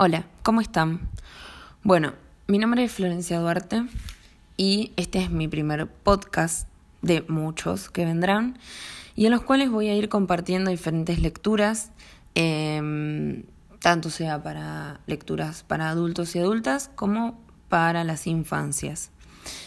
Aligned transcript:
Hola, 0.00 0.26
¿cómo 0.44 0.60
están? 0.60 1.00
Bueno, 1.82 2.12
mi 2.46 2.58
nombre 2.58 2.84
es 2.84 2.92
Florencia 2.92 3.40
Duarte 3.40 3.82
y 4.56 4.92
este 4.94 5.18
es 5.20 5.28
mi 5.28 5.48
primer 5.48 5.88
podcast 5.88 6.68
de 7.02 7.22
muchos 7.22 7.90
que 7.90 8.04
vendrán 8.04 8.60
y 9.16 9.26
en 9.26 9.32
los 9.32 9.42
cuales 9.42 9.72
voy 9.72 9.88
a 9.88 9.96
ir 9.96 10.08
compartiendo 10.08 10.70
diferentes 10.70 11.18
lecturas, 11.18 11.90
em, 12.36 13.42
tanto 13.80 14.08
sea 14.08 14.40
para 14.40 15.00
lecturas 15.08 15.64
para 15.64 15.88
adultos 15.88 16.36
y 16.36 16.38
adultas 16.38 16.92
como 16.94 17.36
para 17.68 18.04
las 18.04 18.28
infancias. 18.28 19.10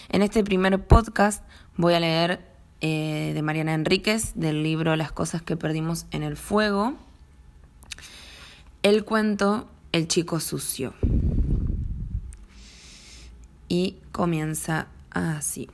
En 0.07 0.21
este 0.21 0.45
primer 0.45 0.81
podcast 0.81 1.43
voy 1.75 1.93
a 1.93 1.99
leer 1.99 2.39
eh, 2.79 3.33
de 3.33 3.41
Mariana 3.41 3.73
Enríquez 3.73 4.31
del 4.35 4.63
libro 4.63 4.95
Las 4.95 5.11
cosas 5.11 5.41
que 5.41 5.57
perdimos 5.57 6.05
en 6.11 6.23
el 6.23 6.37
fuego, 6.37 6.93
el 8.81 9.03
cuento 9.03 9.67
el 9.91 10.07
chico 10.07 10.39
sucio. 10.39 10.93
Y 13.67 13.97
comienza 14.11 14.87
así. 15.09 15.69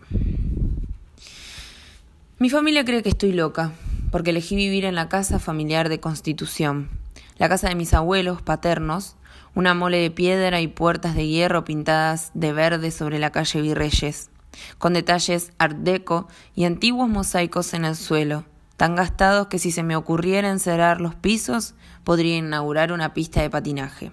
Mi 2.39 2.49
familia 2.49 2.85
cree 2.85 3.01
que 3.01 3.09
estoy 3.09 3.31
loca, 3.31 3.73
porque 4.11 4.29
elegí 4.29 4.55
vivir 4.55 4.85
en 4.85 4.95
la 4.95 5.09
casa 5.09 5.39
familiar 5.39 5.89
de 5.89 5.99
Constitución, 5.99 6.89
la 7.37 7.49
casa 7.49 7.69
de 7.69 7.75
mis 7.75 7.93
abuelos 7.93 8.41
paternos, 8.41 9.15
una 9.55 9.73
mole 9.73 9.97
de 9.97 10.11
piedra 10.11 10.61
y 10.61 10.67
puertas 10.67 11.15
de 11.15 11.27
hierro 11.27 11.65
pintadas 11.65 12.31
de 12.35 12.53
verde 12.53 12.91
sobre 12.91 13.17
la 13.17 13.31
calle 13.31 13.61
Virreyes, 13.61 14.29
con 14.77 14.93
detalles 14.93 15.51
art 15.57 15.77
deco 15.77 16.27
y 16.55 16.65
antiguos 16.65 17.09
mosaicos 17.09 17.73
en 17.73 17.85
el 17.85 17.95
suelo, 17.95 18.45
tan 18.77 18.95
gastados 18.95 19.47
que 19.47 19.59
si 19.59 19.71
se 19.71 19.83
me 19.83 19.95
ocurriera 19.95 20.49
encerrar 20.49 21.01
los 21.01 21.15
pisos, 21.15 21.75
podría 22.03 22.37
inaugurar 22.37 22.91
una 22.91 23.13
pista 23.13 23.41
de 23.41 23.49
patinaje. 23.49 24.11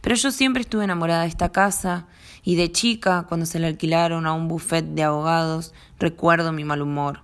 Pero 0.00 0.14
yo 0.14 0.30
siempre 0.30 0.62
estuve 0.62 0.84
enamorada 0.84 1.22
de 1.22 1.28
esta 1.28 1.50
casa, 1.50 2.06
y 2.44 2.56
de 2.56 2.70
chica, 2.70 3.24
cuando 3.26 3.46
se 3.46 3.58
la 3.58 3.68
alquilaron 3.68 4.26
a 4.26 4.34
un 4.34 4.48
buffet 4.48 4.84
de 4.84 5.02
abogados, 5.02 5.72
recuerdo 5.98 6.52
mi 6.52 6.62
mal 6.62 6.82
humor. 6.82 7.22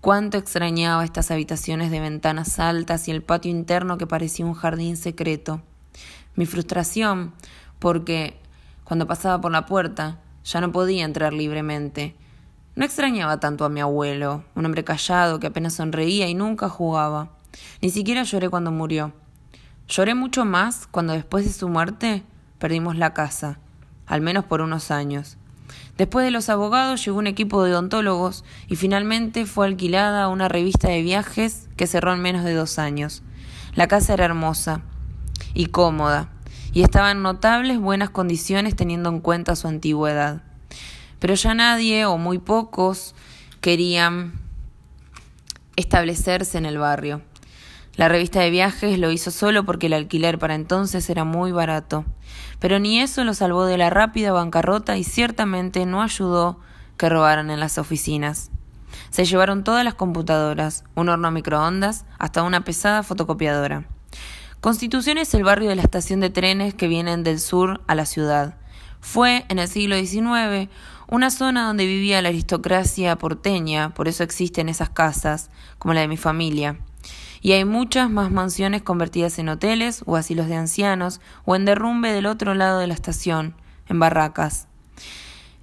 Cuánto 0.00 0.38
extrañaba 0.38 1.04
estas 1.04 1.30
habitaciones 1.30 1.90
de 1.90 2.00
ventanas 2.00 2.58
altas 2.58 3.06
y 3.06 3.10
el 3.10 3.22
patio 3.22 3.50
interno 3.50 3.98
que 3.98 4.06
parecía 4.06 4.46
un 4.46 4.54
jardín 4.54 4.96
secreto. 4.96 5.60
Mi 6.34 6.46
frustración, 6.46 7.34
porque 7.78 8.38
cuando 8.84 9.06
pasaba 9.06 9.40
por 9.40 9.52
la 9.52 9.66
puerta 9.66 10.20
ya 10.44 10.60
no 10.62 10.72
podía 10.72 11.04
entrar 11.04 11.34
libremente, 11.34 12.16
no 12.76 12.84
extrañaba 12.84 13.38
tanto 13.38 13.64
a 13.64 13.68
mi 13.68 13.80
abuelo, 13.80 14.44
un 14.56 14.66
hombre 14.66 14.82
callado 14.82 15.38
que 15.38 15.46
apenas 15.46 15.74
sonreía 15.74 16.28
y 16.28 16.34
nunca 16.34 16.68
jugaba. 16.68 17.30
Ni 17.80 17.90
siquiera 17.90 18.24
lloré 18.24 18.48
cuando 18.48 18.72
murió. 18.72 19.12
Lloré 19.86 20.14
mucho 20.14 20.44
más 20.44 20.88
cuando 20.90 21.12
después 21.12 21.44
de 21.44 21.52
su 21.52 21.68
muerte 21.68 22.24
perdimos 22.58 22.96
la 22.96 23.14
casa, 23.14 23.58
al 24.06 24.22
menos 24.22 24.44
por 24.44 24.60
unos 24.60 24.90
años. 24.90 25.36
Después 25.96 26.24
de 26.24 26.30
los 26.30 26.48
abogados 26.48 27.04
llegó 27.04 27.18
un 27.18 27.26
equipo 27.26 27.62
de 27.62 27.72
odontólogos 27.72 28.44
y 28.68 28.76
finalmente 28.76 29.46
fue 29.46 29.66
alquilada 29.66 30.28
una 30.28 30.48
revista 30.48 30.88
de 30.88 31.02
viajes 31.02 31.68
que 31.76 31.86
cerró 31.86 32.12
en 32.12 32.20
menos 32.20 32.44
de 32.44 32.54
dos 32.54 32.78
años. 32.78 33.22
La 33.74 33.86
casa 33.86 34.14
era 34.14 34.24
hermosa 34.24 34.82
y 35.52 35.66
cómoda 35.66 36.30
y 36.72 36.82
estaba 36.82 37.12
en 37.12 37.22
notables 37.22 37.78
buenas 37.78 38.10
condiciones 38.10 38.74
teniendo 38.74 39.10
en 39.10 39.20
cuenta 39.20 39.54
su 39.54 39.68
antigüedad 39.68 40.42
pero 41.24 41.36
ya 41.36 41.54
nadie 41.54 42.04
o 42.04 42.18
muy 42.18 42.36
pocos 42.36 43.14
querían 43.62 44.34
establecerse 45.74 46.58
en 46.58 46.66
el 46.66 46.76
barrio. 46.76 47.22
La 47.96 48.10
revista 48.10 48.40
de 48.40 48.50
viajes 48.50 48.98
lo 48.98 49.10
hizo 49.10 49.30
solo 49.30 49.64
porque 49.64 49.86
el 49.86 49.94
alquiler 49.94 50.38
para 50.38 50.54
entonces 50.54 51.08
era 51.08 51.24
muy 51.24 51.50
barato, 51.50 52.04
pero 52.58 52.78
ni 52.78 53.00
eso 53.00 53.24
lo 53.24 53.32
salvó 53.32 53.64
de 53.64 53.78
la 53.78 53.88
rápida 53.88 54.32
bancarrota 54.32 54.98
y 54.98 55.04
ciertamente 55.04 55.86
no 55.86 56.02
ayudó 56.02 56.60
que 56.98 57.08
robaran 57.08 57.50
en 57.50 57.58
las 57.58 57.78
oficinas. 57.78 58.50
Se 59.08 59.24
llevaron 59.24 59.64
todas 59.64 59.82
las 59.82 59.94
computadoras, 59.94 60.84
un 60.94 61.08
horno 61.08 61.28
a 61.28 61.30
microondas, 61.30 62.04
hasta 62.18 62.42
una 62.42 62.64
pesada 62.64 63.02
fotocopiadora. 63.02 63.86
Constitución 64.60 65.16
es 65.16 65.32
el 65.32 65.44
barrio 65.44 65.70
de 65.70 65.76
la 65.76 65.82
estación 65.84 66.20
de 66.20 66.28
trenes 66.28 66.74
que 66.74 66.86
vienen 66.86 67.24
del 67.24 67.40
sur 67.40 67.80
a 67.86 67.94
la 67.94 68.04
ciudad. 68.04 68.58
Fue, 69.00 69.44
en 69.50 69.58
el 69.58 69.68
siglo 69.68 69.96
XIX, 69.96 70.70
una 71.08 71.30
zona 71.30 71.66
donde 71.66 71.86
vivía 71.86 72.22
la 72.22 72.30
aristocracia 72.30 73.16
porteña, 73.16 73.94
por 73.94 74.08
eso 74.08 74.22
existen 74.22 74.68
esas 74.68 74.90
casas, 74.90 75.50
como 75.78 75.94
la 75.94 76.00
de 76.00 76.08
mi 76.08 76.16
familia. 76.16 76.78
Y 77.40 77.52
hay 77.52 77.64
muchas 77.64 78.10
más 78.10 78.30
mansiones 78.30 78.82
convertidas 78.82 79.38
en 79.38 79.50
hoteles 79.50 80.02
o 80.06 80.16
asilos 80.16 80.48
de 80.48 80.56
ancianos, 80.56 81.20
o 81.44 81.56
en 81.56 81.64
derrumbe 81.66 82.12
del 82.12 82.26
otro 82.26 82.54
lado 82.54 82.78
de 82.78 82.86
la 82.86 82.94
estación, 82.94 83.54
en 83.88 83.98
barracas. 83.98 84.66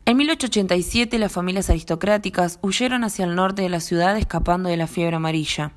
En 0.06 0.18
1887 0.18 1.20
las 1.20 1.32
familias 1.32 1.70
aristocráticas 1.70 2.60
huyeron 2.62 3.04
hacia 3.04 3.26
el 3.26 3.36
norte 3.36 3.62
de 3.62 3.70
la 3.70 3.80
ciudad 3.80 4.18
escapando 4.18 4.70
de 4.70 4.78
la 4.78 4.88
fiebre 4.88 5.16
amarilla. 5.16 5.74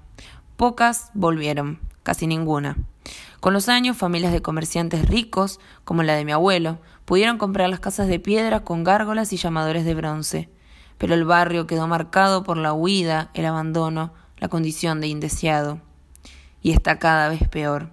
Pocas 0.56 1.10
volvieron, 1.14 1.80
casi 2.02 2.26
ninguna. 2.26 2.76
Con 3.40 3.52
los 3.52 3.68
años, 3.68 3.98
familias 3.98 4.32
de 4.32 4.40
comerciantes 4.40 5.06
ricos, 5.06 5.60
como 5.84 6.02
la 6.02 6.14
de 6.14 6.24
mi 6.24 6.32
abuelo, 6.32 6.78
pudieron 7.04 7.38
comprar 7.38 7.68
las 7.68 7.80
casas 7.80 8.08
de 8.08 8.18
piedra 8.18 8.60
con 8.60 8.84
gárgolas 8.84 9.32
y 9.32 9.36
llamadores 9.36 9.84
de 9.84 9.94
bronce. 9.94 10.48
Pero 10.98 11.14
el 11.14 11.24
barrio 11.24 11.66
quedó 11.66 11.86
marcado 11.86 12.44
por 12.44 12.56
la 12.56 12.72
huida, 12.72 13.30
el 13.34 13.46
abandono, 13.46 14.12
la 14.38 14.48
condición 14.48 15.00
de 15.00 15.08
indeseado. 15.08 15.80
Y 16.62 16.72
está 16.72 16.98
cada 16.98 17.28
vez 17.28 17.48
peor. 17.48 17.90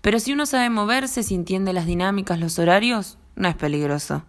Pero 0.00 0.18
si 0.18 0.32
uno 0.32 0.46
sabe 0.46 0.68
moverse, 0.68 1.22
si 1.22 1.34
entiende 1.34 1.72
las 1.72 1.86
dinámicas, 1.86 2.40
los 2.40 2.58
horarios, 2.58 3.18
no 3.36 3.48
es 3.48 3.54
peligroso. 3.54 4.24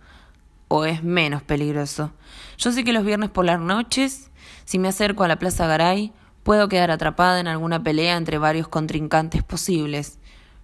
O 0.67 0.85
es 0.85 1.03
menos 1.03 1.41
peligroso. 1.41 2.11
Yo 2.57 2.71
sé 2.71 2.83
que 2.83 2.94
los 2.94 3.03
viernes 3.03 3.29
por 3.29 3.45
las 3.45 3.59
noches, 3.59 4.31
si 4.65 4.79
me 4.79 4.88
acerco 4.88 5.23
a 5.23 5.27
la 5.27 5.39
Plaza 5.39 5.67
Garay, 5.67 6.13
Puedo 6.44 6.67
quedar 6.67 6.91
atrapada 6.91 7.39
en 7.39 7.47
alguna 7.47 7.83
pelea 7.83 8.17
entre 8.17 8.38
varios 8.38 8.67
contrincantes 8.67 9.44
posibles. 9.44 10.19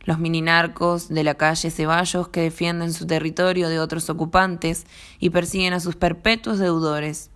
Los 0.09 0.17
mininarcos 0.17 1.07
de 1.09 1.23
la 1.23 1.35
calle 1.35 1.69
Ceballos 1.69 2.29
que 2.29 2.41
defienden 2.41 2.93
su 2.93 3.05
territorio 3.05 3.69
de 3.69 3.79
otros 3.79 4.09
ocupantes 4.09 4.87
y 5.19 5.29
persiguen 5.29 5.73
a 5.73 5.79
sus 5.79 5.95
perpetuos 5.95 6.57
deudores. 6.57 7.29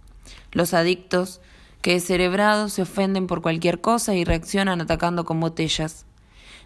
Los 0.51 0.73
adictos 0.73 1.39
que 1.83 1.99
cerebrados 1.99 2.73
se 2.73 2.81
ofenden 2.81 3.27
por 3.27 3.43
cualquier 3.43 3.79
cosa 3.79 4.15
y 4.15 4.23
reaccionan 4.23 4.81
atacando 4.81 5.23
con 5.23 5.39
botellas. 5.39 6.07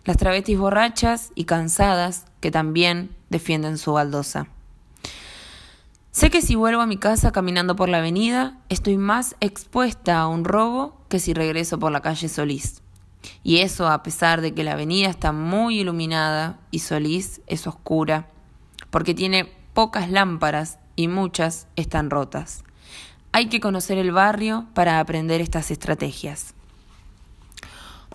Las 0.06 0.16
travestis 0.16 0.58
borrachas 0.58 1.34
y 1.36 1.44
cansadas 1.44 2.24
que 2.40 2.52
también 2.52 3.14
defienden 3.30 3.78
su 3.78 3.92
baldosa. 3.92 4.48
Sé 6.12 6.30
que 6.30 6.42
si 6.42 6.56
vuelvo 6.56 6.80
a 6.80 6.88
mi 6.88 6.96
casa 6.96 7.34
caminando 7.34 7.76
por 7.76 7.90
la 7.90 7.98
avenida, 7.98 8.58
estoy 8.70 8.96
más 8.96 9.36
expuesta 9.42 10.20
a 10.20 10.28
un 10.30 10.46
robo 10.46 11.02
que 11.10 11.20
si 11.20 11.34
regreso 11.34 11.78
por 11.80 11.92
la 11.92 12.00
calle 12.00 12.30
Solís. 12.30 12.82
Y 13.44 13.58
eso 13.58 13.88
a 13.88 14.04
pesar 14.04 14.42
de 14.42 14.54
que 14.54 14.64
la 14.64 14.74
avenida 14.74 15.10
está 15.10 15.32
muy 15.32 15.80
iluminada 15.80 16.60
y 16.72 16.80
Solís 16.80 17.42
es 17.48 17.68
oscura, 17.68 18.28
porque 18.90 19.14
tiene 19.14 19.52
pocas 19.74 20.10
lámparas 20.10 20.80
y 20.96 21.08
muchas 21.08 21.68
están 21.76 22.10
rotas. 22.10 22.64
Hay 23.32 23.48
que 23.48 23.60
conocer 23.60 23.98
el 23.98 24.12
barrio 24.12 24.66
para 24.74 25.00
aprender 25.00 25.42
estas 25.42 25.72
estrategias. 25.72 26.56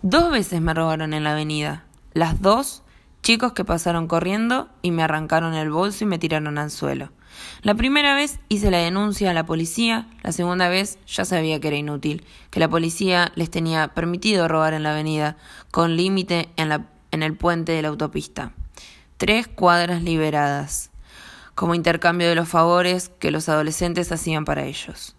Dos 0.03 0.33
veces 0.33 0.61
me 0.61 0.75
robaron 0.75 1.15
en 1.15 1.23
la 1.23 1.33
avenida. 1.33 1.85
Las 2.13 2.43
dos, 2.43 2.83
chicos 3.23 3.53
que 3.53 3.65
pasaron 3.65 4.09
corriendo 4.09 4.69
y 4.83 4.91
me 4.91 5.05
arrancaron 5.05 5.55
el 5.55 5.71
bolso 5.71 6.03
y 6.03 6.09
me 6.09 6.19
tiraron 6.19 6.59
al 6.59 6.71
suelo. 6.73 7.13
La 7.63 7.75
primera 7.75 8.15
vez 8.15 8.41
hice 8.49 8.71
la 8.71 8.79
denuncia 8.79 9.31
a 9.31 9.35
la 9.35 9.47
policía, 9.47 10.09
la 10.23 10.33
segunda 10.33 10.69
vez 10.69 10.99
ya 11.07 11.25
sabía 11.25 11.61
que 11.61 11.69
era 11.69 11.77
inútil, 11.77 12.25
que 12.51 12.61
la 12.61 12.69
policía 12.69 13.33
les 13.35 13.51
tenía 13.51 13.89
permitido 13.89 14.49
robar 14.49 14.75
en 14.75 14.83
la 14.83 14.93
avenida, 14.93 15.37
con 15.71 15.97
límite 15.97 16.49
en, 16.57 16.87
en 17.11 17.23
el 17.23 17.37
puente 17.37 17.73
de 17.73 17.83
la 17.83 17.89
autopista. 17.89 18.53
Tres 19.17 19.47
cuadras 19.47 20.03
liberadas, 20.03 20.91
como 21.55 21.75
intercambio 21.75 22.29
de 22.29 22.35
los 22.35 22.49
favores 22.49 23.11
que 23.19 23.31
los 23.31 23.49
adolescentes 23.49 24.11
hacían 24.11 24.45
para 24.45 24.65
ellos. 24.65 25.15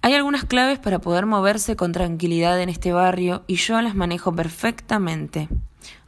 Hay 0.00 0.14
algunas 0.14 0.44
claves 0.44 0.78
para 0.78 1.00
poder 1.00 1.26
moverse 1.26 1.74
con 1.74 1.90
tranquilidad 1.92 2.60
en 2.60 2.68
este 2.68 2.92
barrio 2.92 3.42
y 3.48 3.56
yo 3.56 3.80
las 3.82 3.96
manejo 3.96 4.32
perfectamente, 4.32 5.48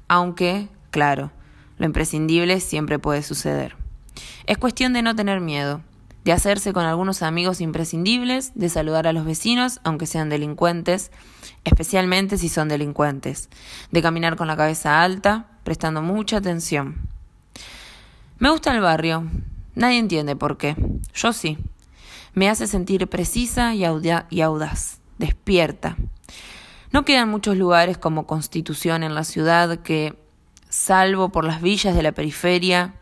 aunque, 0.07 0.69
claro, 0.93 1.33
lo 1.77 1.87
imprescindible 1.87 2.61
siempre 2.61 2.99
puede 2.99 3.23
suceder. 3.23 3.80
Es 4.47 4.59
cuestión 4.59 4.93
de 4.93 5.03
no 5.03 5.15
tener 5.15 5.41
miedo, 5.41 5.83
de 6.25 6.33
hacerse 6.33 6.73
con 6.73 6.85
algunos 6.85 7.23
amigos 7.23 7.61
imprescindibles, 7.61 8.53
de 8.55 8.69
saludar 8.69 9.07
a 9.07 9.13
los 9.13 9.25
vecinos, 9.25 9.81
aunque 9.85 10.07
sean 10.07 10.29
delincuentes, 10.29 11.11
especialmente 11.65 12.37
si 12.37 12.49
son 12.49 12.69
delincuentes, 12.69 13.49
de 13.91 14.03
caminar 14.03 14.37
con 14.37 14.47
la 14.47 14.57
cabeza 14.57 15.03
alta, 15.03 15.47
prestando 15.65 16.03
mucha 16.03 16.39
atención. 16.39 17.09
Me 18.39 18.51
gusta 18.51 18.75
el 18.75 18.81
barrio, 18.81 19.25
nadie 19.75 19.99
entiende 19.99 20.37
por 20.37 20.57
qué, 20.57 20.77
yo 21.15 21.33
sí. 21.33 21.59
Me 22.33 22.49
hace 22.49 22.67
sentir 22.67 23.09
precisa 23.09 23.75
y, 23.75 23.85
y 24.31 24.41
audaz, 24.41 25.01
despierta. 25.19 25.97
No 26.93 27.05
quedan 27.05 27.29
muchos 27.29 27.57
lugares 27.57 27.99
como 27.99 28.27
Constitución 28.27 29.03
en 29.03 29.15
la 29.15 29.25
ciudad 29.25 29.79
que 29.79 30.17
salvo 30.69 31.31
por 31.31 31.45
las 31.45 31.61
villas 31.61 31.95
de 31.95 32.03
la 32.03 32.13
periferia, 32.13 32.95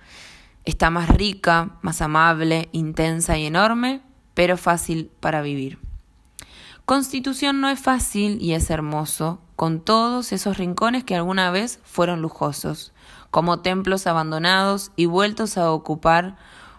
está 0.69 0.91
más 0.91 1.09
rica, 1.09 1.79
más 1.81 2.03
amable, 2.03 2.69
intensa 2.73 3.39
y 3.39 3.47
enorme, 3.47 4.03
pero 4.35 4.59
fácil 4.59 5.11
para 5.19 5.41
vivir. 5.41 5.79
Constitución 6.85 7.63
no 7.63 7.71
es 7.71 7.81
fácil 7.81 8.37
y 8.43 8.53
es 8.53 8.69
hermoso, 8.69 9.41
con 9.57 9.81
todos 9.81 10.31
esos 10.31 10.59
rincones 10.59 11.05
que 11.05 11.17
alguna 11.17 11.51
vez 11.51 11.81
fueron 11.85 12.21
lujosos, 12.21 12.93
como 13.31 13.61
templos 13.61 14.07
abandonados 14.07 14.93
y 14.95 15.07
vueltos 15.07 15.57
a 15.57 15.73
ocupar 15.73 16.37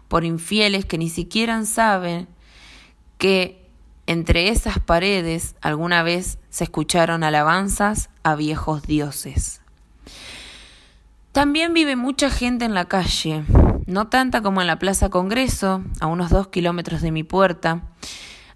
por 0.08 0.24
infieles 0.24 0.86
que 0.86 1.00
ni 1.00 1.10
siquiera 1.10 1.66
saben 1.66 2.28
que 3.18 3.68
entre 4.06 4.50
esas 4.50 4.78
paredes 4.78 5.56
alguna 5.62 6.04
vez 6.04 6.38
se 6.52 6.66
escucharon 6.66 7.24
alabanzas 7.24 8.12
a 8.22 8.36
viejos 8.36 8.84
dioses. 8.84 9.62
También 11.32 11.74
vive 11.74 11.96
mucha 11.96 12.30
gente 12.30 12.66
en 12.66 12.74
la 12.74 12.86
calle, 12.86 13.44
no 13.90 14.08
tanta 14.08 14.42
como 14.42 14.62
en 14.62 14.68
la 14.68 14.80
Plaza 14.80 15.10
Congreso, 15.10 15.84
a 16.00 16.08
unos 16.08 16.30
dos 16.30 16.48
kilómetros 16.48 17.02
de 17.02 17.12
mi 17.12 17.24
puerta. 17.24 17.82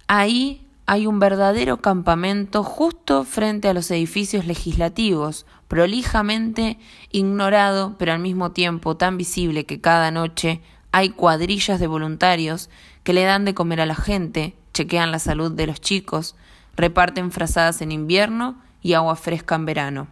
Ahí 0.08 0.66
hay 0.86 1.08
un 1.08 1.20
verdadero 1.20 1.78
campamento 1.78 2.64
justo 2.64 3.24
frente 3.24 3.68
a 3.68 3.74
los 3.74 3.90
edificios 3.90 4.46
legislativos, 4.46 5.46
prolijamente 5.68 6.78
ignorado, 7.12 7.96
pero 7.98 8.14
al 8.14 8.20
mismo 8.20 8.52
tiempo 8.52 8.96
tan 8.96 9.18
visible 9.18 9.66
que 9.66 9.82
cada 9.82 10.12
noche 10.12 10.62
hay 10.92 11.10
cuadrillas 11.10 11.80
de 11.80 11.88
voluntarios 11.88 12.70
que 13.04 13.14
le 13.14 13.24
dan 13.24 13.44
de 13.44 13.56
comer 13.56 13.82
a 13.82 13.86
la 13.86 13.96
gente, 13.96 14.56
chequean 14.74 15.12
la 15.12 15.20
salud 15.20 15.52
de 15.52 15.68
los 15.68 15.82
chicos, 15.82 16.36
reparten 16.76 17.32
frazadas 17.32 17.82
en 17.82 17.92
invierno 17.92 18.56
y 18.82 18.94
agua 18.94 19.16
fresca 19.16 19.56
en 19.56 19.66
verano. 19.66 20.08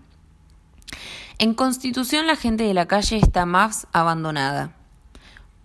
En 1.37 1.53
Constitución 1.53 2.27
la 2.27 2.35
gente 2.35 2.63
de 2.63 2.73
la 2.73 2.87
calle 2.87 3.17
está 3.17 3.45
más 3.45 3.87
abandonada. 3.91 4.80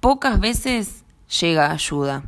Pocas 0.07 0.39
veces 0.39 1.03
llega 1.41 1.73
ayuda. 1.73 2.23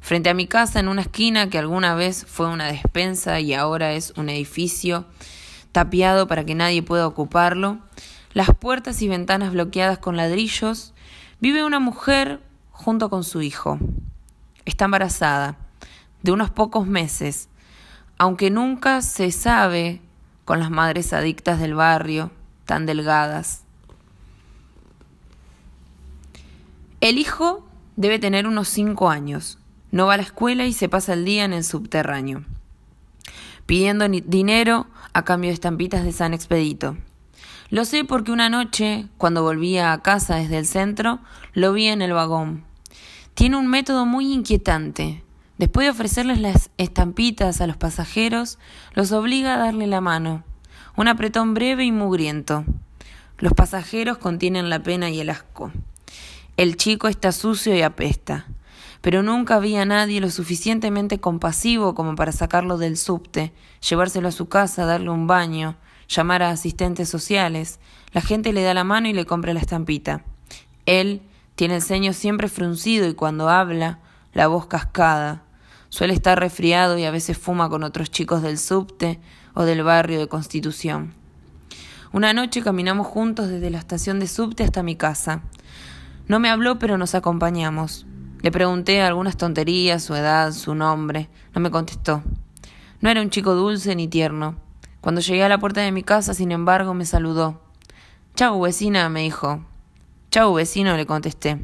Frente 0.00 0.28
a 0.28 0.34
mi 0.34 0.46
casa, 0.46 0.80
en 0.80 0.88
una 0.88 1.00
esquina 1.00 1.48
que 1.48 1.56
alguna 1.56 1.94
vez 1.94 2.26
fue 2.28 2.46
una 2.46 2.66
despensa 2.66 3.40
y 3.40 3.54
ahora 3.54 3.94
es 3.94 4.12
un 4.18 4.28
edificio 4.28 5.06
tapiado 5.72 6.26
para 6.26 6.44
que 6.44 6.54
nadie 6.54 6.82
pueda 6.82 7.06
ocuparlo, 7.06 7.78
las 8.34 8.54
puertas 8.54 9.00
y 9.00 9.08
ventanas 9.08 9.54
bloqueadas 9.54 9.96
con 9.96 10.18
ladrillos, 10.18 10.92
vive 11.40 11.64
una 11.64 11.80
mujer 11.80 12.42
junto 12.70 13.08
con 13.08 13.24
su 13.24 13.40
hijo. 13.40 13.78
Está 14.66 14.84
embarazada, 14.84 15.56
de 16.22 16.32
unos 16.32 16.50
pocos 16.50 16.86
meses, 16.86 17.48
aunque 18.18 18.50
nunca 18.50 19.00
se 19.00 19.32
sabe 19.32 20.02
con 20.44 20.60
las 20.60 20.70
madres 20.70 21.14
adictas 21.14 21.60
del 21.60 21.72
barrio, 21.72 22.30
tan 22.66 22.84
delgadas. 22.84 23.64
El 27.00 27.16
hijo 27.16 27.66
debe 27.96 28.18
tener 28.18 28.46
unos 28.46 28.68
cinco 28.68 29.08
años. 29.08 29.58
No 29.90 30.06
va 30.06 30.14
a 30.14 30.16
la 30.18 30.22
escuela 30.22 30.66
y 30.66 30.74
se 30.74 30.90
pasa 30.90 31.14
el 31.14 31.24
día 31.24 31.46
en 31.46 31.54
el 31.54 31.64
subterráneo, 31.64 32.44
pidiendo 33.64 34.06
dinero 34.06 34.86
a 35.14 35.24
cambio 35.24 35.48
de 35.48 35.54
estampitas 35.54 36.04
de 36.04 36.12
San 36.12 36.34
Expedito. 36.34 36.98
Lo 37.70 37.86
sé 37.86 38.04
porque 38.04 38.32
una 38.32 38.50
noche, 38.50 39.06
cuando 39.16 39.42
volvía 39.42 39.94
a 39.94 40.02
casa 40.02 40.36
desde 40.36 40.58
el 40.58 40.66
centro, 40.66 41.20
lo 41.54 41.72
vi 41.72 41.86
en 41.86 42.02
el 42.02 42.12
vagón. 42.12 42.64
Tiene 43.32 43.56
un 43.56 43.68
método 43.68 44.04
muy 44.04 44.30
inquietante. 44.30 45.24
Después 45.56 45.86
de 45.86 45.92
ofrecerles 45.92 46.38
las 46.38 46.68
estampitas 46.76 47.62
a 47.62 47.66
los 47.66 47.78
pasajeros, 47.78 48.58
los 48.92 49.10
obliga 49.12 49.54
a 49.54 49.58
darle 49.58 49.86
la 49.86 50.02
mano. 50.02 50.44
Un 50.98 51.08
apretón 51.08 51.54
breve 51.54 51.86
y 51.86 51.92
mugriento. 51.92 52.66
Los 53.38 53.54
pasajeros 53.54 54.18
contienen 54.18 54.68
la 54.68 54.82
pena 54.82 55.08
y 55.08 55.20
el 55.20 55.30
asco. 55.30 55.72
El 56.60 56.76
chico 56.76 57.08
está 57.08 57.32
sucio 57.32 57.74
y 57.74 57.80
apesta 57.80 58.46
pero 59.00 59.22
nunca 59.22 59.54
había 59.54 59.84
nadie 59.84 60.20
lo 60.20 60.30
suficientemente 60.30 61.20
compasivo 61.20 61.94
como 61.94 62.16
para 62.16 62.32
sacarlo 62.32 62.76
del 62.76 62.96
subte, 62.96 63.52
llevárselo 63.88 64.28
a 64.28 64.32
su 64.32 64.48
casa, 64.48 64.84
darle 64.84 65.10
un 65.10 65.26
baño, 65.26 65.76
llamar 66.08 66.42
a 66.42 66.50
asistentes 66.50 67.08
sociales. 67.08 67.80
La 68.12 68.20
gente 68.20 68.52
le 68.52 68.62
da 68.62 68.74
la 68.74 68.84
mano 68.84 69.08
y 69.08 69.12
le 69.12 69.24
compra 69.24 69.54
la 69.54 69.60
estampita. 69.60 70.22
Él 70.84 71.22
tiene 71.54 71.76
el 71.76 71.82
ceño 71.82 72.12
siempre 72.12 72.48
fruncido 72.48 73.08
y 73.08 73.14
cuando 73.14 73.48
habla, 73.48 74.00
la 74.34 74.46
voz 74.48 74.66
cascada. 74.66 75.42
Suele 75.88 76.12
estar 76.12 76.38
resfriado 76.38 76.98
y 76.98 77.04
a 77.04 77.10
veces 77.10 77.38
fuma 77.38 77.68
con 77.68 77.82
otros 77.82 78.10
chicos 78.10 78.42
del 78.42 78.58
subte 78.58 79.18
o 79.54 79.64
del 79.64 79.82
barrio 79.82 80.18
de 80.18 80.28
Constitución. 80.28 81.14
Una 82.12 82.32
noche 82.32 82.60
caminamos 82.60 83.06
juntos 83.06 83.48
desde 83.48 83.70
la 83.70 83.78
estación 83.78 84.20
de 84.20 84.26
subte 84.26 84.62
hasta 84.62 84.82
mi 84.82 84.96
casa. 84.96 85.42
No 86.30 86.38
me 86.38 86.48
habló, 86.48 86.78
pero 86.78 86.96
nos 86.96 87.16
acompañamos. 87.16 88.06
Le 88.40 88.52
pregunté 88.52 89.02
algunas 89.02 89.36
tonterías, 89.36 90.00
su 90.00 90.14
edad, 90.14 90.52
su 90.52 90.76
nombre. 90.76 91.28
No 91.56 91.60
me 91.60 91.72
contestó. 91.72 92.22
No 93.00 93.10
era 93.10 93.20
un 93.20 93.30
chico 93.30 93.56
dulce 93.56 93.96
ni 93.96 94.06
tierno. 94.06 94.54
Cuando 95.00 95.22
llegué 95.22 95.42
a 95.42 95.48
la 95.48 95.58
puerta 95.58 95.80
de 95.80 95.90
mi 95.90 96.04
casa, 96.04 96.32
sin 96.32 96.52
embargo, 96.52 96.94
me 96.94 97.04
saludó. 97.04 97.60
Chau, 98.36 98.60
vecina, 98.60 99.08
me 99.08 99.22
dijo. 99.22 99.64
Chau, 100.30 100.54
vecino, 100.54 100.96
le 100.96 101.04
contesté. 101.04 101.58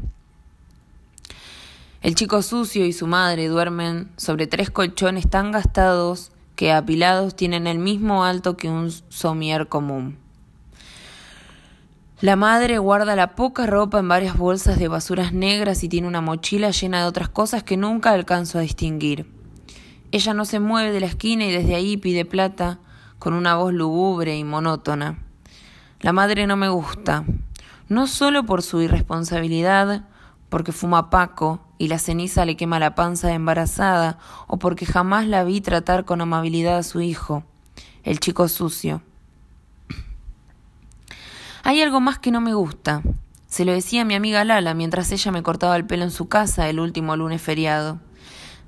El 2.03 2.17
chico 2.17 2.43
sucio 2.43 2.87
y 2.87 2.93
su 2.93 3.07
madre 3.07 3.47
duermen 3.47 4.11
sobre 4.17 4.49
tres 4.49 4.73
colchones 4.73 5.31
tan 5.31 5.53
gastados 5.53 6.33
que 6.57 6.73
apilados 6.73 7.37
tienen 7.37 7.69
el 7.69 7.79
mismo 7.79 8.25
alto 8.25 8.57
que 8.57 8.69
un 8.69 8.91
somier 9.11 9.69
común. 9.69 10.26
La 12.23 12.35
madre 12.35 12.79
guarda 12.79 13.15
la 13.15 13.35
poca 13.35 13.67
ropa 13.67 13.99
en 13.99 14.09
varias 14.09 14.39
bolsas 14.39 14.79
de 14.79 14.89
basuras 14.89 15.35
negras 15.35 15.85
y 15.85 15.89
tiene 15.91 16.09
una 16.09 16.23
mochila 16.23 16.71
llena 16.71 17.01
de 17.01 17.07
otras 17.07 17.29
cosas 17.29 17.63
que 17.63 17.77
nunca 17.77 18.13
alcanzo 18.13 18.57
a 18.57 18.63
distinguir. 18.63 19.31
Ella 20.13 20.33
no 20.33 20.47
se 20.47 20.59
mueve 20.59 20.93
de 20.93 21.01
la 21.01 21.09
esquina 21.09 21.45
y 21.45 21.53
desde 21.53 21.75
ahí 21.75 21.99
pide 21.99 22.25
plata 22.25 22.79
con 23.19 23.35
una 23.35 23.57
voz 23.57 23.75
lúgubre 23.75 24.35
y 24.35 24.45
monótona. 24.45 25.19
La 26.01 26.15
madre 26.15 26.47
no 26.47 26.57
me 26.57 26.71
gusta, 26.71 27.27
no 27.91 28.07
solo 28.07 28.47
por 28.47 28.63
su 28.63 28.81
irresponsabilidad, 28.81 30.07
porque 30.49 30.73
fuma 30.73 31.11
paco 31.11 31.61
y 31.77 31.89
la 31.89 31.99
ceniza 31.99 32.47
le 32.47 32.57
quema 32.57 32.79
la 32.79 32.95
panza 32.95 33.29
de 33.29 33.35
embarazada, 33.35 34.17
o 34.47 34.59
porque 34.59 34.87
jamás 34.87 35.27
la 35.27 35.45
vi 35.45 35.61
tratar 35.61 36.07
con 36.07 36.23
amabilidad 36.23 36.79
a 36.79 36.83
su 36.83 37.03
hijo, 37.03 37.45
el 38.05 38.21
chico 38.21 38.49
sucio. 38.49 39.03
Hay 41.67 41.83
algo 41.83 42.01
más 42.01 42.21
que 42.21 42.31
no 42.31 42.41
me 42.41 42.55
gusta. 42.55 43.03
Se 43.49 43.65
lo 43.65 43.73
decía 43.73 44.03
a 44.03 44.05
mi 44.05 44.15
amiga 44.15 44.45
Lala 44.45 44.73
mientras 44.73 45.11
ella 45.11 45.33
me 45.33 45.43
cortaba 45.43 45.75
el 45.75 45.85
pelo 45.85 46.05
en 46.05 46.13
su 46.13 46.29
casa 46.29 46.69
el 46.69 46.79
último 46.79 47.17
lunes 47.17 47.43
feriado. 47.43 47.99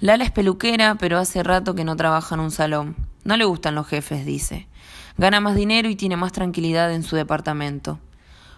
Lala 0.00 0.24
es 0.24 0.32
peluquera, 0.32 0.96
pero 0.96 1.16
hace 1.16 1.44
rato 1.44 1.76
que 1.76 1.84
no 1.84 1.94
trabaja 1.94 2.34
en 2.34 2.40
un 2.40 2.50
salón. 2.50 2.96
No 3.22 3.36
le 3.36 3.44
gustan 3.44 3.76
los 3.76 3.86
jefes, 3.86 4.26
dice. 4.26 4.66
Gana 5.16 5.38
más 5.38 5.54
dinero 5.54 5.88
y 5.88 5.94
tiene 5.94 6.16
más 6.16 6.32
tranquilidad 6.32 6.92
en 6.92 7.04
su 7.04 7.14
departamento. 7.14 8.00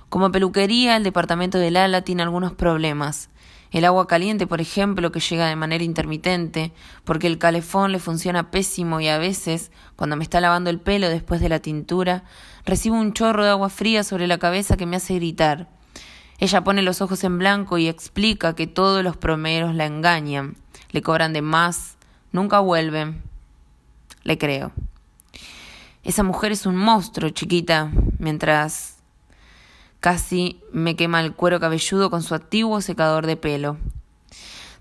Como 0.09 0.33
peluquería, 0.33 0.97
el 0.97 1.05
departamento 1.05 1.59
de 1.59 1.71
Lala 1.71 2.01
tiene 2.01 2.23
algunos 2.23 2.55
problemas. 2.55 3.29
El 3.71 3.85
agua 3.85 4.09
caliente, 4.09 4.49
por 4.49 4.61
ejemplo, 4.61 5.13
que 5.13 5.21
llega 5.21 5.47
de 5.47 5.55
manera 5.55 5.85
intermitente, 5.85 6.73
porque 7.05 7.29
el 7.29 7.39
calefón 7.39 7.93
le 7.93 8.01
funciona 8.01 8.51
pésimo 8.51 9.01
y 9.01 9.07
a 9.07 9.19
veces, 9.19 9.71
cuando 9.95 10.17
me 10.17 10.25
está 10.25 10.41
lavando 10.41 10.71
el 10.71 10.81
pelo 10.81 11.09
después 11.09 11.41
de 11.41 11.49
la 11.49 11.61
tintura, 11.61 12.25
recibo 12.65 12.97
un 12.97 13.13
chorro 13.13 13.45
de 13.45 13.51
agua 13.51 13.69
fría 13.69 14.03
sobre 14.03 14.27
la 14.27 14.39
cabeza 14.39 14.77
que 14.77 14.87
me 14.87 14.97
hace 14.97 15.15
gritar. 15.15 15.69
Ella 16.41 16.65
pone 16.65 16.83
los 16.83 17.01
ojos 17.01 17.23
en 17.23 17.39
blanco 17.39 17.79
y 17.79 17.87
explica 17.87 18.57
que 18.57 18.67
todos 18.67 19.05
los 19.05 19.17
promeros 19.17 19.75
la 19.75 19.87
engañan, 19.87 20.57
le 20.91 21.03
cobran 21.03 21.33
de 21.33 21.43
más, 21.43 21.97
nunca 22.33 22.59
vuelven. 22.59 23.23
Le 24.25 24.37
creo. 24.37 24.73
Esa 26.03 26.23
mujer 26.23 26.51
es 26.51 26.67
un 26.67 26.77
monstruo, 26.77 27.31
chiquita, 27.31 27.93
mientras 28.19 28.90
Casi 30.01 30.63
me 30.73 30.97
quema 30.97 31.21
el 31.21 31.35
cuero 31.35 31.61
cabelludo 31.61 32.09
con 32.09 32.23
su 32.23 32.35
antiguo 32.35 32.81
secador 32.81 33.27
de 33.27 33.37
pelo. 33.37 33.77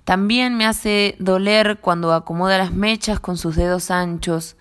También 0.05 0.55
me 0.55 0.65
hace 0.65 1.17
doler 1.19 1.79
cuando 1.81 2.13
acomoda 2.13 2.57
las 2.57 2.71
mechas 2.71 3.19
con 3.19 3.37
sus 3.37 3.57
dedos 3.57 3.91
anchos. 3.91 4.55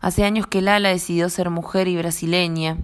Hace 0.00 0.24
años 0.24 0.46
que 0.46 0.62
Lala 0.62 0.90
decidió 0.90 1.28
ser 1.28 1.50
mujer 1.50 1.88
y 1.88 1.96
brasileña, 1.96 2.78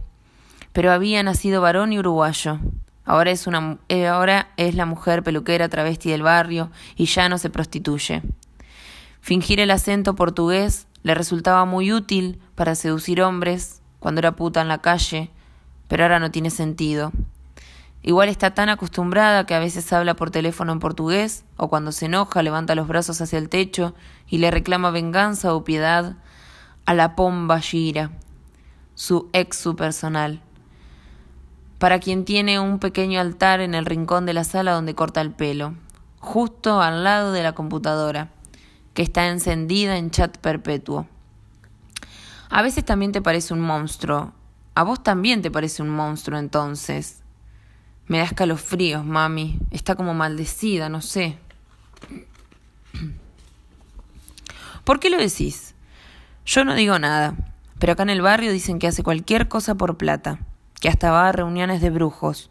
pero 0.72 0.90
había 0.90 1.22
nacido 1.22 1.62
varón 1.62 1.92
y 1.92 2.00
uruguayo. 2.00 2.58
Ahora 3.04 3.30
es, 3.30 3.46
una, 3.46 3.78
eh, 3.88 4.08
ahora 4.08 4.50
es 4.56 4.74
la 4.74 4.84
mujer 4.84 5.22
peluquera 5.22 5.68
travesti 5.68 6.10
del 6.10 6.22
barrio 6.22 6.70
y 6.96 7.06
ya 7.06 7.28
no 7.28 7.38
se 7.38 7.48
prostituye. 7.48 8.22
Fingir 9.20 9.60
el 9.60 9.70
acento 9.70 10.16
portugués 10.16 10.88
le 11.04 11.14
resultaba 11.14 11.64
muy 11.64 11.92
útil 11.92 12.40
para 12.56 12.74
seducir 12.74 13.22
hombres 13.22 13.82
cuando 14.00 14.18
era 14.18 14.34
puta 14.34 14.60
en 14.60 14.68
la 14.68 14.78
calle 14.78 15.30
pero 15.90 16.04
ahora 16.04 16.20
no 16.20 16.30
tiene 16.30 16.50
sentido. 16.50 17.10
Igual 18.02 18.28
está 18.28 18.54
tan 18.54 18.68
acostumbrada 18.68 19.44
que 19.44 19.54
a 19.54 19.58
veces 19.58 19.92
habla 19.92 20.14
por 20.14 20.30
teléfono 20.30 20.72
en 20.72 20.78
portugués, 20.78 21.44
o 21.56 21.68
cuando 21.68 21.90
se 21.90 22.06
enoja 22.06 22.44
levanta 22.44 22.76
los 22.76 22.86
brazos 22.86 23.20
hacia 23.20 23.38
el 23.38 23.48
techo 23.48 23.92
y 24.28 24.38
le 24.38 24.52
reclama 24.52 24.92
venganza 24.92 25.52
o 25.52 25.64
piedad 25.64 26.14
a 26.86 26.94
la 26.94 27.16
pomba 27.16 27.60
Gira, 27.60 28.12
su 28.94 29.28
ex 29.32 29.58
su 29.58 29.74
personal. 29.74 30.40
para 31.78 31.98
quien 31.98 32.26
tiene 32.26 32.60
un 32.60 32.78
pequeño 32.78 33.20
altar 33.20 33.60
en 33.60 33.74
el 33.74 33.86
rincón 33.86 34.26
de 34.26 34.34
la 34.34 34.44
sala 34.44 34.72
donde 34.72 34.94
corta 34.94 35.22
el 35.22 35.32
pelo, 35.32 35.74
justo 36.18 36.82
al 36.82 37.04
lado 37.04 37.32
de 37.32 37.42
la 37.42 37.54
computadora, 37.54 38.28
que 38.92 39.02
está 39.02 39.28
encendida 39.28 39.96
en 39.96 40.10
chat 40.10 40.36
perpetuo. 40.38 41.06
A 42.50 42.60
veces 42.60 42.84
también 42.84 43.12
te 43.12 43.22
parece 43.22 43.54
un 43.54 43.60
monstruo. 43.60 44.32
A 44.74 44.82
vos 44.82 45.02
también 45.02 45.42
te 45.42 45.50
parece 45.50 45.82
un 45.82 45.90
monstruo 45.90 46.38
entonces. 46.38 47.22
Me 48.06 48.18
da 48.18 48.24
escalofríos, 48.24 49.04
mami. 49.04 49.58
Está 49.70 49.94
como 49.94 50.14
maldecida, 50.14 50.88
no 50.88 51.00
sé. 51.00 51.38
¿Por 54.84 55.00
qué 55.00 55.10
lo 55.10 55.18
decís? 55.18 55.74
Yo 56.46 56.64
no 56.64 56.74
digo 56.74 56.98
nada, 56.98 57.34
pero 57.78 57.92
acá 57.92 58.02
en 58.02 58.10
el 58.10 58.22
barrio 58.22 58.52
dicen 58.52 58.78
que 58.78 58.86
hace 58.86 59.02
cualquier 59.02 59.48
cosa 59.48 59.74
por 59.74 59.96
plata 59.96 60.40
que 60.80 60.88
hasta 60.88 61.12
va 61.12 61.28
a 61.28 61.32
reuniones 61.32 61.80
de 61.80 61.90
brujos. 61.90 62.50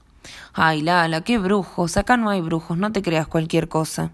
Ay, 0.54 0.82
Lala, 0.82 1.22
qué 1.22 1.38
brujos, 1.38 1.98
acá 1.98 2.16
no 2.16 2.30
hay 2.30 2.42
brujos, 2.42 2.78
no 2.78 2.92
te 2.92 3.02
creas 3.02 3.28
cualquier 3.28 3.68
cosa. 3.68 4.12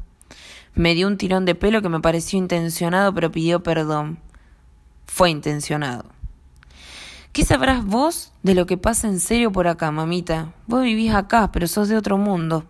Me 0.74 0.95
dio 0.95 1.07
un 1.07 1.17
tirón 1.17 1.45
de 1.45 1.55
pelo 1.55 1.81
que 1.81 1.89
me 1.89 2.00
pareció 2.00 2.39
intencionado, 2.39 3.13
pero 3.13 3.31
pidió 3.31 3.62
perdón. 3.62 4.19
Fue 5.05 5.29
intencionado. 5.29 6.14
¿Qué 7.36 7.44
sabrás 7.44 7.84
vos 7.84 8.32
de 8.44 8.56
lo 8.56 8.65
que 8.65 8.77
pasa 8.77 9.10
en 9.10 9.20
serio 9.20 9.51
por 9.51 9.68
acá, 9.68 9.92
mamita? 9.92 10.54
Vos 10.68 10.84
vivís 10.84 11.13
acá, 11.13 11.51
pero 11.51 11.68
sos 11.68 11.89
de 11.89 11.98
otro 11.98 12.18
mundo. 12.18 12.63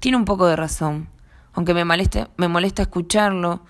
Tiene 0.00 0.16
un 0.16 0.24
poco 0.24 0.48
de 0.48 0.56
razón. 0.56 1.08
Aunque 1.52 1.72
me 1.72 1.84
molesta, 1.84 2.82
escucharlo, 2.82 3.62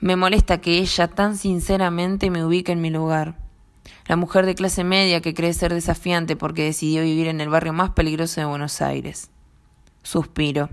me 0.00 0.16
molesta 0.16 0.60
que 0.60 0.78
ella 0.78 1.06
tan 1.06 1.36
sinceramente 1.36 2.30
me 2.30 2.44
ubique 2.44 2.72
en 2.72 2.80
mi 2.80 2.90
lugar. 2.90 3.36
La 4.08 4.16
mujer 4.16 4.44
de 4.44 4.56
clase 4.56 4.82
media 4.82 5.20
que 5.20 5.34
cree 5.34 5.52
ser 5.52 5.72
desafiante 5.72 6.34
porque 6.34 6.64
decidió 6.64 7.02
vivir 7.02 7.28
en 7.28 7.40
el 7.40 7.48
barrio 7.48 7.72
más 7.72 7.90
peligroso 7.90 8.40
de 8.40 8.48
Buenos 8.48 8.82
Aires. 8.82 9.30
Suspiro. 10.02 10.68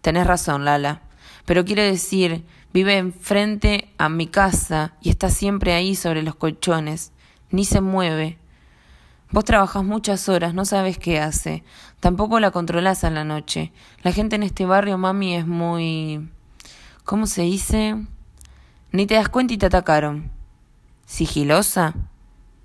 Tenés 0.00 0.28
razón, 0.28 0.64
Lala. 0.64 1.02
Pero 1.44 1.64
quiere 1.64 1.82
decir, 1.82 2.44
vive 2.72 2.98
enfrente 2.98 3.92
a 3.98 4.08
mi 4.08 4.28
casa 4.28 4.94
y 5.00 5.10
está 5.10 5.28
siempre 5.28 5.72
ahí 5.72 5.96
sobre 5.96 6.22
los 6.22 6.36
colchones. 6.36 7.10
Ni 7.50 7.64
se 7.64 7.80
mueve. 7.80 8.38
Vos 9.30 9.44
trabajás 9.44 9.84
muchas 9.84 10.28
horas, 10.28 10.54
no 10.54 10.64
sabes 10.64 10.98
qué 10.98 11.20
hace. 11.20 11.64
Tampoco 12.00 12.38
la 12.38 12.52
controlás 12.52 13.04
a 13.04 13.10
la 13.10 13.24
noche. 13.24 13.72
La 14.02 14.12
gente 14.12 14.36
en 14.36 14.42
este 14.42 14.66
barrio, 14.66 14.98
mami, 14.98 15.34
es 15.34 15.46
muy... 15.46 16.28
¿Cómo 17.04 17.26
se 17.26 17.42
dice? 17.42 17.96
Ni 18.92 19.06
te 19.06 19.14
das 19.14 19.28
cuenta 19.28 19.54
y 19.54 19.58
te 19.58 19.66
atacaron. 19.66 20.30
¿Sigilosa? 21.06 21.94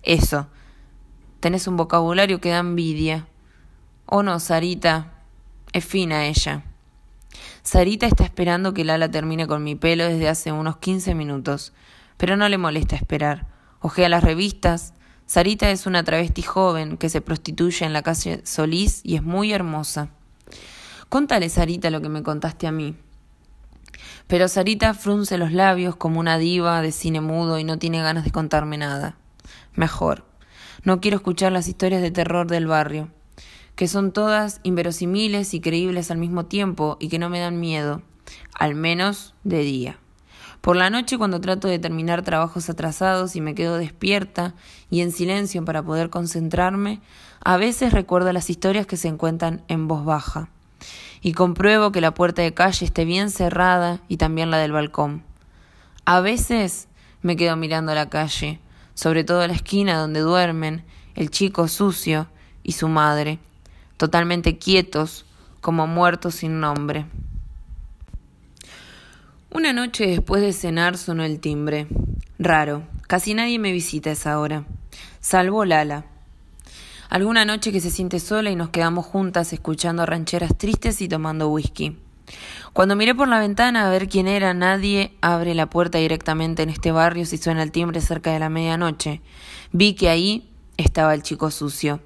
Eso. 0.04 0.48
Tenés 1.40 1.68
un 1.68 1.78
vocabulario 1.78 2.40
que 2.40 2.50
da 2.50 2.60
envidia. 2.60 3.28
Oh 4.06 4.24
no, 4.24 4.40
Sarita. 4.40 5.14
Es 5.74 5.86
fina 5.86 6.26
ella. 6.26 6.64
Sarita 7.64 8.08
está 8.08 8.24
esperando 8.24 8.74
que 8.74 8.84
Lala 8.84 9.10
termine 9.10 9.48
con 9.48 9.64
mi 9.64 9.76
pelo 9.76 10.06
desde 10.06 10.28
hace 10.28 10.52
unos 10.52 10.78
15 10.78 11.16
minutos, 11.16 11.74
pero 12.18 12.36
no 12.36 12.50
le 12.50 12.58
molesta 12.58 12.96
esperar. 12.96 13.48
Ojea 13.82 14.10
las 14.10 14.24
revistas. 14.24 14.94
Sarita 15.26 15.72
es 15.72 15.88
una 15.88 16.04
travesti 16.04 16.44
joven 16.44 16.98
que 16.98 17.10
se 17.10 17.20
prostituye 17.20 17.84
en 17.84 17.94
la 17.94 18.04
calle 18.04 18.42
Solís 18.46 19.02
y 19.04 19.16
es 19.16 19.24
muy 19.24 19.52
hermosa. 19.54 20.10
Contale, 21.10 21.50
Sarita, 21.50 21.90
lo 21.90 22.00
que 22.00 22.10
me 22.10 22.22
contaste 22.22 22.68
a 22.68 22.72
mí. 22.72 22.96
Pero 24.28 24.48
Sarita 24.48 24.94
frunce 24.94 25.40
los 25.40 25.52
labios 25.52 25.96
como 25.96 26.20
una 26.20 26.38
diva 26.38 26.82
de 26.82 26.92
cine 26.92 27.22
mudo 27.22 27.58
y 27.58 27.64
no 27.64 27.80
tiene 27.80 28.02
ganas 28.02 28.24
de 28.24 28.32
contarme 28.32 28.78
nada. 28.78 29.18
Mejor. 29.74 30.26
No 30.84 31.02
quiero 31.02 31.18
escuchar 31.18 31.52
las 31.52 31.68
historias 31.68 32.04
de 32.04 32.12
terror 32.12 32.48
del 32.48 32.68
barrio, 32.68 33.10
que 33.76 33.88
son 33.88 34.12
todas 34.12 34.60
inverosimiles 34.64 35.54
y 35.56 35.60
creíbles 35.60 36.12
al 36.12 36.18
mismo 36.18 36.46
tiempo 36.46 36.98
y 37.00 37.10
que 37.10 37.20
no 37.20 37.30
me 37.30 37.40
dan 37.40 37.60
miedo, 37.60 38.04
al 38.54 38.76
menos 38.76 39.34
de 39.44 39.60
día. 39.60 40.00
Por 40.62 40.76
la 40.76 40.92
noche 40.92 41.18
cuando 41.18 41.42
trato 41.42 41.68
de 41.68 41.80
terminar 41.80 42.22
trabajos 42.22 42.70
atrasados 42.70 43.36
y 43.36 43.42
me 43.42 43.56
quedo 43.56 43.78
despierta 43.78 44.54
y 44.92 45.02
en 45.02 45.12
silencio 45.12 45.66
para 45.66 45.82
poder 45.82 46.12
concentrarme, 46.12 47.02
a 47.44 47.58
veces 47.58 47.94
recuerdo 47.94 48.32
las 48.32 48.52
historias 48.52 48.86
que 48.86 48.96
se 48.96 49.08
encuentran 49.08 49.64
en 49.68 49.88
voz 49.88 50.06
baja 50.06 50.50
y 51.22 51.34
compruebo 51.34 51.92
que 51.92 52.00
la 52.00 52.14
puerta 52.14 52.44
de 52.44 52.54
calle 52.54 52.86
esté 52.86 53.06
bien 53.06 53.32
cerrada 53.32 54.02
y 54.08 54.18
también 54.18 54.52
la 54.52 54.58
del 54.58 54.72
balcón. 54.72 55.24
A 56.06 56.22
veces 56.22 56.88
me 57.24 57.36
quedo 57.36 57.56
mirando 57.56 57.96
la 57.96 58.10
calle, 58.10 58.60
sobre 58.94 59.24
todo 59.24 59.46
la 59.48 59.54
esquina 59.54 59.98
donde 59.98 60.20
duermen 60.20 60.84
el 61.16 61.32
chico 61.32 61.68
sucio 61.68 62.28
y 62.62 62.74
su 62.74 62.88
madre, 62.88 63.40
totalmente 63.98 64.60
quietos, 64.60 65.26
como 65.60 65.88
muertos 65.88 66.36
sin 66.36 66.60
nombre. 66.60 67.06
Una 69.54 69.74
noche 69.74 70.08
después 70.08 70.42
de 70.42 70.54
cenar 70.54 70.98
sonó 70.98 71.26
el 71.26 71.42
timbre. 71.42 71.86
Raro, 72.40 72.84
casi 73.08 73.34
nadie 73.34 73.60
me 73.60 73.74
visita 73.74 74.10
a 74.10 74.14
esa 74.14 74.40
hora, 74.40 74.64
salvo 75.20 75.66
Lala. 75.66 76.06
Alguna 77.10 77.44
noche 77.44 77.74
que 77.74 77.82
se 77.82 77.92
siente 77.92 78.22
sola 78.22 78.50
y 78.50 78.56
nos 78.56 78.70
quedamos 78.70 79.06
juntas 79.06 79.52
escuchando 79.52 80.06
rancheras 80.06 80.58
tristes 80.58 81.02
y 81.02 81.10
tomando 81.10 81.50
whisky. 81.50 81.98
Cuando 82.72 82.96
miré 82.96 83.14
por 83.14 83.28
la 83.28 83.40
ventana 83.40 83.86
a 83.86 83.92
ver 83.92 84.08
quién 84.08 84.30
era, 84.30 84.54
nadie 84.54 85.12
abre 85.20 85.54
la 85.54 85.70
puerta 85.70 85.98
directamente 85.98 86.64
en 86.64 86.70
este 86.70 86.94
barrio 86.94 87.26
si 87.26 87.38
suena 87.38 87.62
el 87.62 87.74
timbre 87.74 88.00
cerca 88.00 88.32
de 88.32 88.40
la 88.40 88.48
medianoche. 88.48 89.20
Vi 89.74 89.96
que 89.96 90.08
ahí 90.08 90.50
estaba 90.78 91.14
el 91.14 91.24
chico 91.24 91.52
sucio. 91.52 92.00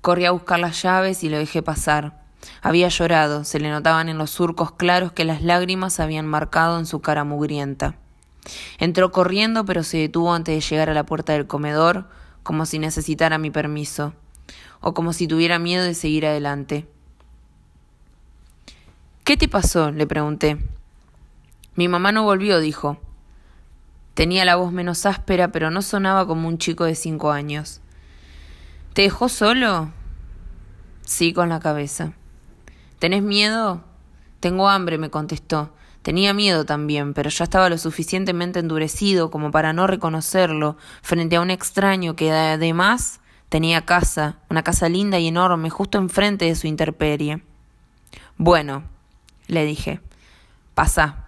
Corrí 0.00 0.26
a 0.26 0.30
buscar 0.30 0.60
las 0.60 0.80
llaves 0.80 1.24
y 1.24 1.28
lo 1.28 1.38
dejé 1.38 1.60
pasar. 1.60 2.23
Había 2.62 2.88
llorado, 2.88 3.44
se 3.44 3.60
le 3.60 3.70
notaban 3.70 4.08
en 4.08 4.18
los 4.18 4.30
surcos 4.30 4.72
claros 4.72 5.12
que 5.12 5.24
las 5.24 5.42
lágrimas 5.42 6.00
habían 6.00 6.26
marcado 6.26 6.78
en 6.78 6.86
su 6.86 7.00
cara 7.00 7.24
mugrienta. 7.24 7.96
Entró 8.78 9.12
corriendo, 9.12 9.64
pero 9.64 9.82
se 9.82 9.98
detuvo 9.98 10.34
antes 10.34 10.54
de 10.54 10.60
llegar 10.60 10.90
a 10.90 10.94
la 10.94 11.06
puerta 11.06 11.32
del 11.32 11.46
comedor, 11.46 12.08
como 12.42 12.66
si 12.66 12.78
necesitara 12.78 13.38
mi 13.38 13.50
permiso, 13.50 14.12
o 14.80 14.94
como 14.94 15.12
si 15.12 15.26
tuviera 15.26 15.58
miedo 15.58 15.84
de 15.84 15.94
seguir 15.94 16.26
adelante. 16.26 16.86
¿Qué 19.24 19.36
te 19.36 19.48
pasó? 19.48 19.90
le 19.90 20.06
pregunté. 20.06 20.58
Mi 21.76 21.88
mamá 21.88 22.12
no 22.12 22.24
volvió, 22.24 22.60
dijo. 22.60 22.98
Tenía 24.12 24.44
la 24.44 24.56
voz 24.56 24.70
menos 24.70 25.06
áspera, 25.06 25.50
pero 25.50 25.70
no 25.70 25.82
sonaba 25.82 26.26
como 26.26 26.46
un 26.46 26.58
chico 26.58 26.84
de 26.84 26.94
cinco 26.94 27.32
años. 27.32 27.80
¿Te 28.92 29.02
dejó 29.02 29.28
solo? 29.28 29.90
Sí, 31.04 31.32
con 31.32 31.48
la 31.48 31.58
cabeza. 31.58 32.12
¿Tenés 33.04 33.22
miedo? 33.22 33.82
Tengo 34.40 34.66
hambre, 34.66 34.96
me 34.96 35.10
contestó. 35.10 35.74
Tenía 36.00 36.32
miedo 36.32 36.64
también, 36.64 37.12
pero 37.12 37.28
ya 37.28 37.44
estaba 37.44 37.68
lo 37.68 37.76
suficientemente 37.76 38.60
endurecido 38.60 39.30
como 39.30 39.50
para 39.50 39.74
no 39.74 39.86
reconocerlo 39.86 40.78
frente 41.02 41.36
a 41.36 41.42
un 41.42 41.50
extraño 41.50 42.16
que 42.16 42.32
además 42.32 43.20
tenía 43.50 43.84
casa, 43.84 44.38
una 44.48 44.64
casa 44.64 44.88
linda 44.88 45.18
y 45.18 45.28
enorme, 45.28 45.68
justo 45.68 45.98
enfrente 45.98 46.46
de 46.46 46.54
su 46.54 46.66
interperie. 46.66 47.42
Bueno, 48.38 48.84
le 49.48 49.66
dije. 49.66 50.00
Pasa. 50.74 51.26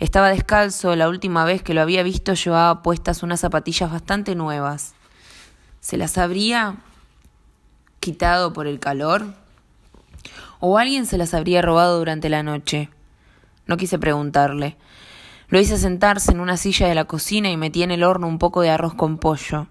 Estaba 0.00 0.28
descalzo, 0.28 0.96
la 0.96 1.08
última 1.08 1.46
vez 1.46 1.62
que 1.62 1.72
lo 1.72 1.80
había 1.80 2.02
visto 2.02 2.34
llevaba 2.34 2.82
puestas 2.82 3.22
unas 3.22 3.40
zapatillas 3.40 3.90
bastante 3.90 4.34
nuevas. 4.34 4.92
¿Se 5.80 5.96
las 5.96 6.18
habría 6.18 6.76
quitado 8.00 8.52
por 8.52 8.66
el 8.66 8.78
calor? 8.80 9.39
¿O 10.60 10.76
alguien 10.76 11.06
se 11.06 11.16
las 11.16 11.32
habría 11.32 11.62
robado 11.62 11.98
durante 11.98 12.28
la 12.28 12.42
noche? 12.42 12.90
No 13.66 13.78
quise 13.78 13.98
preguntarle. 13.98 14.76
Lo 15.48 15.58
hice 15.58 15.78
sentarse 15.78 16.32
en 16.32 16.40
una 16.40 16.58
silla 16.58 16.86
de 16.86 16.94
la 16.94 17.06
cocina 17.06 17.50
y 17.50 17.56
metí 17.56 17.82
en 17.82 17.90
el 17.90 18.04
horno 18.04 18.28
un 18.28 18.38
poco 18.38 18.60
de 18.60 18.68
arroz 18.68 18.92
con 18.92 19.16
pollo. 19.16 19.68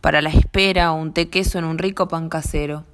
Para 0.00 0.22
la 0.22 0.30
espera, 0.30 0.90
un 0.90 1.12
té 1.12 1.30
queso 1.30 1.58
en 1.58 1.64
un 1.64 1.78
rico 1.78 2.08
pan 2.08 2.28
casero. 2.28 2.84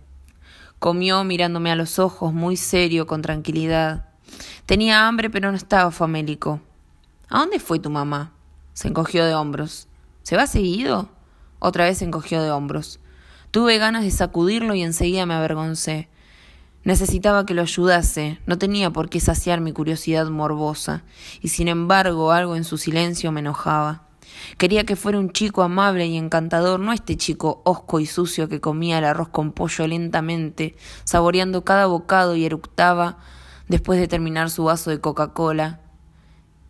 Comió 0.78 1.24
mirándome 1.24 1.72
a 1.72 1.76
los 1.76 1.98
ojos, 1.98 2.34
muy 2.34 2.58
serio, 2.58 3.06
con 3.06 3.22
tranquilidad. 3.22 4.10
Tenía 4.66 5.08
hambre, 5.08 5.30
pero 5.30 5.50
no 5.50 5.56
estaba 5.56 5.90
famélico. 5.90 6.60
¿A 7.30 7.38
dónde 7.38 7.58
fue 7.58 7.78
tu 7.78 7.88
mamá? 7.88 8.32
Se 8.74 8.88
encogió 8.88 9.24
de 9.24 9.34
hombros. 9.34 9.88
¿Se 10.22 10.36
va 10.36 10.46
seguido? 10.46 11.08
Otra 11.58 11.84
vez 11.84 11.98
se 11.98 12.04
encogió 12.04 12.42
de 12.42 12.50
hombros. 12.50 13.00
Tuve 13.50 13.78
ganas 13.78 14.04
de 14.04 14.10
sacudirlo 14.10 14.74
y 14.74 14.82
enseguida 14.82 15.24
me 15.24 15.34
avergoncé. 15.34 16.10
Necesitaba 16.82 17.44
que 17.44 17.52
lo 17.52 17.60
ayudase, 17.60 18.38
no 18.46 18.56
tenía 18.56 18.90
por 18.90 19.10
qué 19.10 19.20
saciar 19.20 19.60
mi 19.60 19.72
curiosidad 19.72 20.28
morbosa, 20.30 21.04
y 21.42 21.48
sin 21.48 21.68
embargo 21.68 22.32
algo 22.32 22.56
en 22.56 22.64
su 22.64 22.78
silencio 22.78 23.32
me 23.32 23.40
enojaba. 23.40 24.06
Quería 24.56 24.84
que 24.84 24.96
fuera 24.96 25.18
un 25.18 25.30
chico 25.30 25.62
amable 25.62 26.06
y 26.06 26.16
encantador, 26.16 26.80
no 26.80 26.92
este 26.92 27.16
chico 27.16 27.60
hosco 27.64 28.00
y 28.00 28.06
sucio 28.06 28.48
que 28.48 28.60
comía 28.60 28.98
el 28.98 29.04
arroz 29.04 29.28
con 29.28 29.52
pollo 29.52 29.86
lentamente, 29.86 30.74
saboreando 31.04 31.64
cada 31.64 31.86
bocado 31.86 32.34
y 32.34 32.46
eructaba 32.46 33.18
después 33.68 34.00
de 34.00 34.08
terminar 34.08 34.48
su 34.48 34.64
vaso 34.64 34.88
de 34.88 35.00
Coca-Cola, 35.00 35.80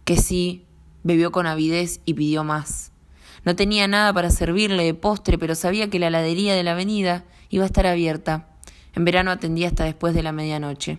que 0.05 0.17
sí, 0.17 0.67
bebió 1.05 1.31
con 1.31 1.47
avidez 1.47 2.01
y 2.05 2.15
pidió 2.15 2.43
más. 2.43 2.91
No 3.45 3.57
tenía 3.57 3.89
nada 3.89 4.13
para 4.13 4.31
servirle 4.31 4.85
de 4.85 4.95
postre, 4.95 5.39
pero 5.39 5.55
sabía 5.55 5.89
que 5.89 5.99
la 5.99 6.09
heladería 6.09 6.55
de 6.55 6.63
la 6.63 6.73
avenida 6.73 7.25
iba 7.49 7.63
a 7.63 7.67
estar 7.67 7.87
abierta. 7.87 8.50
En 8.95 9.05
verano 9.05 9.31
atendía 9.31 9.69
hasta 9.69 9.85
después 9.85 10.15
de 10.15 10.23
la 10.23 10.33
medianoche. 10.33 10.99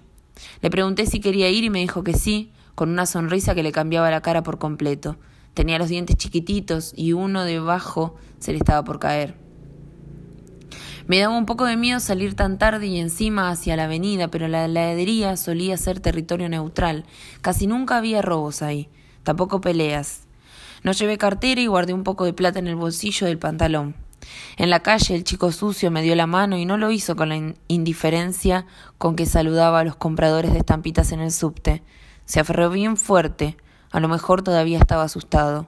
Le 0.62 0.70
pregunté 0.70 1.06
si 1.06 1.20
quería 1.20 1.50
ir 1.50 1.64
y 1.64 1.70
me 1.70 1.80
dijo 1.80 2.04
que 2.04 2.14
sí, 2.14 2.52
con 2.76 2.90
una 2.90 3.06
sonrisa 3.06 3.54
que 3.56 3.64
le 3.64 3.72
cambiaba 3.72 4.12
la 4.12 4.22
cara 4.22 4.44
por 4.44 4.58
completo. 4.58 5.18
Tenía 5.54 5.78
los 5.78 5.90
dientes 5.90 6.16
chiquititos 6.16 6.94
y 6.96 7.14
uno 7.14 7.44
debajo 7.44 8.16
se 8.40 8.54
le 8.54 8.58
estaba 8.58 8.84
por 8.84 9.00
caer. 9.00 9.36
Me 11.08 11.20
daba 11.20 11.38
un 11.38 11.46
poco 11.46 11.66
de 11.66 11.76
miedo 11.76 12.00
salir 12.00 12.36
tan 12.36 12.58
tarde 12.58 12.88
y 12.88 13.00
encima 13.00 13.50
hacia 13.50 13.76
la 13.76 13.86
avenida, 13.86 14.30
pero 14.30 14.48
la 14.48 14.66
heladería 14.66 15.36
solía 15.36 15.76
ser 15.76 16.00
territorio 16.00 16.48
neutral. 16.48 17.06
Casi 17.42 17.68
nunca 17.68 17.98
había 17.98 18.22
robos 18.22 18.62
ahí, 18.62 18.88
tampoco 19.24 19.60
peleas. 19.60 20.28
No 20.84 20.94
llevé 20.94 21.18
cartera 21.18 21.60
y 21.60 21.68
guardé 21.68 21.94
un 21.94 22.04
poco 22.04 22.26
de 22.26 22.34
plata 22.34 22.60
en 22.60 22.68
el 22.68 22.76
bolsillo 22.76 23.28
del 23.28 23.38
pantalón. 23.38 23.96
En 24.58 24.70
la 24.70 24.82
calle 24.82 25.16
el 25.16 25.24
chico 25.24 25.52
sucio 25.52 25.92
me 25.92 26.02
dio 26.02 26.16
la 26.16 26.28
mano 26.28 26.58
y 26.58 26.66
no 26.66 26.78
lo 26.78 26.92
hizo 26.92 27.16
con 27.16 27.30
la 27.30 27.54
indiferencia 27.68 28.66
con 28.98 29.16
que 29.16 29.26
saludaba 29.26 29.80
a 29.80 29.84
los 29.84 29.96
compradores 29.96 30.54
de 30.54 30.60
estampitas 30.60 31.12
en 31.12 31.20
el 31.20 31.32
subte. 31.32 31.84
Se 32.26 32.40
aferró 32.40 32.70
bien 32.70 32.98
fuerte, 32.98 33.58
a 33.92 34.00
lo 34.00 34.08
mejor 34.08 34.44
todavía 34.44 34.80
estaba 34.80 35.04
asustado. 35.04 35.68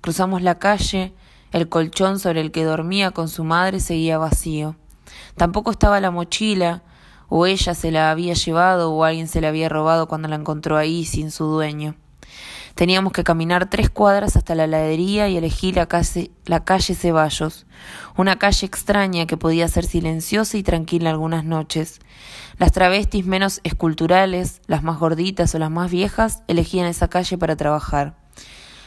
Cruzamos 0.00 0.42
la 0.42 0.58
calle, 0.58 1.14
el 1.50 1.68
colchón 1.68 2.18
sobre 2.18 2.40
el 2.40 2.52
que 2.52 2.64
dormía 2.64 3.10
con 3.12 3.28
su 3.28 3.44
madre 3.44 3.80
seguía 3.80 4.18
vacío. 4.18 4.76
Tampoco 5.36 5.70
estaba 5.70 6.00
la 6.00 6.10
mochila, 6.10 6.82
o 7.28 7.46
ella 7.46 7.74
se 7.74 7.90
la 7.90 8.10
había 8.10 8.34
llevado 8.34 8.92
o 8.92 9.04
alguien 9.04 9.28
se 9.28 9.40
la 9.40 9.48
había 9.48 9.68
robado 9.68 10.06
cuando 10.06 10.28
la 10.28 10.36
encontró 10.36 10.76
ahí 10.76 11.04
sin 11.04 11.30
su 11.30 11.46
dueño. 11.46 11.96
Teníamos 12.74 13.12
que 13.12 13.22
caminar 13.22 13.70
tres 13.70 13.88
cuadras 13.88 14.34
hasta 14.34 14.56
la 14.56 14.64
heladería 14.64 15.28
y 15.28 15.36
elegí 15.36 15.70
la 15.70 15.86
calle, 15.86 16.32
la 16.44 16.64
calle 16.64 16.96
Ceballos, 16.96 17.66
una 18.16 18.36
calle 18.36 18.66
extraña 18.66 19.26
que 19.26 19.36
podía 19.36 19.68
ser 19.68 19.84
silenciosa 19.84 20.56
y 20.56 20.64
tranquila 20.64 21.10
algunas 21.10 21.44
noches. 21.44 22.00
Las 22.58 22.72
travestis 22.72 23.26
menos 23.26 23.60
esculturales, 23.62 24.60
las 24.66 24.82
más 24.82 24.98
gorditas 24.98 25.54
o 25.54 25.58
las 25.60 25.70
más 25.70 25.88
viejas, 25.88 26.42
elegían 26.48 26.86
esa 26.86 27.06
calle 27.06 27.38
para 27.38 27.54
trabajar. 27.54 28.16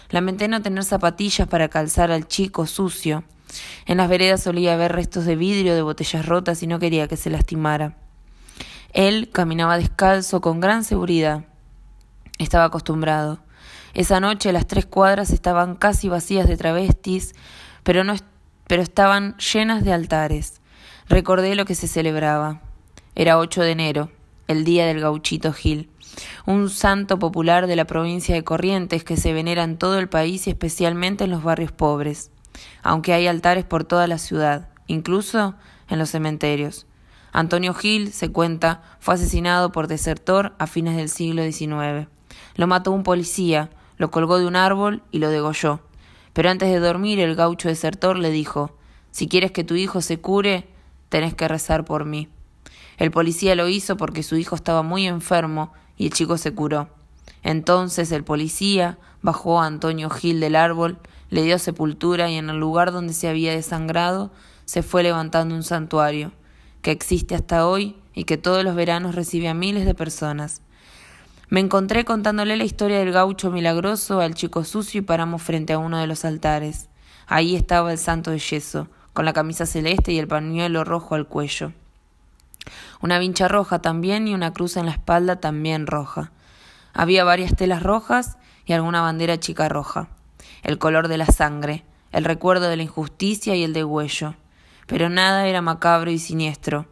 Lamenté 0.10 0.50
no 0.50 0.62
tener 0.62 0.84
zapatillas 0.84 1.48
para 1.48 1.70
calzar 1.70 2.12
al 2.12 2.27
chico 2.27 2.65
sucio. 2.65 3.24
En 3.86 3.98
las 3.98 4.10
veredas 4.10 4.44
solía 4.44 4.74
haber 4.74 4.91
restos 4.91 5.24
de 5.24 5.38
vidrio, 5.38 5.75
de 5.75 5.82
botellas 5.82 6.25
rotas 6.25 6.62
y 6.62 6.67
no 6.67 6.79
quería 6.79 7.08
que 7.08 7.15
se 7.15 7.29
lastimara. 7.29 7.96
Él 8.91 9.29
caminaba 9.32 9.77
descalzo 9.77 10.41
con 10.41 10.60
gran 10.60 10.84
seguridad. 10.84 11.46
Estaba 12.38 12.65
acostumbrado. 12.65 13.46
Esa 13.97 14.19
noche 14.19 14.53
las 14.53 14.67
tres 14.67 14.85
cuadras 14.85 15.31
estaban 15.31 15.73
casi 15.73 16.07
vacías 16.07 16.47
de 16.47 16.55
travestis, 16.55 17.33
pero, 17.81 18.03
no, 18.03 18.13
pero 18.67 18.83
estaban 18.83 19.35
llenas 19.37 19.83
de 19.83 19.91
altares. 19.91 20.61
Recordé 21.09 21.55
lo 21.55 21.65
que 21.65 21.73
se 21.73 21.87
celebraba. 21.87 22.61
Era 23.15 23.39
8 23.39 23.63
de 23.63 23.71
enero, 23.71 24.11
el 24.47 24.65
día 24.65 24.85
del 24.85 24.99
gauchito 24.99 25.51
Gil, 25.51 25.89
un 26.45 26.69
santo 26.69 27.17
popular 27.17 27.65
de 27.65 27.75
la 27.75 27.85
provincia 27.85 28.35
de 28.35 28.43
Corrientes 28.43 29.03
que 29.03 29.17
se 29.17 29.33
venera 29.33 29.63
en 29.63 29.79
todo 29.79 29.97
el 29.97 30.09
país 30.09 30.45
y 30.45 30.51
especialmente 30.51 31.23
en 31.23 31.31
los 31.31 31.41
barrios 31.41 31.71
pobres, 31.71 32.29
aunque 32.83 33.13
hay 33.13 33.25
altares 33.25 33.65
por 33.65 33.83
toda 33.83 34.05
la 34.05 34.19
ciudad, 34.19 34.69
incluso 34.85 35.55
en 35.89 35.97
los 35.97 36.11
cementerios. 36.11 36.85
Antonio 37.31 37.73
Gil, 37.73 38.13
se 38.13 38.31
cuenta, 38.31 38.83
fue 38.99 39.15
asesinado 39.15 39.71
por 39.71 39.87
desertor 39.87 40.53
a 40.59 40.67
fines 40.67 40.95
del 40.97 41.09
siglo 41.09 41.41
XIX. 41.41 42.07
Lo 42.53 42.67
mató 42.67 42.91
un 42.91 43.01
policía, 43.01 43.71
lo 43.97 44.11
colgó 44.11 44.39
de 44.39 44.45
un 44.45 44.55
árbol 44.55 45.03
y 45.11 45.19
lo 45.19 45.29
degolló. 45.29 45.81
Pero 46.33 46.49
antes 46.49 46.69
de 46.69 46.79
dormir 46.79 47.19
el 47.19 47.35
gaucho 47.35 47.67
desertor 47.67 48.17
le 48.17 48.29
dijo 48.29 48.77
Si 49.11 49.27
quieres 49.27 49.51
que 49.51 49.63
tu 49.63 49.75
hijo 49.75 50.01
se 50.01 50.19
cure, 50.19 50.67
tenés 51.09 51.33
que 51.33 51.47
rezar 51.47 51.85
por 51.85 52.05
mí. 52.05 52.29
El 52.97 53.11
policía 53.11 53.55
lo 53.55 53.67
hizo 53.67 53.97
porque 53.97 54.23
su 54.23 54.37
hijo 54.37 54.55
estaba 54.55 54.83
muy 54.83 55.07
enfermo 55.07 55.73
y 55.97 56.05
el 56.05 56.13
chico 56.13 56.38
se 56.38 56.53
curó. 56.53 56.89
Entonces 57.43 58.12
el 58.12 58.23
policía 58.23 58.97
bajó 59.21 59.62
a 59.62 59.65
Antonio 59.65 60.10
Gil 60.10 60.39
del 60.39 60.55
árbol, 60.55 60.97
le 61.29 61.43
dio 61.43 61.60
sepultura 61.60 62.29
y 62.29 62.36
en 62.36 62.49
el 62.49 62.57
lugar 62.57 62.91
donde 62.91 63.13
se 63.13 63.27
había 63.27 63.51
desangrado 63.51 64.31
se 64.65 64.83
fue 64.83 65.01
levantando 65.01 65.55
un 65.55 65.63
santuario, 65.63 66.33
que 66.81 66.91
existe 66.91 67.36
hasta 67.36 67.67
hoy 67.67 67.95
y 68.13 68.25
que 68.25 68.38
todos 68.38 68.63
los 68.63 68.75
veranos 68.75 69.15
recibe 69.15 69.47
a 69.47 69.53
miles 69.53 69.86
de 69.86 69.93
personas. 69.93 70.62
Me 71.49 71.62
encontré 71.62 72.03
contándole 72.03 72.57
la 72.57 72.65
historia 72.65 72.99
del 72.99 73.13
gaucho 73.13 73.51
milagroso 73.51 74.19
al 74.19 74.33
chico 74.33 74.65
sucio 74.65 74.99
y 74.99 75.03
paramos 75.03 75.41
frente 75.41 75.71
a 75.71 75.77
uno 75.77 75.97
de 75.97 76.05
los 76.05 76.25
altares. 76.25 76.89
Ahí 77.25 77.55
estaba 77.55 77.93
el 77.93 77.97
santo 77.97 78.31
de 78.31 78.39
yeso, 78.39 78.89
con 79.13 79.23
la 79.23 79.31
camisa 79.31 79.65
celeste 79.65 80.12
y 80.12 80.19
el 80.19 80.27
pañuelo 80.27 80.83
rojo 80.83 81.15
al 81.15 81.25
cuello. 81.25 81.71
Una 83.01 83.17
vincha 83.17 83.47
roja 83.47 83.79
también 83.79 84.27
y 84.27 84.33
una 84.33 84.51
cruz 84.51 84.75
en 84.75 84.88
la 84.88 84.91
espalda 84.91 85.38
también 85.38 85.88
roja. 85.88 86.31
Había 86.93 87.23
varias 87.23 87.55
telas 87.55 87.81
rojas 87.81 88.38
y 88.65 88.73
alguna 88.73 88.99
bandera 88.99 89.39
chica 89.39 89.69
roja. 89.69 90.10
El 90.63 90.77
color 90.77 91.07
de 91.07 91.17
la 91.17 91.27
sangre, 91.27 91.86
el 92.12 92.25
recuerdo 92.25 92.67
de 92.67 92.75
la 92.75 92.83
injusticia 92.83 93.55
y 93.55 93.63
el 93.63 93.71
degüello. 93.71 94.36
Pero 94.86 95.07
nada 95.07 95.47
era 95.47 95.62
macabro 95.62 96.12
y 96.12 96.19
siniestro. 96.19 96.88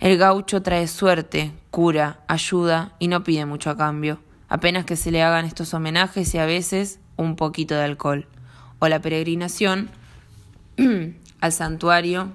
El 0.00 0.16
gaucho 0.16 0.62
trae 0.62 0.88
suerte, 0.88 1.52
cura, 1.70 2.20
ayuda 2.26 2.94
y 2.98 3.08
no 3.08 3.22
pide 3.22 3.44
mucho 3.44 3.68
a 3.68 3.76
cambio, 3.76 4.18
apenas 4.48 4.86
que 4.86 4.96
se 4.96 5.10
le 5.10 5.22
hagan 5.22 5.44
estos 5.44 5.74
homenajes 5.74 6.34
y 6.34 6.38
a 6.38 6.46
veces 6.46 7.00
un 7.18 7.36
poquito 7.36 7.74
de 7.74 7.84
alcohol, 7.84 8.26
o 8.78 8.88
la 8.88 9.02
peregrinación 9.02 9.90
al 11.40 11.52
santuario 11.52 12.32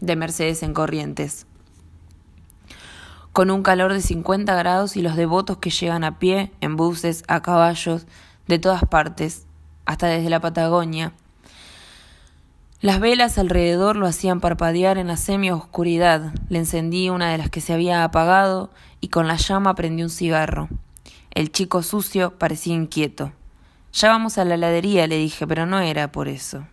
de 0.00 0.16
Mercedes 0.16 0.62
en 0.62 0.72
Corrientes. 0.72 1.46
Con 3.34 3.50
un 3.50 3.62
calor 3.62 3.92
de 3.92 4.00
50 4.00 4.54
grados 4.54 4.96
y 4.96 5.02
los 5.02 5.14
devotos 5.14 5.58
que 5.58 5.68
llegan 5.68 6.04
a 6.04 6.18
pie, 6.18 6.52
en 6.62 6.76
buses, 6.76 7.22
a 7.28 7.42
caballos, 7.42 8.06
de 8.48 8.58
todas 8.58 8.84
partes, 8.84 9.44
hasta 9.84 10.06
desde 10.06 10.30
la 10.30 10.40
Patagonia, 10.40 11.12
las 12.82 12.98
velas 12.98 13.38
alrededor 13.38 13.94
lo 13.94 14.08
hacían 14.08 14.40
parpadear 14.40 14.98
en 14.98 15.06
la 15.06 15.16
semi-oscuridad. 15.16 16.34
Le 16.48 16.58
encendí 16.58 17.10
una 17.10 17.30
de 17.30 17.38
las 17.38 17.48
que 17.48 17.60
se 17.60 17.72
había 17.72 18.02
apagado 18.02 18.70
y 19.00 19.06
con 19.06 19.28
la 19.28 19.36
llama 19.36 19.76
prendí 19.76 20.02
un 20.02 20.10
cigarro. 20.10 20.68
El 21.30 21.52
chico 21.52 21.84
sucio 21.84 22.36
parecía 22.38 22.74
inquieto. 22.74 23.32
Ya 23.92 24.08
vamos 24.08 24.36
a 24.36 24.44
la 24.44 24.54
heladería, 24.54 25.06
le 25.06 25.16
dije, 25.16 25.46
pero 25.46 25.64
no 25.64 25.78
era 25.78 26.10
por 26.10 26.26
eso. 26.26 26.66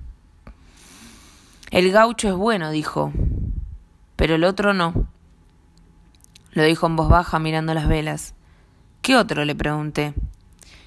El 1.70 1.92
gaucho 1.92 2.28
es 2.28 2.34
bueno, 2.34 2.72
dijo, 2.72 3.14
pero 4.16 4.34
el 4.34 4.46
otro 4.46 4.74
no. 4.74 5.08
Lo 6.54 6.64
dijo 6.64 6.88
en 6.88 6.96
voz 6.96 7.10
baja 7.10 7.38
mirando 7.38 7.76
las 7.76 7.88
velas. 7.88 8.34
¿Qué 9.04 9.16
otro? 9.16 9.46
le 9.46 9.54
pregunté. 9.54 10.16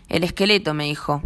El 0.08 0.24
esqueleto, 0.24 0.74
me 0.74 0.85
dijo. 0.85 1.22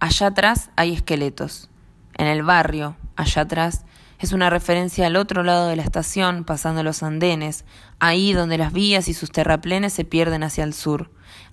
Allá 0.00 0.26
atrás 0.26 0.68
hay 0.76 0.92
esqueletos. 0.92 1.70
En 2.14 2.26
el 2.26 2.42
barrio, 2.42 2.96
allá 3.16 3.42
atrás, 3.42 3.84
es 4.18 4.32
una 4.32 4.50
referencia 4.50 5.06
al 5.06 5.16
otro 5.16 5.42
lado 5.42 5.66
de 5.66 5.76
la 5.76 5.82
estación, 5.82 6.44
pasando 6.44 6.82
los 6.82 7.02
andenes, 7.02 7.64
ahí 7.98 8.32
donde 8.32 8.56
las 8.56 8.72
vías 8.72 9.08
y 9.08 9.14
sus 9.14 9.32
terraplenes 9.32 9.92
se 9.92 10.04
pierden 10.04 10.44
hacia 10.44 10.62
el 10.62 10.74
sur. 10.74 11.10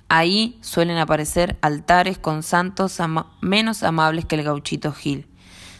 Ahí 0.07 0.59
suelen 0.61 0.97
aparecer 0.97 1.57
altares 1.61 2.19
con 2.19 2.43
santos 2.43 2.99
menos 3.41 3.83
amables 3.83 4.25
que 4.25 4.35
el 4.35 4.43
gauchito 4.43 4.91
Gil. 4.91 5.27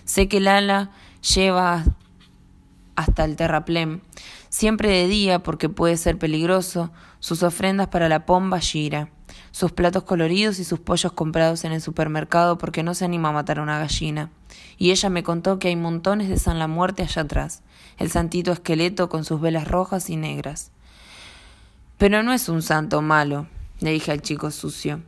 Sé 0.04 0.28
que 0.28 0.38
el 0.38 0.48
ala 0.48 0.92
lleva 1.22 1.84
hasta 2.96 3.24
el 3.24 3.36
terraplén, 3.36 4.02
siempre 4.50 4.90
de 4.90 5.08
día 5.08 5.40
porque 5.40 5.70
puede 5.70 5.96
ser 5.96 6.18
peligroso, 6.18 6.92
sus 7.20 7.44
ofrendas 7.44 7.88
para 7.88 8.10
la 8.10 8.26
pomba 8.26 8.60
gira, 8.60 9.10
sus 9.52 9.72
platos 9.72 10.04
coloridos 10.04 10.60
y 10.60 10.64
sus 10.64 10.80
pollos 10.80 11.12
comprados 11.12 11.64
en 11.64 11.72
el 11.72 11.82
supermercado 11.82 12.58
porque 12.58 12.84
no 12.84 12.94
se 12.94 13.06
anima 13.06 13.30
a 13.30 13.34
matar 13.34 13.60
a 13.60 13.64
una 13.64 13.80
gallina 13.80 14.30
y 14.80 14.92
ella 14.92 15.10
me 15.10 15.24
contó 15.24 15.60
que 15.60 15.68
hay 15.68 15.76
montones 15.76 16.30
de 16.30 16.38
San 16.38 16.58
la 16.58 16.68
Muerte 16.68 17.04
allá 17.04 17.24
atrás, 17.24 17.62
el 17.98 18.10
santito 18.10 18.52
esqueleto 18.52 19.10
con 19.10 19.26
sus 19.26 19.42
velas 19.42 19.68
rojas 19.68 20.10
y 20.10 20.16
negras. 20.16 20.72
Pero 21.98 22.24
no 22.24 22.32
es 22.32 22.48
un 22.48 22.62
santo 22.62 23.02
malo, 23.02 23.48
le 23.82 23.92
dije 23.92 24.12
al 24.12 24.22
chico 24.22 24.52
sucio, 24.52 25.02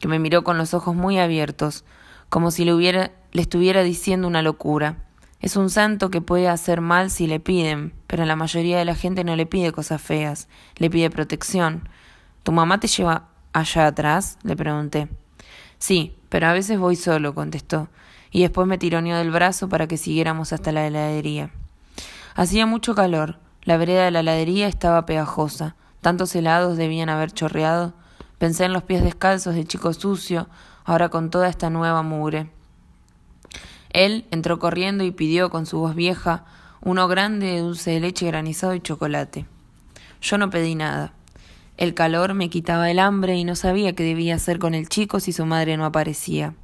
que 0.00 0.08
me 0.08 0.18
miró 0.18 0.42
con 0.44 0.56
los 0.56 0.72
ojos 0.72 0.96
muy 0.96 1.18
abiertos, 1.18 1.84
como 2.30 2.50
si 2.50 2.64
le, 2.64 2.72
hubiera, 2.72 3.12
le 3.32 3.42
estuviera 3.42 3.82
diciendo 3.82 4.26
una 4.26 4.40
locura. 4.40 5.04
Es 5.40 5.56
un 5.56 5.68
santo 5.68 6.10
que 6.10 6.22
puede 6.22 6.48
hacer 6.48 6.80
mal 6.80 7.10
si 7.10 7.26
le 7.26 7.38
piden, 7.38 7.92
pero 8.06 8.24
la 8.24 8.36
mayoría 8.36 8.78
de 8.78 8.86
la 8.86 8.94
gente 8.94 9.24
no 9.24 9.36
le 9.36 9.44
pide 9.44 9.72
cosas 9.72 10.00
feas, 10.00 10.48
le 10.76 10.88
pide 10.88 11.10
protección. 11.10 11.88
¿Tu 12.44 12.52
mamá 12.52 12.80
te 12.80 12.88
lleva 12.88 13.28
allá 13.52 13.86
atrás? 13.86 14.38
le 14.42 14.56
pregunté. 14.56 15.08
Sí, 15.78 16.14
pero 16.28 16.46
a 16.46 16.52
veces 16.52 16.78
voy 16.78 16.96
solo, 16.96 17.34
contestó 17.34 17.88
y 18.32 18.40
después 18.40 18.66
me 18.66 18.78
tironeó 18.78 19.18
del 19.18 19.30
brazo 19.30 19.68
para 19.68 19.86
que 19.86 19.98
siguiéramos 19.98 20.52
hasta 20.52 20.72
la 20.72 20.86
heladería. 20.86 21.50
Hacía 22.34 22.66
mucho 22.66 22.94
calor, 22.94 23.38
la 23.62 23.76
vereda 23.76 24.06
de 24.06 24.10
la 24.10 24.20
heladería 24.20 24.66
estaba 24.66 25.06
pegajosa, 25.06 25.76
tantos 26.00 26.34
helados 26.34 26.78
debían 26.78 27.10
haber 27.10 27.30
chorreado. 27.30 27.92
Pensé 28.38 28.64
en 28.64 28.72
los 28.72 28.82
pies 28.82 29.04
descalzos 29.04 29.54
del 29.54 29.68
chico 29.68 29.92
sucio, 29.92 30.48
ahora 30.84 31.10
con 31.10 31.30
toda 31.30 31.48
esta 31.48 31.68
nueva 31.70 32.02
mugre. 32.02 32.50
Él 33.90 34.24
entró 34.30 34.58
corriendo 34.58 35.04
y 35.04 35.10
pidió 35.10 35.50
con 35.50 35.66
su 35.66 35.78
voz 35.78 35.94
vieja 35.94 36.44
uno 36.80 37.06
grande 37.06 37.46
de 37.46 37.60
dulce 37.60 37.92
de 37.92 38.00
leche 38.00 38.26
granizado 38.26 38.74
y 38.74 38.80
chocolate. 38.80 39.46
Yo 40.22 40.38
no 40.38 40.50
pedí 40.50 40.74
nada. 40.74 41.12
El 41.82 41.94
calor 41.94 42.34
me 42.34 42.48
quitaba 42.48 42.92
el 42.92 43.00
hambre 43.00 43.34
y 43.34 43.42
no 43.42 43.56
sabía 43.56 43.92
qué 43.92 44.04
debía 44.04 44.36
hacer 44.36 44.60
con 44.60 44.72
el 44.72 44.88
chico 44.88 45.18
si 45.18 45.32
su 45.32 45.46
madre 45.46 45.76
no 45.76 45.84
aparecía. 45.84 46.54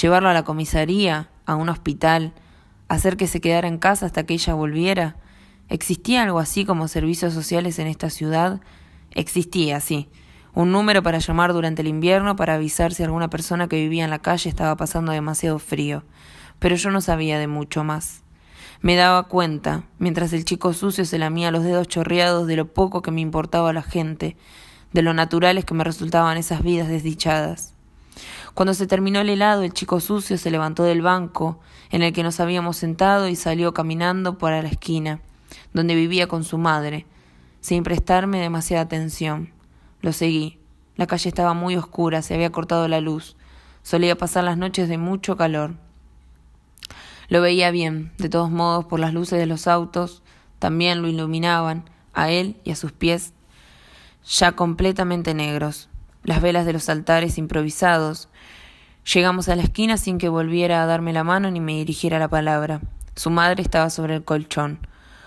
Llevarlo 0.00 0.30
a 0.30 0.32
la 0.32 0.44
comisaría, 0.44 1.28
a 1.44 1.56
un 1.56 1.68
hospital, 1.68 2.32
hacer 2.88 3.18
que 3.18 3.26
se 3.26 3.42
quedara 3.42 3.68
en 3.68 3.76
casa 3.76 4.06
hasta 4.06 4.24
que 4.24 4.32
ella 4.32 4.54
volviera. 4.54 5.16
¿Existía 5.68 6.22
algo 6.22 6.38
así 6.38 6.64
como 6.64 6.88
servicios 6.88 7.34
sociales 7.34 7.78
en 7.78 7.86
esta 7.86 8.08
ciudad? 8.08 8.62
Existía, 9.10 9.78
sí. 9.80 10.08
Un 10.54 10.72
número 10.72 11.02
para 11.02 11.18
llamar 11.18 11.52
durante 11.52 11.82
el 11.82 11.88
invierno 11.88 12.34
para 12.34 12.54
avisar 12.54 12.94
si 12.94 13.02
alguna 13.02 13.28
persona 13.28 13.68
que 13.68 13.76
vivía 13.76 14.04
en 14.04 14.10
la 14.10 14.20
calle 14.20 14.48
estaba 14.48 14.74
pasando 14.78 15.12
demasiado 15.12 15.58
frío. 15.58 16.02
Pero 16.60 16.76
yo 16.76 16.90
no 16.90 17.02
sabía 17.02 17.38
de 17.38 17.46
mucho 17.46 17.84
más. 17.84 18.22
Me 18.86 18.94
daba 18.94 19.24
cuenta, 19.24 19.82
mientras 19.98 20.32
el 20.32 20.44
chico 20.44 20.72
sucio 20.72 21.04
se 21.04 21.18
lamía 21.18 21.50
los 21.50 21.64
dedos 21.64 21.88
chorreados 21.88 22.46
de 22.46 22.54
lo 22.54 22.72
poco 22.72 23.02
que 23.02 23.10
me 23.10 23.20
importaba 23.20 23.72
la 23.72 23.82
gente, 23.82 24.36
de 24.92 25.02
lo 25.02 25.12
naturales 25.12 25.64
que 25.64 25.74
me 25.74 25.82
resultaban 25.82 26.36
esas 26.36 26.62
vidas 26.62 26.86
desdichadas. 26.86 27.74
Cuando 28.54 28.74
se 28.74 28.86
terminó 28.86 29.18
el 29.18 29.28
helado, 29.28 29.64
el 29.64 29.72
chico 29.72 29.98
sucio 29.98 30.38
se 30.38 30.52
levantó 30.52 30.84
del 30.84 31.02
banco 31.02 31.58
en 31.90 32.02
el 32.02 32.12
que 32.12 32.22
nos 32.22 32.38
habíamos 32.38 32.76
sentado 32.76 33.26
y 33.26 33.34
salió 33.34 33.74
caminando 33.74 34.38
para 34.38 34.62
la 34.62 34.68
esquina, 34.68 35.18
donde 35.74 35.96
vivía 35.96 36.28
con 36.28 36.44
su 36.44 36.56
madre, 36.56 37.06
sin 37.60 37.82
prestarme 37.82 38.38
demasiada 38.38 38.84
atención. 38.84 39.52
Lo 40.00 40.12
seguí. 40.12 40.60
La 40.94 41.08
calle 41.08 41.28
estaba 41.28 41.54
muy 41.54 41.74
oscura, 41.74 42.22
se 42.22 42.34
había 42.34 42.52
cortado 42.52 42.86
la 42.86 43.00
luz. 43.00 43.36
Solía 43.82 44.16
pasar 44.16 44.44
las 44.44 44.56
noches 44.56 44.88
de 44.88 44.96
mucho 44.96 45.36
calor. 45.36 45.74
Lo 47.28 47.40
veía 47.40 47.70
bien, 47.70 48.12
de 48.18 48.28
todos 48.28 48.50
modos, 48.50 48.84
por 48.84 49.00
las 49.00 49.12
luces 49.12 49.38
de 49.38 49.46
los 49.46 49.66
autos, 49.66 50.22
también 50.58 51.02
lo 51.02 51.08
iluminaban, 51.08 51.90
a 52.12 52.30
él 52.30 52.56
y 52.64 52.70
a 52.70 52.76
sus 52.76 52.92
pies, 52.92 53.34
ya 54.26 54.52
completamente 54.52 55.34
negros, 55.34 55.88
las 56.24 56.40
velas 56.40 56.66
de 56.66 56.72
los 56.72 56.88
altares 56.88 57.38
improvisados. 57.38 58.28
Llegamos 59.12 59.48
a 59.48 59.56
la 59.56 59.62
esquina 59.62 59.98
sin 59.98 60.18
que 60.18 60.28
volviera 60.28 60.82
a 60.82 60.86
darme 60.86 61.12
la 61.12 61.24
mano 61.24 61.50
ni 61.50 61.60
me 61.60 61.74
dirigiera 61.74 62.18
la 62.18 62.28
palabra. 62.28 62.80
Su 63.14 63.30
madre 63.30 63.62
estaba 63.62 63.90
sobre 63.90 64.16
el 64.16 64.24
colchón. 64.24 64.80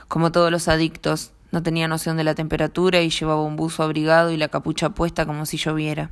Como 0.08 0.32
todos 0.32 0.52
los 0.52 0.68
adictos, 0.68 1.32
no 1.52 1.64
tenía 1.64 1.88
noción 1.88 2.18
de 2.18 2.24
la 2.24 2.36
temperatura 2.36 3.02
y 3.02 3.10
llevaba 3.10 3.42
un 3.44 3.56
buzo 3.56 3.84
abrigado 3.84 4.32
y 4.32 4.38
la 4.38 4.50
capucha 4.50 4.90
puesta 4.90 5.26
como 5.26 5.46
si 5.46 5.58
lloviera. 5.58 6.12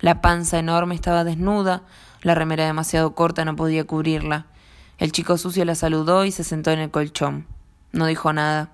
La 0.00 0.20
panza 0.20 0.58
enorme 0.58 0.94
estaba 0.94 1.24
desnuda, 1.24 1.82
la 2.22 2.34
remera 2.34 2.66
demasiado 2.66 3.14
corta 3.14 3.44
no 3.44 3.56
podía 3.56 3.84
cubrirla. 3.84 4.46
El 4.98 5.12
chico 5.12 5.38
sucio 5.38 5.64
la 5.64 5.76
saludó 5.76 6.24
y 6.24 6.32
se 6.32 6.42
sentó 6.42 6.72
en 6.72 6.80
el 6.80 6.90
colchón. 6.90 7.46
No 7.92 8.06
dijo 8.06 8.32
nada. 8.32 8.72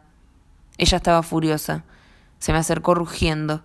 Ella 0.79 0.97
estaba 0.97 1.23
furiosa. 1.23 1.85
Se 2.39 2.53
me 2.53 2.59
acercó 2.59 2.95
rugiendo. 2.95 3.63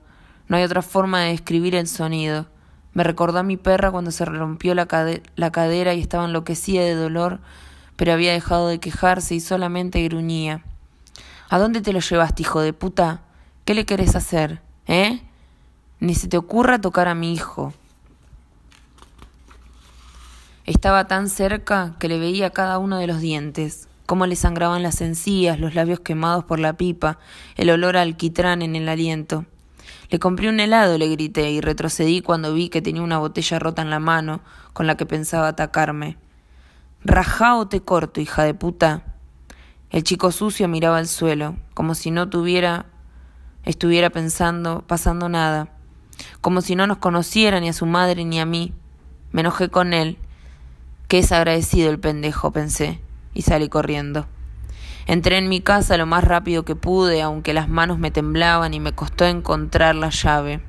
No 0.50 0.58
hay 0.58 0.64
otra 0.64 0.82
forma 0.82 1.22
de 1.22 1.32
describir 1.32 1.74
el 1.76 1.88
sonido. 1.88 2.48
Me 2.94 3.06
recordó 3.06 3.40
a 3.40 3.44
mi 3.44 3.56
perra 3.56 3.92
cuando 3.92 4.12
se 4.12 4.26
rompió 4.26 4.76
la, 4.76 4.88
la 5.36 5.52
cadera 5.52 5.94
y 5.94 6.02
estaba 6.02 6.26
enloquecida 6.26 6.82
de 6.82 6.96
dolor, 6.96 7.40
pero 7.96 8.12
había 8.12 8.34
dejado 8.34 8.68
de 8.68 8.80
quejarse 8.80 9.36
y 9.36 9.40
solamente 9.40 10.04
gruñía. 10.04 10.64
¿A 11.50 11.60
dónde 11.60 11.82
te 11.82 11.94
lo 11.94 12.00
llevaste, 12.00 12.42
hijo 12.42 12.60
de 12.62 12.74
puta? 12.74 13.22
¿Qué 13.64 13.74
le 13.74 13.86
querés 13.86 14.16
hacer? 14.16 14.62
¿Eh? 14.86 15.22
Ni 16.00 16.14
se 16.14 16.28
te 16.28 16.38
ocurra 16.38 16.82
tocar 16.82 17.08
a 17.08 17.16
mi 17.16 17.34
hijo. 17.34 17.74
Estaba 20.70 21.08
tan 21.08 21.30
cerca 21.30 21.96
que 21.98 22.08
le 22.08 22.20
veía 22.20 22.52
cada 22.52 22.78
uno 22.78 23.00
de 23.00 23.08
los 23.08 23.22
dientes, 23.22 23.90
cómo 24.06 24.28
le 24.28 24.36
sangraban 24.36 24.84
las 24.84 25.02
encías, 25.02 25.60
los 25.60 25.74
labios 25.74 26.02
quemados 26.02 26.44
por 26.44 26.60
la 26.60 26.74
pipa, 26.74 27.18
el 27.56 27.72
olor 27.72 27.98
alquitrán 27.98 28.62
en 28.62 28.76
el 28.76 28.88
aliento. 28.88 29.48
Le 30.12 30.20
compré 30.20 30.48
un 30.48 30.60
helado, 30.60 31.00
le 31.00 31.08
grité, 31.08 31.50
y 31.50 31.60
retrocedí 31.60 32.22
cuando 32.22 32.54
vi 32.54 32.70
que 32.70 32.84
tenía 32.84 33.02
una 33.02 33.18
botella 33.18 33.58
rota 33.58 33.82
en 33.82 33.90
la 33.90 33.98
mano 33.98 34.42
con 34.74 34.86
la 34.86 34.96
que 34.96 35.08
pensaba 35.08 35.48
atacarme. 35.48 36.20
Rajá 37.04 37.68
te 37.68 37.82
corto, 37.82 38.22
hija 38.22 38.44
de 38.44 38.54
puta. 38.54 39.16
El 39.90 40.04
chico 40.04 40.32
sucio 40.32 40.68
miraba 40.68 41.00
al 41.00 41.08
suelo, 41.08 41.56
como 41.74 41.96
si 41.96 42.12
no 42.12 42.30
tuviera 42.30 42.86
estuviera 43.66 44.12
pensando, 44.12 44.84
pasando 44.86 45.30
nada, 45.30 45.74
como 46.42 46.62
si 46.62 46.76
no 46.76 46.86
nos 46.86 47.00
conociera 47.00 47.60
ni 47.60 47.70
a 47.70 47.74
su 47.74 47.88
madre 47.88 48.24
ni 48.24 48.40
a 48.40 48.46
mí. 48.46 48.76
Me 49.32 49.42
enojé 49.42 49.70
con 49.70 49.94
él 49.94 50.20
Qué 51.10 51.18
es 51.18 51.32
agradecido 51.32 51.90
el 51.90 52.00
pendejo, 52.00 52.52
pensé, 52.52 53.00
y 53.34 53.42
salí 53.42 53.68
corriendo. 53.68 54.28
Entré 55.08 55.40
en 55.40 55.50
mi 55.50 55.60
casa 55.60 55.98
lo 55.98 56.06
más 56.06 56.24
rápido 56.24 56.66
que 56.66 56.76
pude, 56.76 57.24
aunque 57.24 57.56
las 57.56 57.68
manos 57.68 57.98
me 57.98 58.12
temblaban 58.12 58.76
y 58.76 58.80
me 58.80 58.92
costó 58.92 59.26
encontrar 59.26 59.96
la 59.96 60.12
llave. 60.12 60.62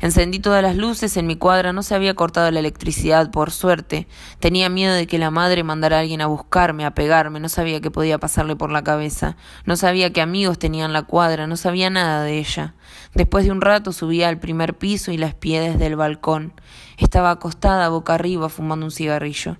Encendí 0.00 0.40
todas 0.40 0.62
las 0.62 0.76
luces, 0.76 1.16
en 1.16 1.26
mi 1.26 1.36
cuadra 1.36 1.72
no 1.72 1.82
se 1.82 1.94
había 1.94 2.14
cortado 2.14 2.50
la 2.50 2.58
electricidad, 2.58 3.30
por 3.30 3.50
suerte. 3.50 4.08
Tenía 4.40 4.68
miedo 4.68 4.94
de 4.94 5.06
que 5.06 5.18
la 5.18 5.30
madre 5.30 5.62
mandara 5.62 5.98
a 5.98 6.00
alguien 6.00 6.20
a 6.20 6.26
buscarme, 6.26 6.84
a 6.84 6.94
pegarme, 6.94 7.38
no 7.38 7.48
sabía 7.48 7.80
qué 7.80 7.90
podía 7.90 8.18
pasarle 8.18 8.56
por 8.56 8.72
la 8.72 8.82
cabeza. 8.82 9.36
No 9.64 9.76
sabía 9.76 10.12
qué 10.12 10.20
amigos 10.20 10.58
tenían 10.58 10.92
la 10.92 11.02
cuadra, 11.02 11.46
no 11.46 11.56
sabía 11.56 11.88
nada 11.88 12.24
de 12.24 12.38
ella. 12.38 12.74
Después 13.14 13.44
de 13.44 13.52
un 13.52 13.60
rato 13.60 13.92
subí 13.92 14.22
al 14.22 14.40
primer 14.40 14.76
piso 14.76 15.12
y 15.12 15.18
la 15.18 15.26
espié 15.26 15.60
desde 15.60 15.86
el 15.86 15.96
balcón. 15.96 16.52
Estaba 16.98 17.30
acostada 17.30 17.88
boca 17.88 18.14
arriba 18.14 18.48
fumando 18.48 18.86
un 18.86 18.92
cigarrillo. 18.92 19.56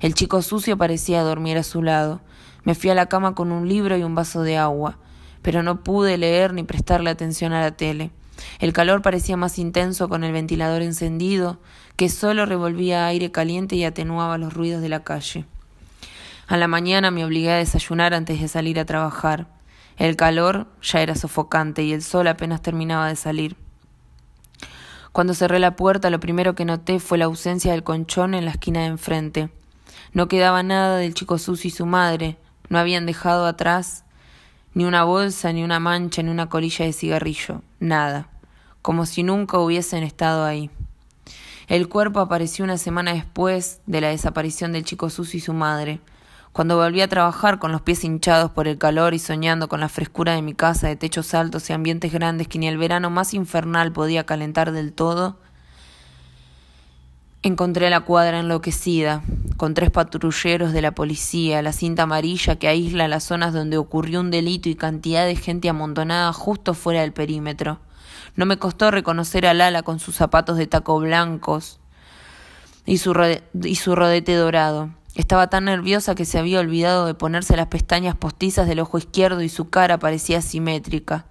El 0.00 0.14
chico 0.14 0.42
sucio 0.42 0.76
parecía 0.76 1.22
dormir 1.22 1.56
a 1.56 1.62
su 1.62 1.82
lado. 1.82 2.20
Me 2.64 2.74
fui 2.74 2.90
a 2.90 2.94
la 2.94 3.06
cama 3.06 3.34
con 3.34 3.52
un 3.52 3.68
libro 3.68 3.96
y 3.96 4.02
un 4.02 4.14
vaso 4.14 4.42
de 4.42 4.58
agua, 4.58 4.98
pero 5.40 5.62
no 5.62 5.82
pude 5.82 6.18
leer 6.18 6.52
ni 6.52 6.64
prestarle 6.64 7.10
atención 7.10 7.52
a 7.52 7.60
la 7.60 7.70
tele. 7.70 8.10
El 8.58 8.72
calor 8.72 9.02
parecía 9.02 9.36
más 9.36 9.58
intenso 9.58 10.08
con 10.08 10.24
el 10.24 10.32
ventilador 10.32 10.82
encendido, 10.82 11.58
que 11.96 12.08
solo 12.08 12.46
revolvía 12.46 13.06
aire 13.06 13.30
caliente 13.30 13.76
y 13.76 13.84
atenuaba 13.84 14.38
los 14.38 14.52
ruidos 14.52 14.82
de 14.82 14.88
la 14.88 15.04
calle. 15.04 15.44
A 16.46 16.56
la 16.56 16.68
mañana 16.68 17.10
me 17.10 17.24
obligué 17.24 17.50
a 17.50 17.56
desayunar 17.56 18.14
antes 18.14 18.40
de 18.40 18.48
salir 18.48 18.78
a 18.78 18.84
trabajar. 18.84 19.48
El 19.96 20.16
calor 20.16 20.68
ya 20.82 21.00
era 21.00 21.14
sofocante 21.14 21.82
y 21.82 21.92
el 21.92 22.02
sol 22.02 22.28
apenas 22.28 22.62
terminaba 22.62 23.08
de 23.08 23.16
salir. 23.16 23.56
Cuando 25.12 25.34
cerré 25.34 25.58
la 25.58 25.76
puerta, 25.76 26.10
lo 26.10 26.20
primero 26.20 26.54
que 26.54 26.64
noté 26.64 27.00
fue 27.00 27.18
la 27.18 27.24
ausencia 27.24 27.72
del 27.72 27.82
conchón 27.82 28.34
en 28.34 28.44
la 28.44 28.52
esquina 28.52 28.80
de 28.80 28.86
enfrente. 28.86 29.48
No 30.12 30.28
quedaba 30.28 30.62
nada 30.62 30.98
del 30.98 31.14
chico 31.14 31.38
sucio 31.38 31.68
y 31.68 31.70
su 31.70 31.86
madre. 31.86 32.36
No 32.68 32.78
habían 32.78 33.06
dejado 33.06 33.46
atrás 33.46 34.04
ni 34.76 34.84
una 34.84 35.04
bolsa, 35.04 35.54
ni 35.54 35.64
una 35.64 35.80
mancha, 35.80 36.22
ni 36.22 36.28
una 36.28 36.50
colilla 36.50 36.84
de 36.84 36.92
cigarrillo. 36.92 37.62
Nada. 37.80 38.28
Como 38.82 39.06
si 39.06 39.22
nunca 39.22 39.58
hubiesen 39.58 40.02
estado 40.02 40.44
ahí. 40.44 40.68
El 41.66 41.88
cuerpo 41.88 42.20
apareció 42.20 42.62
una 42.62 42.76
semana 42.76 43.14
después 43.14 43.80
de 43.86 44.02
la 44.02 44.08
desaparición 44.08 44.72
del 44.72 44.84
chico 44.84 45.08
sucio 45.08 45.38
y 45.38 45.40
su 45.40 45.54
madre. 45.54 45.98
Cuando 46.52 46.76
volví 46.76 47.00
a 47.00 47.08
trabajar 47.08 47.58
con 47.58 47.72
los 47.72 47.80
pies 47.80 48.04
hinchados 48.04 48.50
por 48.50 48.68
el 48.68 48.76
calor 48.76 49.14
y 49.14 49.18
soñando 49.18 49.70
con 49.70 49.80
la 49.80 49.88
frescura 49.88 50.34
de 50.34 50.42
mi 50.42 50.52
casa 50.52 50.88
de 50.88 50.96
techos 50.96 51.32
altos 51.32 51.70
y 51.70 51.72
ambientes 51.72 52.12
grandes 52.12 52.46
que 52.46 52.58
ni 52.58 52.68
el 52.68 52.76
verano 52.76 53.08
más 53.08 53.32
infernal 53.32 53.92
podía 53.92 54.26
calentar 54.26 54.72
del 54.72 54.92
todo, 54.92 55.38
encontré 57.46 57.90
la 57.90 58.00
cuadra 58.00 58.40
enloquecida, 58.40 59.22
con 59.56 59.74
tres 59.74 59.90
patrulleros 59.90 60.72
de 60.72 60.82
la 60.82 60.92
policía, 60.92 61.62
la 61.62 61.72
cinta 61.72 62.02
amarilla 62.02 62.56
que 62.56 62.68
aísla 62.68 63.08
las 63.08 63.24
zonas 63.24 63.54
donde 63.54 63.78
ocurrió 63.78 64.20
un 64.20 64.30
delito 64.30 64.68
y 64.68 64.74
cantidad 64.74 65.24
de 65.24 65.36
gente 65.36 65.68
amontonada 65.68 66.32
justo 66.32 66.74
fuera 66.74 67.00
del 67.00 67.12
perímetro. 67.12 67.78
No 68.34 68.46
me 68.46 68.58
costó 68.58 68.90
reconocer 68.90 69.46
a 69.46 69.54
Lala 69.54 69.82
con 69.82 69.98
sus 69.98 70.16
zapatos 70.16 70.58
de 70.58 70.66
taco 70.66 70.98
blancos 70.98 71.78
y 72.84 72.98
su, 72.98 73.14
y 73.62 73.76
su 73.76 73.94
rodete 73.94 74.34
dorado. 74.34 74.90
Estaba 75.14 75.48
tan 75.48 75.64
nerviosa 75.64 76.14
que 76.14 76.26
se 76.26 76.38
había 76.38 76.60
olvidado 76.60 77.06
de 77.06 77.14
ponerse 77.14 77.56
las 77.56 77.68
pestañas 77.68 78.16
postizas 78.16 78.68
del 78.68 78.80
ojo 78.80 78.98
izquierdo 78.98 79.40
y 79.40 79.48
su 79.48 79.70
cara 79.70 79.98
parecía 79.98 80.42
simétrica, 80.42 81.24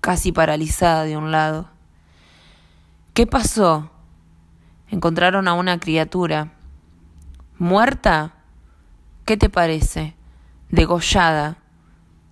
casi 0.00 0.32
paralizada 0.32 1.04
de 1.04 1.16
un 1.16 1.30
lado. 1.30 1.68
¿Qué 3.14 3.26
pasó? 3.26 3.90
Encontraron 4.90 5.46
a 5.46 5.54
una 5.54 5.78
criatura. 5.78 6.52
¿Muerta? 7.58 8.34
¿Qué 9.24 9.36
te 9.36 9.48
parece? 9.48 10.16
Degollada. 10.70 11.58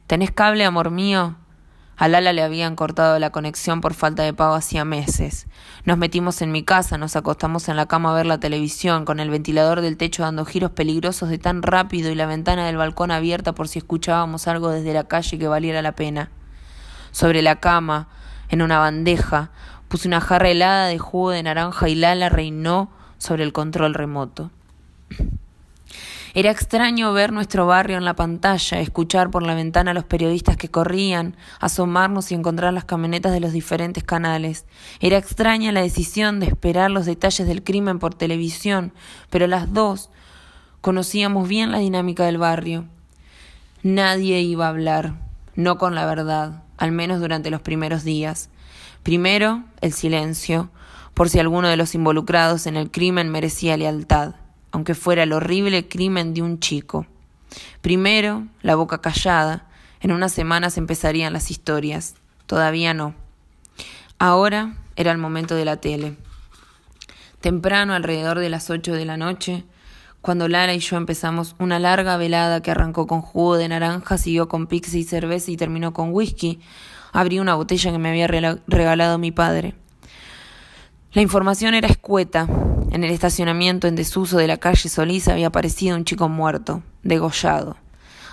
¿Tenés 0.08 0.32
cable, 0.32 0.64
amor 0.64 0.90
mío? 0.90 1.36
A 1.96 2.08
Lala 2.08 2.32
le 2.32 2.42
habían 2.42 2.76
cortado 2.76 3.18
la 3.18 3.30
conexión 3.30 3.80
por 3.80 3.94
falta 3.94 4.24
de 4.24 4.32
pago 4.32 4.54
hacía 4.54 4.84
meses. 4.84 5.46
Nos 5.84 5.98
metimos 5.98 6.42
en 6.42 6.50
mi 6.50 6.64
casa, 6.64 6.98
nos 6.98 7.14
acostamos 7.14 7.68
en 7.68 7.76
la 7.76 7.86
cama 7.86 8.10
a 8.10 8.14
ver 8.14 8.26
la 8.26 8.38
televisión, 8.38 9.04
con 9.04 9.20
el 9.20 9.30
ventilador 9.30 9.80
del 9.80 9.96
techo 9.96 10.22
dando 10.22 10.44
giros 10.44 10.72
peligrosos 10.72 11.28
de 11.28 11.38
tan 11.38 11.62
rápido 11.62 12.10
y 12.10 12.14
la 12.14 12.26
ventana 12.26 12.66
del 12.66 12.76
balcón 12.76 13.10
abierta 13.10 13.52
por 13.52 13.68
si 13.68 13.80
escuchábamos 13.80 14.48
algo 14.48 14.70
desde 14.70 14.94
la 14.94 15.04
calle 15.04 15.38
que 15.38 15.48
valiera 15.48 15.82
la 15.82 15.92
pena. 15.92 16.30
Sobre 17.10 17.42
la 17.42 17.56
cama, 17.56 18.08
en 18.48 18.62
una 18.62 18.78
bandeja, 18.78 19.50
puse 19.88 20.08
una 20.08 20.20
jarra 20.20 20.50
helada 20.50 20.86
de 20.86 20.98
jugo 20.98 21.30
de 21.30 21.42
naranja 21.42 21.88
y 21.88 21.94
Lala 21.94 22.28
reinó 22.28 22.90
sobre 23.18 23.44
el 23.44 23.52
control 23.52 23.94
remoto. 23.94 24.50
Era 26.34 26.50
extraño 26.50 27.12
ver 27.12 27.32
nuestro 27.32 27.66
barrio 27.66 27.96
en 27.96 28.04
la 28.04 28.14
pantalla, 28.14 28.80
escuchar 28.80 29.30
por 29.30 29.42
la 29.42 29.54
ventana 29.54 29.90
a 29.90 29.94
los 29.94 30.04
periodistas 30.04 30.56
que 30.56 30.68
corrían, 30.68 31.34
asomarnos 31.58 32.30
y 32.30 32.34
encontrar 32.34 32.72
las 32.72 32.84
camionetas 32.84 33.32
de 33.32 33.40
los 33.40 33.52
diferentes 33.52 34.04
canales. 34.04 34.66
Era 35.00 35.16
extraña 35.16 35.72
la 35.72 35.80
decisión 35.80 36.38
de 36.38 36.46
esperar 36.46 36.90
los 36.90 37.06
detalles 37.06 37.48
del 37.48 37.64
crimen 37.64 37.98
por 37.98 38.14
televisión, 38.14 38.92
pero 39.30 39.46
las 39.46 39.72
dos 39.72 40.10
conocíamos 40.80 41.48
bien 41.48 41.72
la 41.72 41.78
dinámica 41.78 42.26
del 42.26 42.38
barrio. 42.38 42.84
Nadie 43.82 44.40
iba 44.40 44.66
a 44.66 44.70
hablar, 44.70 45.14
no 45.54 45.78
con 45.78 45.94
la 45.94 46.04
verdad, 46.04 46.62
al 46.76 46.92
menos 46.92 47.20
durante 47.20 47.50
los 47.50 47.62
primeros 47.62 48.04
días. 48.04 48.50
Primero, 49.02 49.64
el 49.80 49.92
silencio, 49.92 50.70
por 51.14 51.28
si 51.28 51.38
alguno 51.38 51.68
de 51.68 51.76
los 51.76 51.94
involucrados 51.94 52.66
en 52.66 52.76
el 52.76 52.90
crimen 52.90 53.28
merecía 53.30 53.76
lealtad 53.76 54.34
aunque 54.70 54.94
fuera 54.94 55.22
el 55.22 55.32
horrible 55.32 55.88
crimen 55.88 56.34
de 56.34 56.42
un 56.42 56.60
chico. 56.60 57.06
Primero, 57.80 58.46
la 58.62 58.74
boca 58.74 59.00
callada. 59.00 59.66
En 60.00 60.12
unas 60.12 60.32
semanas 60.32 60.78
empezarían 60.78 61.32
las 61.32 61.50
historias. 61.50 62.14
Todavía 62.46 62.94
no. 62.94 63.14
Ahora 64.18 64.76
era 64.96 65.12
el 65.12 65.18
momento 65.18 65.54
de 65.54 65.64
la 65.64 65.78
tele. 65.78 66.16
Temprano, 67.40 67.94
alrededor 67.94 68.38
de 68.38 68.50
las 68.50 68.68
ocho 68.70 68.94
de 68.94 69.04
la 69.04 69.16
noche, 69.16 69.64
cuando 70.20 70.48
Lara 70.48 70.74
y 70.74 70.80
yo 70.80 70.96
empezamos 70.96 71.54
una 71.58 71.78
larga 71.78 72.16
velada 72.16 72.60
que 72.60 72.72
arrancó 72.72 73.06
con 73.06 73.22
jugo 73.22 73.56
de 73.56 73.68
naranja, 73.68 74.18
siguió 74.18 74.48
con 74.48 74.66
pizza 74.66 74.96
y 74.96 75.04
cerveza 75.04 75.50
y 75.52 75.56
terminó 75.56 75.92
con 75.92 76.12
whisky, 76.12 76.60
abrí 77.12 77.38
una 77.38 77.54
botella 77.54 77.90
que 77.90 77.98
me 77.98 78.10
había 78.10 78.26
regalado 78.26 79.18
mi 79.18 79.32
padre. 79.32 79.74
La 81.12 81.22
información 81.22 81.74
era 81.74 81.88
escueta, 81.88 82.46
en 82.90 83.04
el 83.04 83.10
estacionamiento 83.10 83.86
en 83.86 83.96
desuso 83.96 84.38
de 84.38 84.46
la 84.46 84.56
calle 84.56 84.88
Solís 84.88 85.28
había 85.28 85.48
aparecido 85.48 85.96
un 85.96 86.04
chico 86.04 86.28
muerto, 86.28 86.82
degollado. 87.02 87.76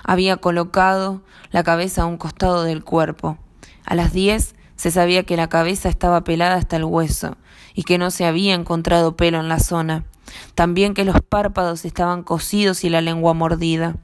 Había 0.03 0.37
colocado 0.37 1.21
la 1.51 1.63
cabeza 1.63 2.03
a 2.03 2.05
un 2.05 2.17
costado 2.17 2.63
del 2.63 2.83
cuerpo. 2.83 3.37
A 3.85 3.95
las 3.95 4.13
diez 4.13 4.55
se 4.75 4.91
sabía 4.91 5.23
que 5.23 5.35
la 5.35 5.49
cabeza 5.49 5.89
estaba 5.89 6.23
pelada 6.23 6.55
hasta 6.55 6.77
el 6.77 6.85
hueso 6.85 7.37
y 7.73 7.83
que 7.83 7.97
no 7.97 8.11
se 8.11 8.25
había 8.25 8.53
encontrado 8.53 9.17
pelo 9.17 9.39
en 9.39 9.49
la 9.49 9.59
zona. 9.59 10.05
También 10.53 10.93
que 10.93 11.05
los 11.05 11.21
párpados 11.21 11.85
estaban 11.85 12.23
cosidos 12.23 12.83
y 12.83 12.89
la 12.89 13.01
lengua 13.01 13.33
mordida. 13.33 13.95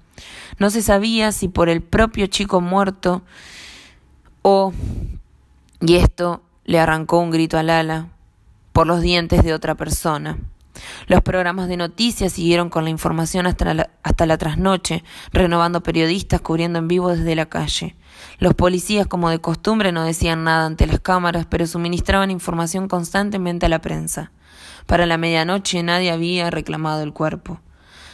No 0.60 0.70
se 0.70 0.82
sabía 0.82 1.32
si 1.32 1.48
por 1.48 1.70
el 1.70 1.82
propio 1.82 2.28
chico 2.28 2.62
muerto 2.62 3.22
o... 4.42 4.74
y 5.80 5.96
esto 5.96 6.42
le 6.66 6.80
arrancó 6.80 7.20
un 7.20 7.32
grito 7.32 7.58
al 7.58 7.70
ala, 7.70 8.10
por 8.74 8.88
los 8.88 9.02
dientes 9.02 9.44
de 9.44 9.54
otra 9.54 9.76
persona. 9.76 10.38
Los 11.08 11.22
programas 11.22 11.68
de 11.68 11.78
noticias 11.78 12.34
siguieron 12.34 12.70
con 12.70 12.84
la 12.84 12.90
información 12.90 13.46
hasta 13.46 13.74
la, 13.74 13.90
hasta 14.04 14.26
la 14.26 14.38
trasnoche, 14.38 15.04
renovando 15.34 15.84
periodistas 15.84 16.42
cubriendo 16.42 16.80
en 16.80 16.88
vivo 16.88 17.10
desde 17.10 17.36
la 17.36 17.48
calle. 17.48 17.96
Los 18.40 18.54
policías, 18.54 19.08
como 19.08 19.30
de 19.30 19.40
costumbre, 19.40 19.92
no 19.92 20.04
decían 20.04 20.44
nada 20.44 20.66
ante 20.66 20.88
las 20.88 21.00
cámaras, 21.00 21.46
pero 21.50 21.68
suministraban 21.68 22.32
información 22.32 22.88
constantemente 22.88 23.66
a 23.66 23.70
la 23.70 23.82
prensa. 23.82 24.32
Para 24.86 25.06
la 25.06 25.18
medianoche 25.18 25.84
nadie 25.84 26.12
había 26.12 26.50
reclamado 26.50 27.04
el 27.04 27.14
cuerpo. 27.14 27.60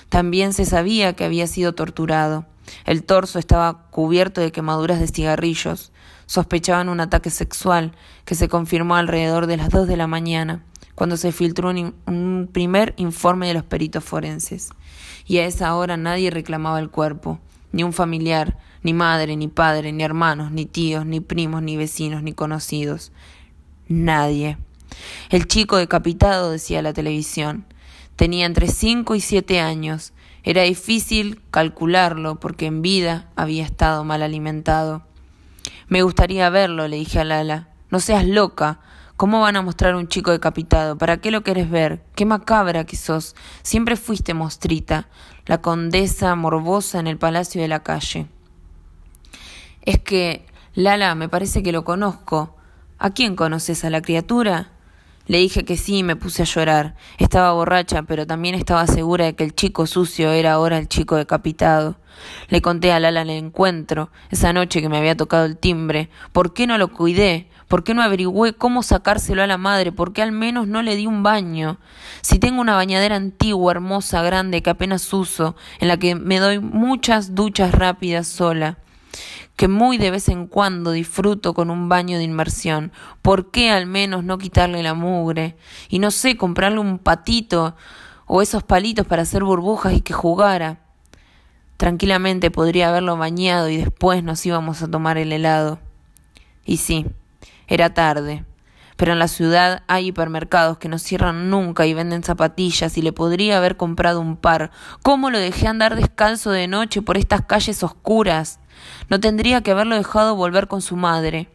También 0.10 0.54
se 0.54 0.66
sabía 0.66 1.13
que 1.13 1.26
había 1.26 1.48
sido 1.48 1.74
torturado. 1.74 2.46
El 2.86 3.04
torso 3.04 3.40
estaba 3.40 3.90
cubierto 3.90 4.42
de 4.42 4.52
quemaduras 4.52 5.00
de 5.00 5.08
cigarrillos. 5.08 5.92
Sospechaban 6.28 6.90
un 6.90 7.00
ataque 7.00 7.32
sexual 7.32 7.94
que 8.24 8.36
se 8.36 8.48
confirmó 8.48 8.96
alrededor 8.96 9.48
de 9.48 9.58
las 9.58 9.70
dos 9.70 9.88
de 9.88 9.98
la 9.98 10.06
mañana, 10.06 10.63
cuando 10.94 11.18
se 11.18 11.32
filtró 11.32 11.72
un, 11.72 12.50
primer 12.54 12.94
informe 12.98 13.48
de 13.48 13.56
los 13.56 13.63
peritos 13.63 14.04
forenses. 14.04 14.70
Y 15.26 15.40
a 15.40 15.46
esa 15.46 15.76
hora 15.76 15.98
nadie 15.98 16.30
reclamaba 16.30 16.80
el 16.80 16.92
cuerpo, 16.92 17.40
ni 17.72 17.84
un 17.84 17.94
familiar, 17.94 18.60
ni 18.84 18.94
madre, 18.94 19.36
ni 19.36 19.48
padre, 19.48 19.92
ni 19.92 20.04
hermanos, 20.04 20.52
ni 20.52 20.68
tíos, 20.68 21.06
ni 21.06 21.20
primos, 21.20 21.63
ni 21.63 21.76
vecinos, 21.76 22.22
ni 22.22 22.34
conocidos. 22.34 23.12
Nadie. 23.88 24.60
El 25.32 25.48
chico 25.48 25.78
decapitado, 25.78 26.52
decía 26.52 26.84
la 26.84 26.94
televisión, 26.94 27.66
tenía 28.16 28.46
entre 28.46 28.68
cinco 28.68 29.16
y 29.16 29.22
siete 29.22 29.60
años 29.60 30.13
era 30.48 30.62
difícil 30.62 31.42
calcularlo 31.52 32.40
porque 32.40 32.68
en 32.68 32.82
vida 32.82 33.28
había 33.36 33.66
estado 33.66 34.06
mal 34.06 34.24
alimentado. 34.24 35.04
Me 35.88 36.02
gustaría 36.02 36.50
verlo, 36.50 36.88
le 36.88 36.97
dije 36.97 37.19
a 37.19 37.23
Lala. 37.23 37.69
No 37.89 38.00
seas 38.00 38.26
loca. 38.26 38.80
¿Cómo 39.15 39.41
van 39.41 39.56
a 39.56 39.62
mostrar 39.62 39.95
un 39.95 40.08
chico 40.08 40.32
decapitado? 40.32 40.97
¿Para 40.97 41.17
qué 41.17 41.32
lo 41.32 41.41
quieres 41.41 41.69
ver? 41.69 42.04
Qué 42.13 42.26
macabra 42.26 42.86
que 42.86 42.95
sos. 42.95 43.36
Siempre 43.63 43.95
fuiste 43.95 44.34
mostrita, 44.34 45.08
la 45.45 45.60
condesa 45.62 46.36
morbosa 46.36 47.00
en 47.00 47.08
el 47.08 47.17
palacio 47.17 47.62
de 47.62 47.67
la 47.67 47.82
calle. 47.82 48.28
Es 49.82 50.00
que, 50.00 50.45
Lala, 50.76 51.15
me 51.15 51.30
parece 51.30 51.63
que 51.63 51.71
lo 51.71 51.84
conozco. 51.84 52.58
¿A 53.00 53.12
quién 53.12 53.36
conoces 53.36 53.86
a 53.86 53.89
la 53.89 54.02
criatura? 54.02 54.77
Le 55.28 55.40
dije 55.40 55.66
que 55.66 55.76
sí 55.76 55.98
y 55.98 56.04
me 56.04 56.16
puse 56.16 56.44
a 56.44 56.46
llorar. 56.46 56.96
Estaba 57.18 57.52
borracha, 57.52 58.04
pero 58.04 58.26
también 58.26 58.56
estaba 58.56 58.88
segura 58.88 59.26
de 59.26 59.36
que 59.36 59.44
el 59.44 59.54
chico 59.54 59.86
sucio 59.86 60.32
era 60.32 60.54
ahora 60.54 60.78
el 60.78 60.88
chico 60.88 61.18
decapitado. 61.18 61.98
Le 62.48 62.62
conté 62.62 62.94
a 62.94 63.00
Lala 63.00 63.22
el 63.24 63.30
encuentro, 63.30 64.10
esa 64.32 64.54
noche 64.54 64.82
que 64.82 64.90
me 64.90 64.98
había 64.98 65.18
tocado 65.18 65.46
el 65.46 65.58
timbre. 65.58 66.10
¿Por 66.32 66.54
qué 66.54 66.66
no 66.66 66.78
lo 66.78 66.88
cuidé? 66.94 67.50
¿Por 67.68 67.84
qué 67.84 67.94
no 67.94 68.02
averigüé 68.02 68.54
cómo 68.54 68.82
sacárselo 68.84 69.44
a 69.44 69.48
la 69.48 69.58
madre? 69.58 69.92
¿Por 69.92 70.13
qué 70.13 70.22
al 70.22 70.32
menos 70.32 70.68
no 70.68 70.82
le 70.82 70.96
di 70.96 71.06
un 71.06 71.22
baño? 71.22 71.78
Si 72.22 72.40
tengo 72.40 72.62
una 72.62 72.76
bañadera 72.76 73.18
antigua, 73.18 73.74
hermosa, 73.74 74.22
grande, 74.22 74.63
que 74.63 74.70
apenas 74.70 75.13
uso, 75.13 75.58
en 75.80 75.90
la 75.90 75.98
que 75.98 76.16
me 76.16 76.40
doy 76.40 76.60
muchas 76.60 77.36
duchas 77.36 77.74
rápidas 77.74 78.28
sola 78.28 78.78
que 79.56 79.67
muy 79.67 79.98
de 79.98 80.12
vez 80.12 80.30
en 80.30 80.48
cuando 80.48 80.91
disfruto 80.91 81.54
con 81.54 81.72
un 81.72 81.89
baño 81.89 82.17
de 82.17 82.24
inmersión. 82.24 82.91
¿Por 83.22 83.50
qué 83.52 83.72
al 83.72 83.88
menos 83.88 84.24
no 84.24 84.38
quitarle 84.38 84.84
la 84.84 84.93
mugre? 84.93 85.58
Y 85.89 86.00
no 86.00 86.12
sé, 86.12 86.38
comprarle 86.38 86.80
un 86.80 87.00
patito 87.00 87.76
o 88.28 88.41
esos 88.41 88.63
palitos 88.63 89.08
para 89.08 89.24
hacer 89.24 89.43
burbujas 89.43 89.93
y 89.93 90.02
que 90.02 90.13
jugara. 90.13 90.80
Tranquilamente 91.78 92.52
podría 92.52 92.89
haberlo 92.89 93.17
bañado 93.17 93.70
y 93.70 93.78
después 93.78 94.24
nos 94.24 94.46
íbamos 94.46 94.82
a 94.82 94.89
tomar 94.89 95.17
el 95.17 95.32
helado. 95.32 95.80
Y 96.65 96.78
sí, 96.78 97.06
era 97.67 97.93
tarde. 97.93 98.46
Pero 98.96 99.13
en 99.13 99.20
la 99.20 99.28
ciudad 99.28 99.84
hay 99.88 100.08
hipermercados 100.08 100.80
que 100.80 100.89
no 100.89 100.98
cierran 100.98 101.52
nunca 101.52 101.86
y 101.86 101.93
venden 101.93 102.24
zapatillas 102.24 102.98
y 102.98 103.04
le 103.04 103.13
podría 103.13 103.58
haber 103.58 103.78
comprado 103.78 104.20
un 104.20 104.38
par. 104.38 104.72
¿Cómo 105.04 105.30
lo 105.30 105.38
dejé 105.38 105.67
andar 105.67 105.96
descalzo 105.96 106.50
de 106.50 106.67
noche 106.67 107.04
por 107.04 107.17
estas 107.17 107.43
calles 107.43 107.84
oscuras? 107.84 108.60
No 109.10 109.20
tendría 109.20 109.62
que 109.62 109.72
haberlo 109.72 109.96
dejado 109.96 110.36
volver 110.36 110.68
con 110.68 110.82
su 110.82 110.96
madre. 110.96 111.50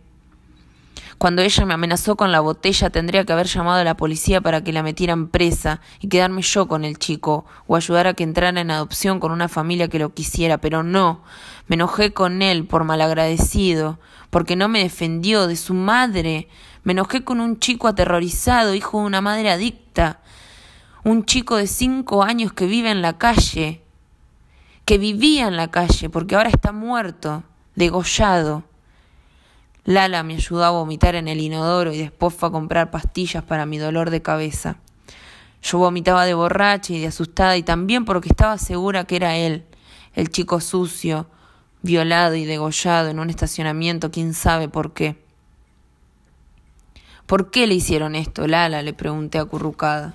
Cuando 1.22 1.42
ella 1.42 1.64
me 1.66 1.74
amenazó 1.74 2.16
con 2.16 2.32
la 2.32 2.40
botella, 2.40 2.90
tendría 2.90 3.24
que 3.24 3.32
haber 3.32 3.46
llamado 3.46 3.80
a 3.80 3.85
la 3.85 3.96
policía 3.96 4.40
para 4.40 4.64
que 4.64 4.72
la 4.72 4.82
metieran 4.82 5.28
presa 5.28 5.80
y 6.00 6.08
quedarme 6.08 6.42
yo 6.42 6.66
con 6.66 6.85
el 6.85 6.98
chico, 6.98 7.44
o 7.68 7.76
ayudar 7.76 8.08
a 8.08 8.14
que 8.14 8.24
entrara 8.24 8.61
en 8.61 8.72
adopción 8.72 9.20
con 9.20 9.30
una 9.30 9.46
familia 9.48 9.87
que 9.87 10.00
lo 10.00 10.14
quisiera, 10.14 10.58
pero 10.58 10.82
no. 10.82 11.22
Me 11.68 11.74
enojé 11.74 12.12
con 12.12 12.42
él 12.42 12.66
por 12.66 12.82
malagradecido, 12.82 14.00
porque 14.30 14.56
no 14.56 14.66
me 14.68 14.80
defendió 14.80 15.46
de 15.46 15.54
su 15.54 15.74
madre. 15.74 16.48
Me 16.82 16.90
enojé 16.90 17.22
con 17.22 17.40
un 17.40 17.61
chico 17.61 17.87
aterrorizado, 17.87 18.74
hijo 18.74 18.98
de 18.98 19.06
una 19.06 19.20
madre 19.20 19.52
adicta. 19.52 20.22
Un 21.04 21.24
chico 21.24 21.54
de 21.54 21.68
cinco 21.68 22.24
años 22.24 22.52
que 22.52 22.66
vive 22.66 22.90
en 22.90 23.00
la 23.00 23.16
calle 23.18 23.81
que 24.84 24.98
vivía 24.98 25.46
en 25.46 25.56
la 25.56 25.70
calle 25.70 26.10
porque 26.10 26.34
ahora 26.34 26.50
está 26.50 26.72
muerto, 26.72 27.44
degollado. 27.74 28.64
Lala 29.84 30.22
me 30.22 30.34
ayudó 30.34 30.64
a 30.64 30.70
vomitar 30.70 31.14
en 31.14 31.28
el 31.28 31.40
inodoro 31.40 31.92
y 31.92 31.98
después 31.98 32.34
fue 32.34 32.48
a 32.48 32.52
comprar 32.52 32.90
pastillas 32.90 33.42
para 33.42 33.66
mi 33.66 33.78
dolor 33.78 34.10
de 34.10 34.22
cabeza. 34.22 34.76
Yo 35.62 35.78
vomitaba 35.78 36.24
de 36.24 36.34
borracha 36.34 36.92
y 36.92 37.00
de 37.00 37.08
asustada 37.08 37.56
y 37.56 37.62
también 37.62 38.04
porque 38.04 38.28
estaba 38.28 38.58
segura 38.58 39.04
que 39.04 39.16
era 39.16 39.36
él, 39.36 39.64
el 40.14 40.28
chico 40.28 40.60
sucio, 40.60 41.26
violado 41.82 42.34
y 42.34 42.44
degollado 42.44 43.08
en 43.08 43.18
un 43.18 43.30
estacionamiento, 43.30 44.10
quién 44.10 44.34
sabe 44.34 44.68
por 44.68 44.92
qué. 44.92 45.22
¿Por 47.26 47.50
qué 47.50 47.66
le 47.66 47.74
hicieron 47.74 48.14
esto, 48.14 48.46
Lala? 48.46 48.82
le 48.82 48.92
pregunté 48.92 49.38
acurrucada 49.38 50.14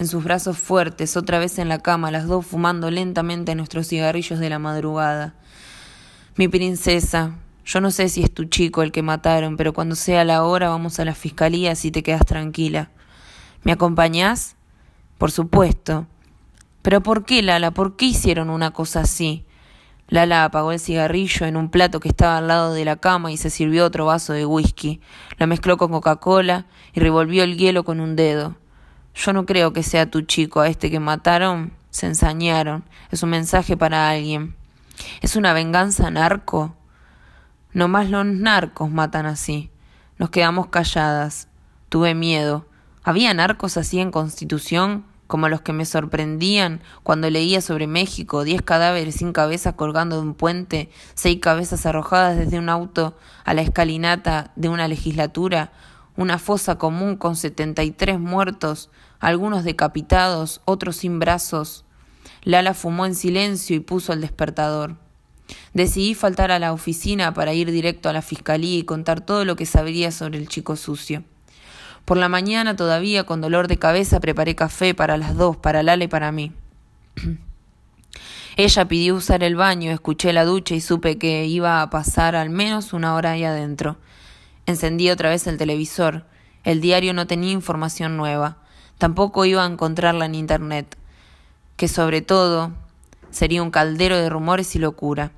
en 0.00 0.08
sus 0.08 0.24
brazos 0.24 0.56
fuertes, 0.56 1.18
otra 1.18 1.38
vez 1.38 1.58
en 1.58 1.68
la 1.68 1.78
cama, 1.78 2.10
las 2.10 2.26
dos 2.26 2.46
fumando 2.46 2.90
lentamente 2.90 3.54
nuestros 3.54 3.86
cigarrillos 3.86 4.38
de 4.38 4.48
la 4.48 4.58
madrugada. 4.58 5.34
Mi 6.36 6.48
princesa, 6.48 7.36
yo 7.66 7.82
no 7.82 7.90
sé 7.90 8.08
si 8.08 8.22
es 8.22 8.32
tu 8.32 8.46
chico 8.46 8.80
el 8.80 8.92
que 8.92 9.02
mataron, 9.02 9.58
pero 9.58 9.74
cuando 9.74 9.94
sea 9.94 10.24
la 10.24 10.42
hora 10.42 10.70
vamos 10.70 10.98
a 10.98 11.04
la 11.04 11.14
fiscalía 11.14 11.74
si 11.74 11.90
te 11.90 12.02
quedas 12.02 12.24
tranquila. 12.24 12.90
¿Me 13.62 13.72
acompañás? 13.72 14.56
Por 15.18 15.30
supuesto. 15.32 16.06
Pero 16.80 17.02
¿por 17.02 17.26
qué, 17.26 17.42
Lala? 17.42 17.70
¿Por 17.70 17.96
qué 17.96 18.06
hicieron 18.06 18.48
una 18.48 18.70
cosa 18.70 19.00
así? 19.00 19.44
Lala 20.08 20.44
apagó 20.44 20.72
el 20.72 20.80
cigarrillo 20.80 21.44
en 21.44 21.58
un 21.58 21.70
plato 21.70 22.00
que 22.00 22.08
estaba 22.08 22.38
al 22.38 22.48
lado 22.48 22.72
de 22.72 22.86
la 22.86 22.96
cama 22.96 23.32
y 23.32 23.36
se 23.36 23.50
sirvió 23.50 23.84
otro 23.84 24.06
vaso 24.06 24.32
de 24.32 24.46
whisky. 24.46 25.02
Lo 25.36 25.46
mezcló 25.46 25.76
con 25.76 25.90
Coca-Cola 25.90 26.64
y 26.94 27.00
revolvió 27.00 27.44
el 27.44 27.58
hielo 27.58 27.84
con 27.84 28.00
un 28.00 28.16
dedo. 28.16 28.56
Yo 29.20 29.34
no 29.34 29.44
creo 29.44 29.74
que 29.74 29.82
sea 29.82 30.10
tu 30.10 30.22
chico 30.22 30.60
a 30.60 30.68
este 30.68 30.90
que 30.90 30.98
mataron. 30.98 31.72
Se 31.90 32.06
ensañaron. 32.06 32.84
Es 33.10 33.22
un 33.22 33.28
mensaje 33.28 33.76
para 33.76 34.08
alguien. 34.08 34.56
¿Es 35.20 35.36
una 35.36 35.52
venganza 35.52 36.10
narco? 36.10 36.74
No 37.74 37.86
más 37.86 38.08
los 38.08 38.24
narcos 38.24 38.90
matan 38.90 39.26
así. 39.26 39.70
Nos 40.16 40.30
quedamos 40.30 40.68
calladas. 40.68 41.48
Tuve 41.90 42.14
miedo. 42.14 42.66
¿Había 43.02 43.34
narcos 43.34 43.76
así 43.76 44.00
en 44.00 44.10
Constitución? 44.10 45.04
como 45.26 45.48
los 45.48 45.60
que 45.60 45.72
me 45.72 45.84
sorprendían 45.84 46.80
cuando 47.04 47.30
leía 47.30 47.60
sobre 47.60 47.86
México, 47.86 48.42
diez 48.42 48.62
cadáveres 48.62 49.14
sin 49.14 49.32
cabeza 49.32 49.76
colgando 49.76 50.16
de 50.16 50.22
un 50.22 50.34
puente, 50.34 50.90
seis 51.14 51.38
cabezas 51.40 51.86
arrojadas 51.86 52.36
desde 52.36 52.58
un 52.58 52.68
auto 52.68 53.16
a 53.44 53.54
la 53.54 53.62
escalinata 53.62 54.50
de 54.56 54.68
una 54.68 54.88
legislatura, 54.88 55.70
una 56.16 56.38
fosa 56.38 56.78
común 56.78 57.16
con 57.16 57.36
setenta 57.36 57.84
y 57.84 57.92
tres 57.92 58.18
muertos, 58.18 58.90
algunos 59.20 59.64
decapitados, 59.64 60.60
otros 60.64 60.96
sin 60.96 61.18
brazos. 61.18 61.84
Lala 62.42 62.74
fumó 62.74 63.06
en 63.06 63.14
silencio 63.14 63.76
y 63.76 63.80
puso 63.80 64.12
el 64.12 64.20
despertador. 64.20 64.96
Decidí 65.74 66.14
faltar 66.14 66.50
a 66.50 66.58
la 66.58 66.72
oficina 66.72 67.34
para 67.34 67.52
ir 67.52 67.70
directo 67.70 68.08
a 68.08 68.12
la 68.12 68.22
fiscalía 68.22 68.78
y 68.78 68.84
contar 68.84 69.20
todo 69.20 69.44
lo 69.44 69.56
que 69.56 69.66
sabría 69.66 70.10
sobre 70.10 70.38
el 70.38 70.48
chico 70.48 70.76
sucio. 70.76 71.24
Por 72.04 72.16
la 72.16 72.28
mañana 72.28 72.76
todavía, 72.76 73.24
con 73.24 73.40
dolor 73.40 73.68
de 73.68 73.78
cabeza, 73.78 74.20
preparé 74.20 74.54
café 74.54 74.94
para 74.94 75.16
las 75.16 75.36
dos, 75.36 75.56
para 75.56 75.82
Lala 75.82 76.04
y 76.04 76.08
para 76.08 76.32
mí. 76.32 76.52
Ella 78.56 78.88
pidió 78.88 79.14
usar 79.14 79.44
el 79.44 79.54
baño, 79.54 79.92
escuché 79.92 80.32
la 80.32 80.44
ducha 80.44 80.74
y 80.74 80.80
supe 80.80 81.18
que 81.18 81.46
iba 81.46 81.82
a 81.82 81.90
pasar 81.90 82.34
al 82.34 82.50
menos 82.50 82.92
una 82.92 83.14
hora 83.14 83.32
ahí 83.32 83.44
adentro. 83.44 83.96
Encendí 84.66 85.10
otra 85.10 85.30
vez 85.30 85.46
el 85.46 85.56
televisor. 85.56 86.26
El 86.64 86.80
diario 86.80 87.14
no 87.14 87.26
tenía 87.26 87.52
información 87.52 88.16
nueva. 88.16 88.58
Tampoco 89.00 89.46
iba 89.46 89.64
a 89.64 89.66
encontrarla 89.66 90.26
en 90.26 90.34
Internet, 90.34 90.98
que 91.78 91.88
sobre 91.88 92.20
todo 92.20 92.72
sería 93.30 93.62
un 93.62 93.70
caldero 93.70 94.18
de 94.18 94.28
rumores 94.28 94.76
y 94.76 94.78
locura. 94.78 95.32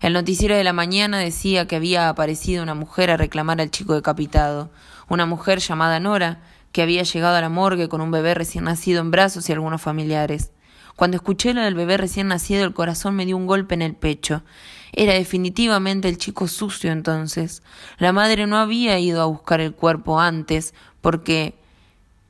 El 0.00 0.12
noticiero 0.12 0.54
de 0.54 0.62
la 0.62 0.72
mañana 0.72 1.18
decía 1.18 1.66
que 1.66 1.74
había 1.74 2.08
aparecido 2.08 2.62
una 2.62 2.76
mujer 2.76 3.10
a 3.10 3.16
reclamar 3.16 3.60
al 3.60 3.72
chico 3.72 3.94
decapitado, 3.94 4.70
una 5.08 5.26
mujer 5.26 5.58
llamada 5.58 5.98
Nora, 5.98 6.40
que 6.70 6.82
había 6.82 7.02
llegado 7.02 7.34
a 7.34 7.40
la 7.40 7.48
morgue 7.48 7.88
con 7.88 8.00
un 8.00 8.12
bebé 8.12 8.34
recién 8.34 8.62
nacido 8.62 9.00
en 9.00 9.10
brazos 9.10 9.48
y 9.48 9.52
algunos 9.52 9.82
familiares. 9.82 10.52
Cuando 10.94 11.16
escuché 11.16 11.52
lo 11.52 11.62
del 11.62 11.74
bebé 11.74 11.96
recién 11.96 12.28
nacido, 12.28 12.62
el 12.62 12.74
corazón 12.74 13.16
me 13.16 13.26
dio 13.26 13.36
un 13.36 13.48
golpe 13.48 13.74
en 13.74 13.82
el 13.82 13.96
pecho. 13.96 14.44
Era 14.92 15.14
definitivamente 15.14 16.08
el 16.08 16.16
chico 16.16 16.46
sucio 16.46 16.92
entonces. 16.92 17.64
La 17.98 18.12
madre 18.12 18.46
no 18.46 18.56
había 18.56 19.00
ido 19.00 19.20
a 19.20 19.26
buscar 19.26 19.60
el 19.60 19.74
cuerpo 19.74 20.20
antes, 20.20 20.74
porque 21.00 21.59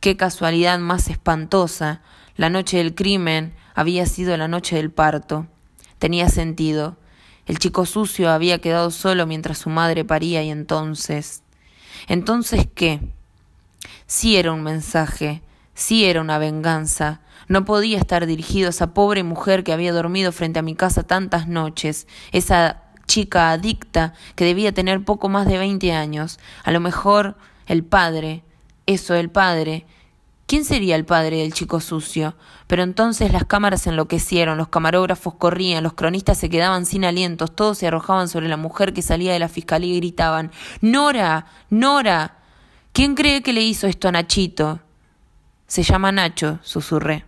qué 0.00 0.16
casualidad 0.16 0.78
más 0.78 1.08
espantosa. 1.08 2.02
La 2.36 2.50
noche 2.50 2.78
del 2.78 2.94
crimen 2.94 3.54
había 3.74 4.06
sido 4.06 4.36
la 4.36 4.48
noche 4.48 4.76
del 4.76 4.90
parto. 4.90 5.46
Tenía 5.98 6.28
sentido. 6.28 6.96
El 7.46 7.58
chico 7.58 7.86
sucio 7.86 8.30
había 8.30 8.60
quedado 8.60 8.90
solo 8.90 9.26
mientras 9.26 9.58
su 9.58 9.70
madre 9.70 10.04
paría 10.04 10.42
y 10.42 10.50
entonces... 10.50 11.42
Entonces, 12.08 12.66
¿qué? 12.74 13.00
Sí 14.06 14.36
era 14.36 14.52
un 14.52 14.62
mensaje, 14.62 15.42
sí 15.74 16.06
era 16.06 16.22
una 16.22 16.38
venganza. 16.38 17.20
No 17.46 17.64
podía 17.64 17.98
estar 17.98 18.26
dirigido 18.26 18.68
a 18.68 18.70
esa 18.70 18.94
pobre 18.94 19.22
mujer 19.22 19.64
que 19.64 19.72
había 19.72 19.92
dormido 19.92 20.32
frente 20.32 20.58
a 20.58 20.62
mi 20.62 20.74
casa 20.74 21.02
tantas 21.02 21.46
noches, 21.46 22.06
esa 22.32 22.84
chica 23.06 23.50
adicta 23.50 24.14
que 24.36 24.44
debía 24.44 24.72
tener 24.72 25.04
poco 25.04 25.28
más 25.28 25.46
de 25.46 25.58
veinte 25.58 25.92
años. 25.92 26.38
A 26.62 26.70
lo 26.70 26.80
mejor 26.80 27.36
el 27.66 27.84
padre, 27.84 28.44
eso, 28.86 29.14
el 29.14 29.30
padre, 29.30 29.86
¿Quién 30.50 30.64
sería 30.64 30.96
el 30.96 31.04
padre 31.04 31.36
del 31.36 31.54
chico 31.54 31.78
sucio? 31.78 32.34
Pero 32.66 32.82
entonces 32.82 33.32
las 33.32 33.44
cámaras 33.44 33.86
enloquecieron, 33.86 34.58
los 34.58 34.66
camarógrafos 34.66 35.34
corrían, 35.34 35.84
los 35.84 35.92
cronistas 35.92 36.38
se 36.38 36.50
quedaban 36.50 36.86
sin 36.86 37.04
alientos, 37.04 37.54
todos 37.54 37.78
se 37.78 37.86
arrojaban 37.86 38.28
sobre 38.28 38.48
la 38.48 38.56
mujer 38.56 38.92
que 38.92 39.00
salía 39.00 39.32
de 39.32 39.38
la 39.38 39.48
fiscalía 39.48 39.94
y 39.94 39.98
gritaban 39.98 40.50
Nora, 40.80 41.46
Nora. 41.70 42.38
¿Quién 42.92 43.14
cree 43.14 43.44
que 43.44 43.52
le 43.52 43.62
hizo 43.62 43.86
esto 43.86 44.08
a 44.08 44.10
Nachito? 44.10 44.80
Se 45.68 45.84
llama 45.84 46.10
Nacho, 46.10 46.58
susurré. 46.64 47.24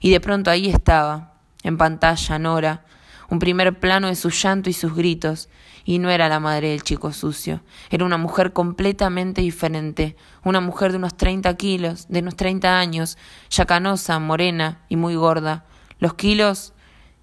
Y 0.00 0.10
de 0.10 0.20
pronto 0.20 0.50
ahí 0.50 0.70
estaba, 0.70 1.34
en 1.62 1.76
pantalla, 1.76 2.38
Nora, 2.38 2.86
un 3.28 3.38
primer 3.38 3.78
plano 3.78 4.06
de 4.06 4.16
su 4.16 4.30
llanto 4.30 4.70
y 4.70 4.72
sus 4.72 4.94
gritos, 4.94 5.50
y 5.90 5.98
no 5.98 6.08
era 6.08 6.28
la 6.28 6.38
madre 6.38 6.68
del 6.68 6.84
chico 6.84 7.12
sucio, 7.12 7.62
era 7.90 8.04
una 8.04 8.16
mujer 8.16 8.52
completamente 8.52 9.40
diferente, 9.40 10.14
una 10.44 10.60
mujer 10.60 10.92
de 10.92 10.98
unos 10.98 11.16
treinta 11.16 11.56
kilos, 11.56 12.06
de 12.08 12.20
unos 12.20 12.36
treinta 12.36 12.78
años, 12.78 13.18
ya 13.50 13.64
canosa, 13.64 14.20
morena 14.20 14.82
y 14.88 14.94
muy 14.94 15.16
gorda, 15.16 15.64
los 15.98 16.14
kilos 16.14 16.74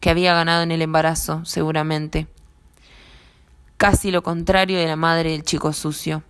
que 0.01 0.09
había 0.09 0.33
ganado 0.33 0.63
en 0.63 0.71
el 0.71 0.81
embarazo, 0.81 1.45
seguramente. 1.45 2.27
Casi 3.77 4.11
lo 4.11 4.21
contrario 4.21 4.77
de 4.77 4.87
la 4.87 4.97
madre 4.97 5.31
del 5.31 5.43
chico 5.43 5.71
sucio. 5.71 6.23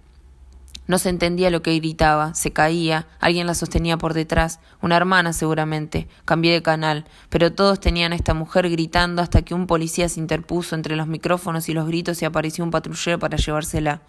No 0.88 0.98
se 1.00 1.10
entendía 1.10 1.50
lo 1.50 1.62
que 1.62 1.76
gritaba, 1.76 2.34
se 2.34 2.54
caía, 2.54 3.08
alguien 3.20 3.46
la 3.46 3.56
sostenía 3.56 3.98
por 3.98 4.14
detrás, 4.14 4.62
una 4.82 4.96
hermana 4.96 5.34
seguramente. 5.34 6.08
Cambié 6.24 6.54
de 6.54 6.62
canal, 6.62 7.06
pero 7.30 7.52
todos 7.52 7.82
tenían 7.82 8.14
a 8.14 8.16
esta 8.16 8.34
mujer 8.34 8.70
gritando 8.70 9.22
hasta 9.22 9.42
que 9.42 9.54
un 9.54 9.68
policía 9.68 10.08
se 10.08 10.22
interpuso 10.22 10.76
entre 10.76 10.96
los 10.96 11.08
micrófonos 11.08 11.68
y 11.68 11.74
los 11.74 11.88
gritos 11.88 12.22
y 12.22 12.26
apareció 12.26 12.64
un 12.64 12.72
patrullero 12.72 13.20
para 13.20 13.38
llevársela. 13.38 14.02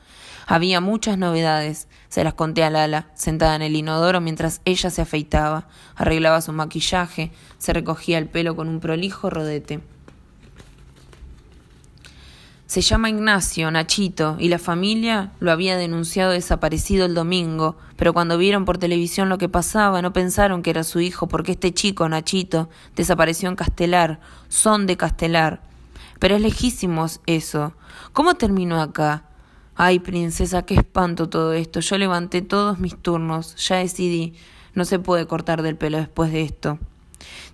Había 0.46 0.80
muchas 0.80 1.18
novedades, 1.18 1.88
se 2.08 2.22
las 2.22 2.34
conté 2.34 2.62
a 2.62 2.70
Lala, 2.70 3.10
sentada 3.14 3.56
en 3.56 3.62
el 3.62 3.74
inodoro 3.74 4.20
mientras 4.20 4.60
ella 4.64 4.88
se 4.90 5.02
afeitaba, 5.02 5.68
arreglaba 5.96 6.40
su 6.40 6.52
maquillaje, 6.52 7.32
se 7.58 7.72
recogía 7.72 8.18
el 8.18 8.28
pelo 8.28 8.54
con 8.54 8.68
un 8.68 8.78
prolijo 8.78 9.30
rodete. 9.30 9.80
Se 12.68 12.83
llama 12.83 13.09
Ignacio, 13.09 13.70
Nachito, 13.70 14.37
y 14.38 14.50
la 14.50 14.59
familia 14.59 15.33
lo 15.40 15.50
había 15.52 15.78
denunciado 15.78 16.33
desaparecido 16.33 17.07
el 17.07 17.14
domingo, 17.14 17.78
pero 17.96 18.12
cuando 18.12 18.37
vieron 18.37 18.66
por 18.66 18.76
televisión 18.76 19.31
lo 19.31 19.38
que 19.38 19.48
pasaba 19.48 20.02
no 20.02 20.12
pensaron 20.12 20.62
que 20.62 20.68
era 20.68 20.85
su 20.85 21.00
hijo 21.00 21.28
porque 21.28 21.52
este 21.52 21.72
chico, 21.72 22.07
Nachito, 22.11 22.68
desapareció 22.94 23.48
en 23.48 23.57
Castelar, 23.57 24.20
son 24.50 24.87
de 24.87 24.98
Castelar. 24.98 25.62
Pero 26.18 26.37
es 26.37 26.42
lejísimo 26.42 27.07
eso. 27.24 27.72
¿Cómo 28.12 28.35
terminó 28.35 28.83
acá? 28.83 29.24
Ay, 29.74 29.98
princesa, 29.98 30.66
qué 30.66 30.74
espanto 30.74 31.31
todo 31.31 31.54
esto. 31.54 31.81
Yo 31.81 31.96
levanté 31.96 32.42
todos 32.42 32.78
mis 32.78 32.98
turnos, 32.98 33.57
ya 33.57 33.76
decidí. 33.76 34.35
No 34.74 34.85
se 34.85 34.98
puede 34.98 35.26
cortar 35.26 35.62
del 35.62 35.76
pelo 35.76 35.96
después 35.96 36.31
de 36.33 36.42
esto. 36.42 36.78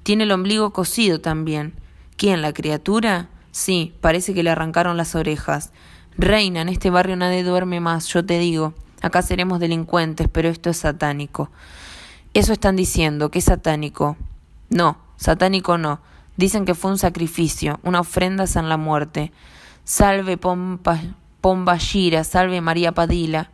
Tiene 0.02 0.24
el 0.24 0.32
ombligo 0.32 0.72
cosido 0.72 1.20
también. 1.20 1.74
¿Quién, 2.16 2.42
la 2.42 2.52
criatura? 2.52 3.28
Sí, 3.54 3.94
parece 4.00 4.34
que 4.34 4.42
le 4.42 4.50
arrancaron 4.50 4.96
las 4.96 5.14
orejas. 5.14 5.70
Reina, 6.18 6.62
en 6.62 6.68
este 6.68 6.90
barrio 6.90 7.14
nadie 7.14 7.44
duerme 7.44 7.78
más, 7.78 8.08
yo 8.08 8.26
te 8.26 8.40
digo. 8.40 8.74
Acá 9.00 9.22
seremos 9.22 9.60
delincuentes, 9.60 10.26
pero 10.26 10.48
esto 10.48 10.70
es 10.70 10.78
satánico. 10.78 11.52
Eso 12.34 12.52
están 12.52 12.74
diciendo, 12.74 13.30
que 13.30 13.38
es 13.38 13.44
satánico. 13.44 14.16
No, 14.70 14.98
satánico 15.16 15.78
no. 15.78 16.00
Dicen 16.36 16.64
que 16.64 16.74
fue 16.74 16.90
un 16.90 16.98
sacrificio, 16.98 17.78
una 17.84 18.00
ofrenda 18.00 18.42
a 18.42 18.48
San 18.48 18.68
la 18.68 18.76
Muerte. 18.76 19.30
Salve 19.84 20.36
Pompa, 20.36 21.00
Pomba 21.40 21.78
Gira, 21.78 22.24
salve 22.24 22.60
María 22.60 22.90
Padilla. 22.90 23.52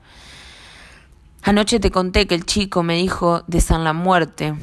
Anoche 1.42 1.78
te 1.78 1.90
conté 1.90 2.26
que 2.26 2.36
el 2.36 2.46
chico 2.46 2.82
me 2.82 2.96
dijo 2.96 3.42
de 3.48 3.60
San 3.60 3.84
la 3.84 3.92
Muerte. 3.92 4.54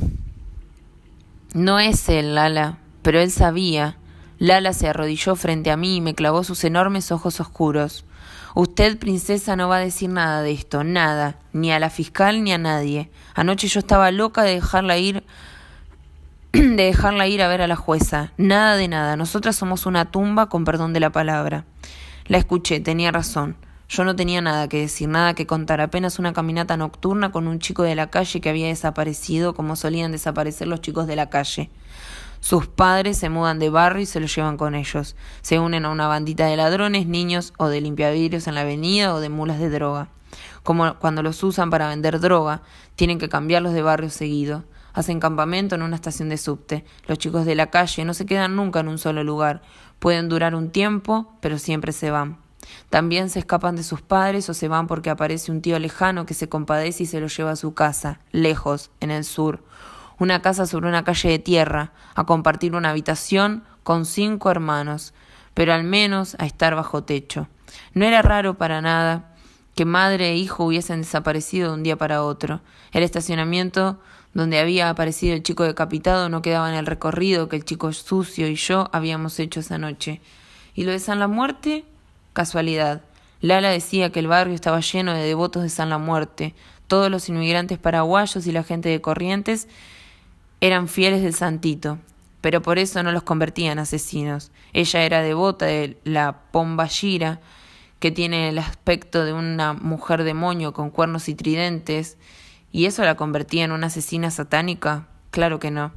No 1.53 1.77
es 1.77 2.09
él, 2.09 2.33
Lala, 2.33 2.79
pero 3.03 3.19
él 3.19 3.29
sabía. 3.29 3.97
Lala 4.39 4.73
se 4.73 4.87
arrodilló 4.87 5.35
frente 5.35 5.71
a 5.71 5.77
mí 5.77 5.97
y 5.97 6.01
me 6.01 6.15
clavó 6.15 6.43
sus 6.43 6.63
enormes 6.63 7.11
ojos 7.11 7.39
oscuros. 7.39 8.05
Usted, 8.55 8.97
princesa, 8.97 9.55
no 9.55 9.67
va 9.67 9.77
a 9.77 9.81
decir 9.81 10.09
nada 10.09 10.41
de 10.41 10.51
esto, 10.51 10.83
nada, 10.83 11.37
ni 11.53 11.71
a 11.71 11.79
la 11.79 11.89
fiscal 11.89 12.43
ni 12.43 12.51
a 12.51 12.57
nadie. 12.57 13.09
Anoche 13.35 13.67
yo 13.67 13.79
estaba 13.79 14.11
loca 14.11 14.43
de 14.43 14.55
dejarla 14.55 14.97
ir 14.97 15.23
de 16.53 16.83
dejarla 16.83 17.27
ir 17.27 17.41
a 17.41 17.47
ver 17.47 17.61
a 17.61 17.67
la 17.67 17.75
jueza. 17.75 18.31
Nada 18.37 18.75
de 18.75 18.87
nada. 18.87 19.15
Nosotras 19.15 19.55
somos 19.55 19.85
una 19.85 20.11
tumba, 20.11 20.49
con 20.49 20.65
perdón 20.65 20.93
de 20.93 20.99
la 20.99 21.11
palabra. 21.11 21.65
La 22.25 22.37
escuché, 22.37 22.79
tenía 22.79 23.11
razón. 23.11 23.57
Yo 23.89 24.03
no 24.03 24.15
tenía 24.15 24.41
nada 24.41 24.67
que 24.67 24.81
decir, 24.81 25.07
nada 25.07 25.33
que 25.33 25.47
contar, 25.47 25.79
apenas 25.79 26.19
una 26.19 26.33
caminata 26.33 26.75
nocturna 26.75 27.31
con 27.31 27.47
un 27.47 27.59
chico 27.59 27.83
de 27.83 27.95
la 27.95 28.09
calle 28.09 28.41
que 28.41 28.49
había 28.49 28.67
desaparecido 28.67 29.53
como 29.53 29.77
solían 29.77 30.11
desaparecer 30.11 30.67
los 30.67 30.81
chicos 30.81 31.07
de 31.07 31.15
la 31.15 31.29
calle. 31.29 31.69
Sus 32.39 32.67
padres 32.67 33.17
se 33.17 33.29
mudan 33.29 33.59
de 33.59 33.69
barrio 33.69 34.03
y 34.03 34.05
se 34.05 34.19
lo 34.19 34.27
llevan 34.27 34.57
con 34.57 34.75
ellos. 34.75 35.15
Se 35.41 35.59
unen 35.59 35.85
a 35.85 35.89
una 35.89 36.07
bandita 36.07 36.45
de 36.45 36.57
ladrones, 36.57 37.07
niños 37.07 37.53
o 37.57 37.67
de 37.67 37.81
limpiavidrios 37.81 38.47
en 38.47 38.55
la 38.55 38.61
avenida 38.61 39.13
o 39.13 39.19
de 39.19 39.29
mulas 39.29 39.59
de 39.59 39.69
droga. 39.69 40.09
Como 40.63 40.95
cuando 40.99 41.23
los 41.23 41.43
usan 41.43 41.69
para 41.69 41.89
vender 41.89 42.19
droga, 42.19 42.61
tienen 42.95 43.19
que 43.19 43.29
cambiarlos 43.29 43.73
de 43.73 43.81
barrio 43.81 44.09
seguido. 44.09 44.65
Hacen 44.93 45.19
campamento 45.19 45.75
en 45.75 45.81
una 45.81 45.95
estación 45.95 46.29
de 46.29 46.37
subte. 46.37 46.85
Los 47.07 47.17
chicos 47.17 47.45
de 47.45 47.55
la 47.55 47.67
calle 47.67 48.05
no 48.05 48.13
se 48.13 48.25
quedan 48.25 48.55
nunca 48.55 48.79
en 48.79 48.87
un 48.87 48.97
solo 48.97 49.23
lugar. 49.23 49.61
Pueden 49.99 50.29
durar 50.29 50.55
un 50.55 50.71
tiempo, 50.71 51.33
pero 51.41 51.57
siempre 51.57 51.91
se 51.91 52.11
van. 52.11 52.37
También 52.89 53.29
se 53.29 53.39
escapan 53.39 53.75
de 53.75 53.83
sus 53.83 54.01
padres 54.01 54.49
o 54.49 54.53
se 54.53 54.67
van 54.67 54.87
porque 54.87 55.09
aparece 55.09 55.51
un 55.51 55.61
tío 55.61 55.79
lejano 55.79 56.25
que 56.25 56.33
se 56.33 56.49
compadece 56.49 57.03
y 57.03 57.05
se 57.05 57.19
los 57.19 57.35
lleva 57.35 57.51
a 57.51 57.55
su 57.55 57.73
casa, 57.73 58.19
lejos, 58.31 58.91
en 58.99 59.11
el 59.11 59.23
sur 59.23 59.63
una 60.19 60.41
casa 60.41 60.65
sobre 60.65 60.87
una 60.87 61.03
calle 61.03 61.29
de 61.29 61.39
tierra, 61.39 61.91
a 62.15 62.25
compartir 62.25 62.75
una 62.75 62.89
habitación 62.89 63.63
con 63.83 64.05
cinco 64.05 64.49
hermanos, 64.51 65.13
pero 65.53 65.73
al 65.73 65.83
menos 65.83 66.35
a 66.39 66.45
estar 66.45 66.75
bajo 66.75 67.03
techo. 67.03 67.47
No 67.93 68.05
era 68.05 68.21
raro 68.21 68.57
para 68.57 68.81
nada 68.81 69.33
que 69.75 69.85
madre 69.85 70.29
e 70.29 70.37
hijo 70.37 70.65
hubiesen 70.65 71.01
desaparecido 71.01 71.69
de 71.69 71.75
un 71.75 71.83
día 71.83 71.97
para 71.97 72.23
otro. 72.23 72.61
El 72.91 73.03
estacionamiento 73.03 73.99
donde 74.33 74.59
había 74.59 74.89
aparecido 74.89 75.35
el 75.35 75.43
chico 75.43 75.63
decapitado 75.63 76.29
no 76.29 76.41
quedaba 76.41 76.69
en 76.69 76.75
el 76.75 76.87
recorrido 76.87 77.47
que 77.47 77.55
el 77.55 77.63
chico 77.63 77.93
sucio 77.93 78.47
y 78.47 78.55
yo 78.55 78.89
habíamos 78.91 79.39
hecho 79.39 79.59
esa 79.59 79.77
noche. 79.77 80.19
¿Y 80.73 80.83
lo 80.83 80.91
de 80.91 80.99
San 80.99 81.19
la 81.19 81.27
Muerte? 81.27 81.85
Casualidad. 82.33 83.01
Lala 83.39 83.69
decía 83.69 84.11
que 84.11 84.19
el 84.19 84.27
barrio 84.27 84.55
estaba 84.55 84.79
lleno 84.79 85.13
de 85.13 85.23
devotos 85.23 85.61
de 85.63 85.69
San 85.69 85.89
la 85.89 85.99
Muerte. 85.99 86.55
Todos 86.87 87.11
los 87.11 87.29
inmigrantes 87.29 87.77
paraguayos 87.77 88.47
y 88.47 88.51
la 88.51 88.63
gente 88.63 88.89
de 88.89 89.01
Corrientes 89.01 89.67
eran 90.61 90.87
fieles 90.87 91.21
del 91.21 91.33
santito, 91.33 91.99
pero 92.41 92.61
por 92.61 92.79
eso 92.79 93.03
no 93.03 93.11
los 93.11 93.23
convertía 93.23 93.71
en 93.71 93.79
asesinos. 93.79 94.51
Ella 94.73 95.03
era 95.03 95.21
devota 95.21 95.65
de 95.65 95.97
la 96.03 96.39
Pombayira, 96.51 97.39
que 97.99 98.11
tiene 98.11 98.49
el 98.49 98.59
aspecto 98.59 99.25
de 99.25 99.33
una 99.33 99.73
mujer 99.73 100.23
demonio 100.23 100.73
con 100.73 100.89
cuernos 100.89 101.29
y 101.29 101.35
tridentes, 101.35 102.17
¿y 102.71 102.85
eso 102.85 103.03
la 103.03 103.15
convertía 103.15 103.65
en 103.65 103.71
una 103.71 103.87
asesina 103.87 104.29
satánica? 104.29 105.07
Claro 105.31 105.59
que 105.59 105.71
no. 105.71 105.91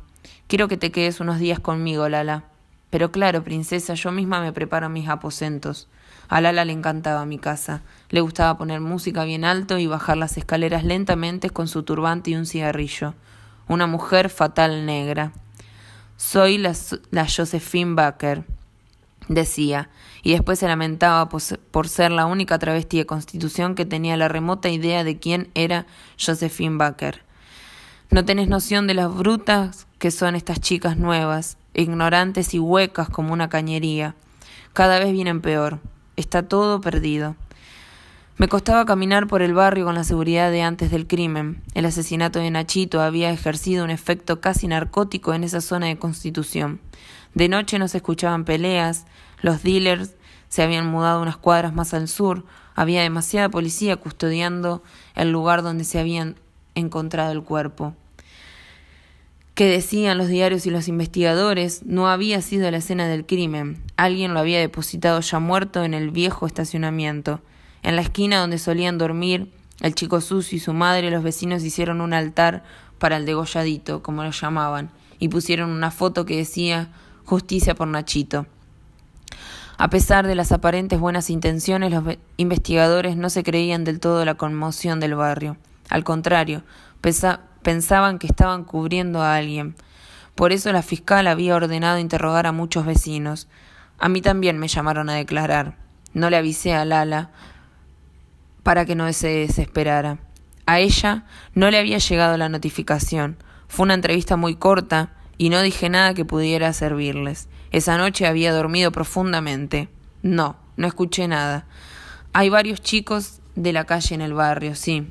Quiero 0.47 0.69
que 0.69 0.77
te 0.77 0.91
quedes 0.91 1.21
unos 1.21 1.39
días 1.39 1.61
conmigo, 1.61 2.09
Lala. 2.09 2.45
Pero 2.91 3.13
claro, 3.13 3.45
princesa, 3.45 3.95
yo 3.95 4.11
misma 4.11 4.41
me 4.41 4.53
preparo 4.53 4.89
mis 4.89 5.09
aposentos. 5.09 5.89
A 6.29 6.41
Lala 6.41 6.65
le 6.65 6.73
encantaba 6.73 7.25
mi 7.25 7.39
casa. 7.39 7.83
Le 8.09 8.21
gustaba 8.21 8.59
poner 8.59 8.81
música 8.81 9.25
bien 9.25 9.45
alto 9.45 9.79
y 9.79 9.87
bajar 9.87 10.17
las 10.17 10.37
escaleras 10.37 10.85
lentamente 10.85 11.51
con 11.51 11.69
su 11.69 11.83
turbante 11.83 12.31
y 12.31 12.37
un 12.37 12.47
cigarrillo. 12.47 13.15
Una 13.71 13.87
mujer 13.87 14.31
fatal 14.31 14.85
negra. 14.85 15.31
Soy 16.17 16.59
la, 16.59 16.75
Josephine 17.29 17.95
Baker, 17.95 18.43
decía, 19.29 19.91
y 20.25 20.33
después 20.33 20.59
se 20.59 20.67
lamentaba 20.67 21.29
por 21.29 21.89
ser 21.89 22.11
la 22.11 22.27
única 22.27 22.59
travesti 22.59 22.99
de 22.99 23.07
constitución 23.07 23.77
que 23.77 23.85
tenía 23.87 24.17
la 24.17 24.27
remota 24.27 24.71
idea 24.71 25.05
de 25.05 25.21
quién 25.21 25.53
era 25.55 25.87
Josephine 26.19 26.79
Baker. 26.79 27.23
No 28.11 28.25
tenés 28.25 28.49
noción 28.49 28.89
de 28.89 28.95
las 28.95 29.15
brutas 29.15 29.87
que 30.01 30.11
son 30.11 30.35
estas 30.35 30.59
chicas 30.61 30.97
nuevas, 30.97 31.57
ignorantes 31.73 32.55
y 32.55 32.59
huecas 32.59 33.09
como 33.09 33.33
una 33.33 33.51
cañería. 33.51 34.17
Cada 34.73 34.99
vez 34.99 35.13
vienen 35.13 35.41
peor. 35.41 35.79
Está 36.17 36.43
todo 36.43 36.81
perdido. 36.81 37.37
Me 38.41 38.49
costaba 38.49 38.87
caminar 38.87 39.27
por 39.27 39.43
el 39.43 39.53
barrio 39.53 39.85
con 39.85 39.95
la 39.95 40.03
seguridad 40.03 40.51
de 40.51 40.63
antes 40.63 40.91
del 40.91 41.07
crimen. 41.07 41.61
El 41.75 41.85
asesinato 41.85 42.39
de 42.39 42.51
Nachito 42.51 43.03
había 43.03 43.31
ejercido 43.31 43.85
un 43.85 43.91
efecto 43.91 44.41
casi 44.41 44.67
narcótico 44.67 45.35
en 45.35 45.45
esa 45.45 45.61
zona 45.61 45.89
de 45.89 45.99
Constitución. 45.99 46.81
De 47.35 47.51
noche 47.51 47.79
no 47.79 47.87
se 47.87 47.99
escuchaban 47.99 48.47
peleas, 48.47 49.05
los 49.43 49.63
dealers 49.63 50.15
se 50.49 50.63
habían 50.63 50.87
mudado 50.87 51.21
unas 51.21 51.37
cuadras 51.37 51.75
más 51.75 51.93
al 51.93 52.09
sur, 52.09 52.47
había 52.75 53.03
demasiada 53.03 53.51
policía 53.51 53.97
custodiando 53.97 54.83
el 55.17 55.31
lugar 55.31 55.63
donde 55.63 55.85
se 55.85 55.99
habían 55.99 56.37
encontrado 56.75 57.33
el 57.33 57.43
cuerpo. 57.43 57.95
¿Qué 59.53 59.67
decían 59.67 60.17
los 60.17 60.29
diarios 60.29 60.65
y 60.65 60.71
los 60.71 60.89
investigadores? 60.89 61.83
No 61.85 62.09
había 62.09 62.41
sido 62.41 62.71
la 62.71 62.79
escena 62.79 63.07
del 63.07 63.27
crimen. 63.27 63.83
Alguien 63.99 64.33
lo 64.33 64.41
había 64.41 64.61
depositado 64.61 65.21
ya 65.21 65.41
muerto 65.41 65.85
en 65.85 65.93
el 65.93 66.11
viejo 66.11 66.47
estacionamiento. 66.47 67.43
En 67.83 67.97
la 67.97 68.03
esquina 68.03 68.41
donde 68.41 68.59
solían 68.59 68.99
dormir 68.99 69.51
el 69.81 69.95
chico 69.95 70.21
sucio 70.21 70.57
y 70.57 70.61
su 70.61 70.75
madre, 70.75 71.11
los 71.11 71.23
vecinos 71.23 71.65
hicieron 71.65 72.01
un 72.01 72.13
altar 72.13 72.63
para 72.99 73.17
el 73.17 73.25
degolladito, 73.25 74.03
como 74.03 74.23
lo 74.23 74.31
llamaban, 74.31 74.91
y 75.19 75.29
pusieron 75.29 75.71
una 75.71 75.91
foto 75.91 76.27
que 76.27 76.37
decía 76.37 76.91
Justicia 77.25 77.75
por 77.75 77.89
Nachito. 77.89 78.47
A 79.79 79.89
pesar 79.89 80.27
de 80.27 80.35
las 80.35 80.53
aparentes 80.53 81.01
buenas 81.01 81.31
intenciones, 81.31 81.91
los 81.91 82.19
investigadores 82.37 83.17
no 83.17 83.31
se 83.31 83.43
creían 83.43 83.85
del 83.85 83.99
todo 83.99 84.23
la 84.27 84.35
conmoción 84.35 85.01
del 85.01 85.15
barrio. 85.15 85.57
Al 85.89 86.05
contrario, 86.05 86.63
pensaban 87.01 88.19
que 88.19 88.27
estaban 88.27 88.65
cubriendo 88.65 89.23
a 89.23 89.37
alguien. 89.37 89.75
Por 90.35 90.53
eso 90.53 90.71
la 90.73 90.83
fiscal 90.83 91.27
había 91.27 91.57
ordenado 91.57 91.99
interrogar 91.99 92.47
a 92.47 92.53
muchos 92.53 92.85
vecinos. 92.85 93.49
A 93.99 94.11
mí 94.11 94.21
también 94.21 94.59
me 94.59 94.69
llamaron 94.69 95.09
a 95.09 95.15
declarar. 95.15 95.79
No 96.13 96.29
le 96.29 96.37
avisé 96.37 96.75
a 96.75 96.85
Lala 96.85 97.31
para 98.63 98.85
que 98.85 98.95
no 98.95 99.13
se 99.13 99.29
desesperara. 99.29 100.19
A 100.67 100.79
ella 100.81 101.25
no 101.55 101.71
le 101.71 101.79
había 101.79 101.99
llegado 101.99 102.37
la 102.37 102.49
notificación. 102.49 103.37
Fue 103.69 103.85
una 103.85 103.95
entrevista 103.95 104.37
muy 104.37 104.57
corta 104.57 105.15
y 105.39 105.49
no 105.49 105.63
dije 105.63 105.89
nada 105.89 106.15
que 106.15 106.25
pudiera 106.25 106.73
servirles. 106.73 107.49
Esa 107.73 107.97
noche 107.97 108.27
había 108.27 108.53
dormido 108.53 108.93
profundamente. 108.93 109.89
No, 110.23 110.57
no 110.77 110.87
escuché 110.87 111.29
nada. 111.29 111.67
Hay 112.33 112.49
varios 112.49 112.81
chicos 112.81 113.41
de 113.57 113.73
la 113.73 113.85
calle 113.85 114.15
en 114.15 114.21
el 114.21 114.35
barrio, 114.35 114.75
sí. 114.75 115.09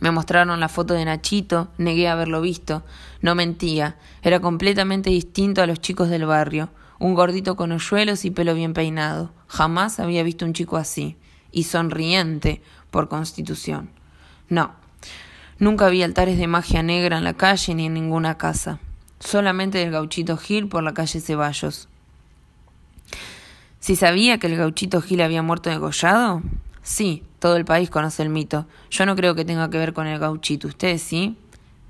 Me 0.00 0.10
mostraron 0.12 0.60
la 0.60 0.68
foto 0.68 0.94
de 0.94 1.04
Nachito, 1.04 1.68
negué 1.78 2.08
haberlo 2.08 2.40
visto. 2.40 2.84
No 3.20 3.34
mentía, 3.34 3.96
era 4.22 4.40
completamente 4.40 5.10
distinto 5.10 5.62
a 5.62 5.66
los 5.66 5.80
chicos 5.80 6.08
del 6.08 6.26
barrio. 6.26 6.70
Un 7.00 7.14
gordito 7.14 7.56
con 7.56 7.72
hoyuelos 7.72 8.24
y 8.24 8.30
pelo 8.30 8.54
bien 8.54 8.74
peinado. 8.74 9.32
Jamás 9.48 9.98
había 9.98 10.22
visto 10.22 10.44
un 10.44 10.52
chico 10.52 10.76
así. 10.76 11.16
Y 11.52 11.64
sonriente, 11.64 12.62
por 12.90 13.08
constitución. 13.08 13.90
No, 14.48 14.74
nunca 15.58 15.88
vi 15.88 16.02
altares 16.02 16.38
de 16.38 16.46
magia 16.46 16.82
negra 16.82 17.18
en 17.18 17.24
la 17.24 17.34
calle 17.34 17.74
ni 17.74 17.86
en 17.86 17.94
ninguna 17.94 18.38
casa 18.38 18.80
solamente 19.20 19.78
del 19.78 19.90
gauchito 19.90 20.36
Gil 20.36 20.68
por 20.68 20.82
la 20.82 20.94
calle 20.94 21.20
Ceballos. 21.20 21.88
¿Si 23.80 23.96
sabía 23.96 24.38
que 24.38 24.48
el 24.48 24.56
gauchito 24.56 25.00
Gil 25.00 25.20
había 25.20 25.42
muerto 25.42 25.70
degollado? 25.70 26.42
Sí, 26.82 27.22
todo 27.38 27.56
el 27.56 27.64
país 27.64 27.90
conoce 27.90 28.22
el 28.22 28.28
mito. 28.28 28.66
Yo 28.90 29.06
no 29.06 29.16
creo 29.16 29.34
que 29.34 29.44
tenga 29.44 29.70
que 29.70 29.78
ver 29.78 29.92
con 29.92 30.06
el 30.06 30.18
gauchito. 30.18 30.68
¿Ustedes 30.68 31.02
sí? 31.02 31.36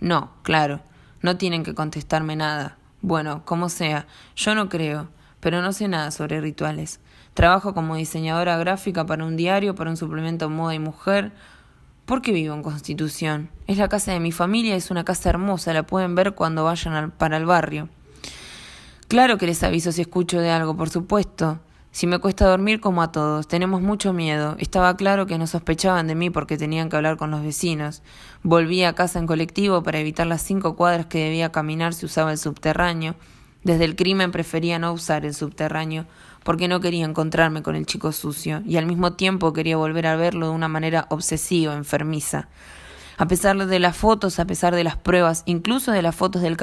No, 0.01 0.31
claro. 0.43 0.81
No 1.23 1.37
tienen 1.37 1.65
que 1.65 1.75
contestarme 1.75 2.37
nada. 2.37 2.77
Bueno, 3.01 3.43
como 3.45 3.69
sea, 3.69 4.07
yo 4.37 4.55
no 4.55 4.69
creo, 4.69 5.09
pero 5.41 5.62
no 5.62 5.72
sé 5.72 5.89
nada 5.89 6.11
sobre 6.11 6.41
rituales. 6.41 7.01
Trabajo 7.34 7.74
como 7.74 7.97
diseñadora 7.97 8.57
gráfica 8.59 9.07
para 9.07 9.24
un 9.24 9.36
diario, 9.36 9.74
para 9.74 9.91
un 9.91 9.97
suplemento 9.97 10.51
moda 10.51 10.74
y 10.74 10.78
mujer, 10.78 11.32
¿Por 12.09 12.22
qué 12.22 12.32
vivo 12.32 12.55
en 12.55 12.62
Constitución? 12.62 13.51
Es 13.66 13.76
la 13.76 13.91
casa 13.91 14.12
de 14.12 14.18
mi 14.18 14.32
familia, 14.32 14.74
es 14.74 14.91
una 14.91 15.05
casa 15.05 15.28
hermosa, 15.28 15.74
la 15.74 15.82
pueden 15.82 16.14
ver 16.14 16.34
cuando 16.34 16.64
vayan 16.64 17.11
para 17.11 17.36
el 17.36 17.45
barrio. 17.45 17.91
Claro 19.09 19.36
que 19.36 19.45
les 19.45 19.62
aviso 19.62 19.93
si 19.93 20.01
escucho 20.01 20.41
de 20.41 20.51
algo, 20.51 20.74
por 20.74 20.89
supuesto. 20.89 21.61
Si 21.91 22.07
me 22.07 22.18
cuesta 22.18 22.47
dormir 22.47 22.80
como 22.80 23.03
a 23.03 23.12
todos, 23.12 23.47
tenemos 23.47 23.82
mucho 23.82 24.14
miedo. 24.14 24.57
Estaba 24.59 24.97
claro 24.97 25.26
que 25.26 25.36
no 25.36 25.47
sospechaban 25.47 26.07
de 26.07 26.14
mí 26.14 26.30
porque 26.30 26.57
tenían 26.57 26.89
que 26.89 26.97
hablar 26.97 27.18
con 27.18 27.30
los 27.30 27.43
vecinos. 27.43 28.03
Volví 28.43 28.84
a 28.84 28.95
casa 28.95 29.18
en 29.18 29.26
colectivo 29.26 29.82
para 29.82 29.99
evitar 29.99 30.26
las 30.26 30.41
cinco 30.41 30.76
cuadras 30.76 31.05
que 31.05 31.24
debía 31.24 31.53
caminar 31.53 31.93
si 31.93 32.07
usaba 32.07 32.32
el 32.32 32.39
subterráneo. 32.39 33.16
Desde 33.69 33.85
el 33.85 33.97
crimen 33.97 34.33
prefería 34.33 34.79
no 34.79 34.95
usar 34.95 35.27
el 35.27 35.35
subterráneo 35.35 36.07
porque 36.43 36.69
no 36.69 36.81
quería 36.81 37.05
encontrarme 37.05 37.62
con 37.62 37.77
el 37.77 37.85
chico 37.85 38.12
sucio 38.12 38.62
y 38.64 38.79
al 38.79 38.87
mismo 38.87 39.12
tiempo 39.12 39.53
quería 39.53 39.77
volver 39.77 40.07
a 40.07 40.16
verlo 40.16 40.47
de 40.47 40.55
una 40.55 40.69
manera 40.69 41.05
obsesiva, 41.11 41.75
enfermiza. 41.75 42.49
A 43.19 43.29
pesar 43.29 43.59
de 43.59 43.79
las 43.79 43.95
fotos, 43.95 44.39
a 44.39 44.47
pesar 44.47 44.75
de 44.75 44.85
las 44.85 44.97
pruebas, 44.97 45.43
incluso 45.45 45.93
de 45.93 46.01
las 46.01 46.16
fotos 46.16 46.41
del, 46.41 46.57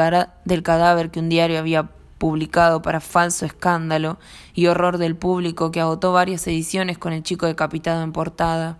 del 0.45 0.64
cadáver 0.64 1.12
que 1.12 1.20
un 1.20 1.30
diario 1.30 1.60
había 1.60 1.91
publicado 2.18 2.82
para 2.82 2.99
falso 2.99 3.45
escándalo 3.45 4.18
y 4.56 4.66
horror 4.66 4.97
del 4.97 5.16
público 5.16 5.70
que 5.70 5.82
agotó 5.82 6.12
varias 6.12 6.47
ediciones 6.47 6.97
con 6.97 7.14
el 7.14 7.22
chico 7.22 7.45
decapitado 7.45 8.01
en 8.01 8.14
portada, 8.14 8.80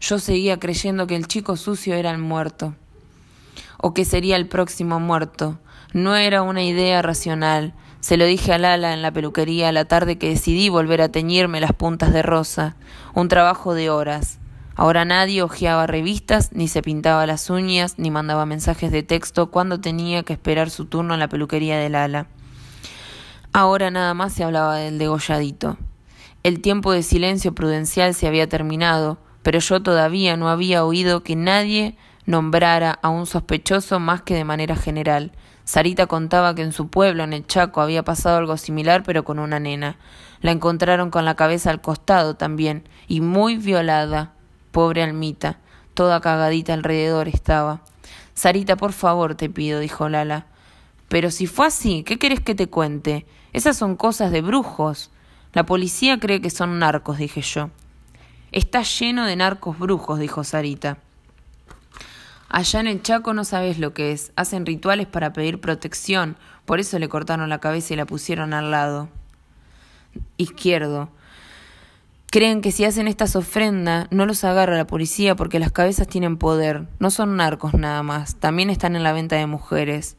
yo 0.00 0.18
seguía 0.18 0.58
creyendo 0.58 1.06
que 1.06 1.14
el 1.14 1.28
chico 1.28 1.56
sucio 1.56 1.94
era 1.94 2.10
el 2.10 2.18
muerto, 2.18 2.74
o 3.78 3.94
que 3.94 4.04
sería 4.04 4.34
el 4.34 4.48
próximo 4.48 4.98
muerto. 4.98 5.60
No 5.94 6.16
era 6.16 6.42
una 6.42 6.64
idea 6.64 7.02
racional, 7.02 7.72
se 8.00 8.16
lo 8.16 8.26
dije 8.26 8.52
a 8.52 8.58
Lala 8.58 8.92
en 8.92 9.00
la 9.00 9.12
peluquería 9.12 9.70
la 9.70 9.84
tarde 9.84 10.18
que 10.18 10.28
decidí 10.28 10.68
volver 10.68 11.00
a 11.00 11.08
teñirme 11.08 11.60
las 11.60 11.72
puntas 11.72 12.12
de 12.12 12.20
rosa. 12.20 12.74
Un 13.14 13.28
trabajo 13.28 13.74
de 13.74 13.90
horas. 13.90 14.40
Ahora 14.74 15.04
nadie 15.04 15.42
hojeaba 15.42 15.86
revistas, 15.86 16.50
ni 16.52 16.66
se 16.66 16.82
pintaba 16.82 17.26
las 17.26 17.48
uñas, 17.48 17.94
ni 17.96 18.10
mandaba 18.10 18.44
mensajes 18.44 18.90
de 18.90 19.04
texto 19.04 19.52
cuando 19.52 19.80
tenía 19.80 20.24
que 20.24 20.32
esperar 20.32 20.68
su 20.68 20.86
turno 20.86 21.14
en 21.14 21.20
la 21.20 21.28
peluquería 21.28 21.78
de 21.78 21.88
Lala. 21.88 22.26
Ahora 23.52 23.92
nada 23.92 24.14
más 24.14 24.32
se 24.32 24.42
hablaba 24.42 24.74
del 24.76 24.98
degolladito. 24.98 25.78
El 26.42 26.60
tiempo 26.60 26.90
de 26.90 27.04
silencio 27.04 27.54
prudencial 27.54 28.14
se 28.14 28.26
había 28.26 28.48
terminado, 28.48 29.18
pero 29.44 29.60
yo 29.60 29.80
todavía 29.80 30.36
no 30.36 30.48
había 30.48 30.84
oído 30.84 31.22
que 31.22 31.36
nadie 31.36 31.96
nombrara 32.26 32.98
a 33.00 33.10
un 33.10 33.26
sospechoso 33.26 34.00
más 34.00 34.22
que 34.22 34.34
de 34.34 34.44
manera 34.44 34.74
general. 34.74 35.30
Sarita 35.64 36.06
contaba 36.06 36.54
que 36.54 36.62
en 36.62 36.72
su 36.72 36.88
pueblo, 36.88 37.24
en 37.24 37.32
el 37.32 37.46
Chaco, 37.46 37.80
había 37.80 38.02
pasado 38.02 38.36
algo 38.36 38.56
similar, 38.56 39.02
pero 39.02 39.24
con 39.24 39.38
una 39.38 39.58
nena. 39.58 39.96
La 40.40 40.50
encontraron 40.50 41.10
con 41.10 41.24
la 41.24 41.36
cabeza 41.36 41.70
al 41.70 41.80
costado 41.80 42.34
también, 42.36 42.86
y 43.08 43.20
muy 43.20 43.56
violada. 43.56 44.32
Pobre 44.72 45.02
Almita, 45.02 45.58
toda 45.94 46.20
cagadita 46.20 46.74
alrededor 46.74 47.28
estaba. 47.28 47.80
Sarita, 48.34 48.76
por 48.76 48.92
favor, 48.92 49.36
te 49.36 49.48
pido, 49.48 49.80
dijo 49.80 50.08
Lala. 50.08 50.46
Pero 51.08 51.30
si 51.30 51.46
fue 51.46 51.66
así, 51.66 52.02
¿qué 52.02 52.18
querés 52.18 52.40
que 52.40 52.54
te 52.54 52.66
cuente? 52.66 53.26
Esas 53.52 53.76
son 53.76 53.96
cosas 53.96 54.32
de 54.32 54.42
brujos. 54.42 55.10
La 55.52 55.64
policía 55.64 56.18
cree 56.18 56.40
que 56.40 56.50
son 56.50 56.78
narcos, 56.78 57.18
dije 57.18 57.40
yo. 57.40 57.70
Está 58.52 58.82
lleno 58.82 59.24
de 59.24 59.36
narcos 59.36 59.78
brujos, 59.78 60.18
dijo 60.18 60.44
Sarita. 60.44 60.98
Allá 62.48 62.80
en 62.80 62.86
el 62.86 63.02
Chaco 63.02 63.34
no 63.34 63.44
sabes 63.44 63.78
lo 63.78 63.94
que 63.94 64.12
es. 64.12 64.32
Hacen 64.36 64.66
rituales 64.66 65.06
para 65.06 65.32
pedir 65.32 65.60
protección. 65.60 66.36
Por 66.64 66.80
eso 66.80 66.98
le 66.98 67.08
cortaron 67.08 67.48
la 67.48 67.60
cabeza 67.60 67.94
y 67.94 67.96
la 67.96 68.06
pusieron 68.06 68.54
al 68.54 68.70
lado 68.70 69.08
izquierdo. 70.36 71.08
Creen 72.30 72.62
que 72.62 72.72
si 72.72 72.84
hacen 72.84 73.06
estas 73.06 73.36
ofrendas 73.36 74.08
no 74.10 74.26
los 74.26 74.42
agarra 74.42 74.76
la 74.76 74.86
policía 74.86 75.36
porque 75.36 75.60
las 75.60 75.72
cabezas 75.72 76.08
tienen 76.08 76.36
poder. 76.36 76.86
No 76.98 77.10
son 77.10 77.36
narcos 77.36 77.74
nada 77.74 78.02
más. 78.02 78.36
También 78.36 78.70
están 78.70 78.96
en 78.96 79.04
la 79.04 79.12
venta 79.12 79.36
de 79.36 79.46
mujeres. 79.46 80.16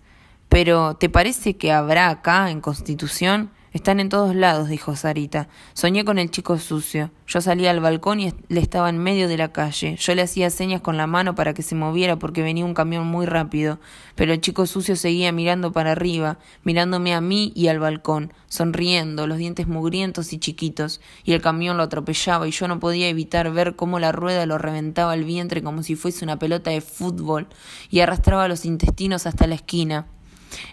Pero, 0.48 0.96
¿te 0.96 1.10
parece 1.10 1.58
que 1.58 1.74
habrá 1.74 2.10
acá, 2.10 2.50
en 2.52 2.62
Constitución? 2.62 3.52
Están 3.76 4.00
en 4.00 4.08
todos 4.08 4.34
lados, 4.34 4.70
dijo 4.70 4.96
Sarita. 4.96 5.50
Soñé 5.74 6.06
con 6.06 6.18
el 6.18 6.32
chico 6.32 6.58
sucio. 6.60 7.12
Yo 7.28 7.42
salía 7.42 7.72
al 7.72 7.82
balcón 7.82 8.22
y 8.22 8.34
le 8.48 8.62
estaba 8.62 8.90
en 8.90 8.98
medio 9.00 9.28
de 9.28 9.36
la 9.36 9.52
calle. 9.52 9.98
Yo 10.00 10.16
le 10.16 10.22
hacía 10.22 10.50
señas 10.50 10.80
con 10.80 10.96
la 10.96 11.08
mano 11.08 11.36
para 11.36 11.54
que 11.54 11.62
se 11.62 11.76
moviera 11.76 12.18
porque 12.18 12.42
venía 12.42 12.64
un 12.64 12.74
camión 12.74 13.06
muy 13.06 13.26
rápido. 13.26 13.82
Pero 14.16 14.32
el 14.32 14.40
chico 14.40 14.66
sucio 14.66 14.96
seguía 14.96 15.34
mirando 15.34 15.74
para 15.74 15.92
arriba, 15.92 16.40
mirándome 16.64 17.14
a 17.14 17.20
mí 17.20 17.52
y 17.54 17.68
al 17.68 17.80
balcón, 17.80 18.32
sonriendo, 18.48 19.28
los 19.28 19.40
dientes 19.40 19.68
mugrientos 19.68 20.32
y 20.32 20.40
chiquitos. 20.40 21.02
Y 21.26 21.34
el 21.34 21.42
camión 21.42 21.76
lo 21.76 21.84
atropellaba 21.84 22.48
y 22.48 22.52
yo 22.52 22.70
no 22.70 22.80
podía 22.80 23.10
evitar 23.10 23.52
ver 23.52 23.76
cómo 23.76 24.00
la 24.00 24.14
rueda 24.14 24.46
lo 24.46 24.58
reventaba 24.58 25.14
el 25.14 25.26
vientre 25.26 25.62
como 25.62 25.84
si 25.84 25.98
fuese 25.98 26.24
una 26.24 26.40
pelota 26.40 26.72
de 26.72 26.80
fútbol 26.80 27.50
y 27.90 28.00
arrastraba 28.00 28.48
los 28.48 28.64
intestinos 28.64 29.28
hasta 29.28 29.48
la 29.48 29.56
esquina. 29.56 30.08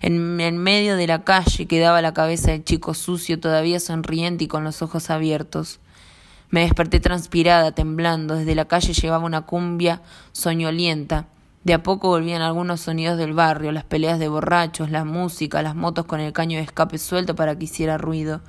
En, 0.00 0.58
medio 0.58 0.96
de 0.96 1.06
la 1.06 1.24
calle 1.24 1.66
quedaba 1.66 2.02
la 2.02 2.14
cabeza 2.14 2.50
del 2.50 2.64
chico 2.64 2.94
sucio, 2.94 3.40
todavía 3.40 3.80
sonriente 3.80 4.44
y 4.44 4.48
con 4.48 4.64
los 4.64 4.82
ojos 4.82 5.10
abiertos. 5.10 5.80
Me 6.50 6.60
desperté 6.62 7.00
transpirada, 7.00 7.72
temblando. 7.72 8.36
Desde 8.36 8.54
la 8.54 8.66
calle 8.66 8.92
llevaba 8.92 9.24
una 9.24 9.42
cumbia 9.42 10.02
soñolienta. 10.32 11.26
De 11.64 11.74
a 11.74 11.82
poco 11.82 12.08
volvían 12.08 12.42
algunos 12.42 12.80
sonidos 12.80 13.16
del 13.18 13.32
barrio, 13.32 13.70
las 13.70 13.84
peleas 13.84 14.18
de 14.18 14.28
borrachos, 14.28 14.90
la 14.90 15.04
música, 15.04 15.62
las 15.62 15.76
motos 15.76 16.06
con 16.06 16.18
el 16.18 16.32
caño 16.32 16.58
de 16.58 16.64
escape 16.64 16.98
suelto 16.98 17.36
para 17.36 17.56
que 17.56 17.64
hiciera 17.64 17.98
ruido, 17.98 18.40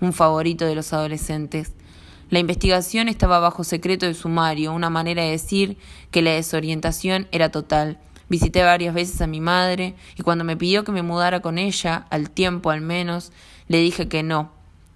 un 0.00 0.14
favorito 0.14 0.64
de 0.64 0.74
los 0.74 0.92
adolescentes. 0.92 1.74
La 2.30 2.38
investigación 2.38 3.08
estaba 3.08 3.40
bajo 3.40 3.62
secreto 3.62 4.06
de 4.06 4.14
sumario, 4.14 4.72
una 4.72 4.88
manera 4.88 5.22
de 5.22 5.32
decir 5.32 5.76
que 6.10 6.22
la 6.22 6.30
desorientación 6.30 7.28
era 7.30 7.50
total. 7.50 7.98
Visité 8.32 8.62
varias 8.62 8.94
veces 8.94 9.20
a 9.20 9.26
mi 9.26 9.42
madre 9.42 9.94
y 10.16 10.22
cuando 10.22 10.42
me 10.42 10.56
pidió 10.56 10.84
que 10.84 10.90
me 10.90 11.02
mudara 11.02 11.40
con 11.40 11.58
ella, 11.58 12.06
al 12.08 12.30
tiempo 12.30 12.70
al 12.70 12.80
menos, 12.80 13.30
le 13.68 13.76
dije 13.76 14.08
que 14.08 14.22
no. 14.22 14.52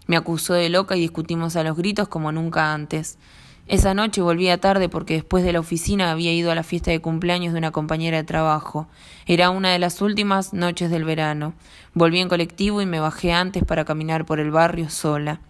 Me 0.06 0.16
acusó 0.16 0.54
de 0.54 0.70
loca 0.70 0.96
y 0.96 1.00
discutimos 1.00 1.54
a 1.54 1.62
los 1.62 1.76
gritos 1.76 2.08
como 2.08 2.32
nunca 2.32 2.72
antes. 2.72 3.18
Esa 3.66 3.92
noche 3.92 4.22
volvía 4.22 4.58
tarde 4.58 4.88
porque 4.88 5.12
después 5.12 5.44
de 5.44 5.52
la 5.52 5.60
oficina 5.60 6.10
había 6.10 6.32
ido 6.32 6.50
a 6.50 6.54
la 6.54 6.62
fiesta 6.62 6.90
de 6.90 7.02
cumpleaños 7.02 7.52
de 7.52 7.58
una 7.58 7.72
compañera 7.72 8.16
de 8.16 8.24
trabajo. 8.24 8.88
Era 9.26 9.50
una 9.50 9.70
de 9.70 9.80
las 9.80 10.00
últimas 10.00 10.54
noches 10.54 10.90
del 10.90 11.04
verano. 11.04 11.52
Volví 11.92 12.20
en 12.20 12.30
colectivo 12.30 12.80
y 12.80 12.86
me 12.86 13.00
bajé 13.00 13.34
antes 13.34 13.64
para 13.64 13.84
caminar 13.84 14.24
por 14.24 14.40
el 14.40 14.50
barrio 14.50 14.88
sola. 14.88 15.42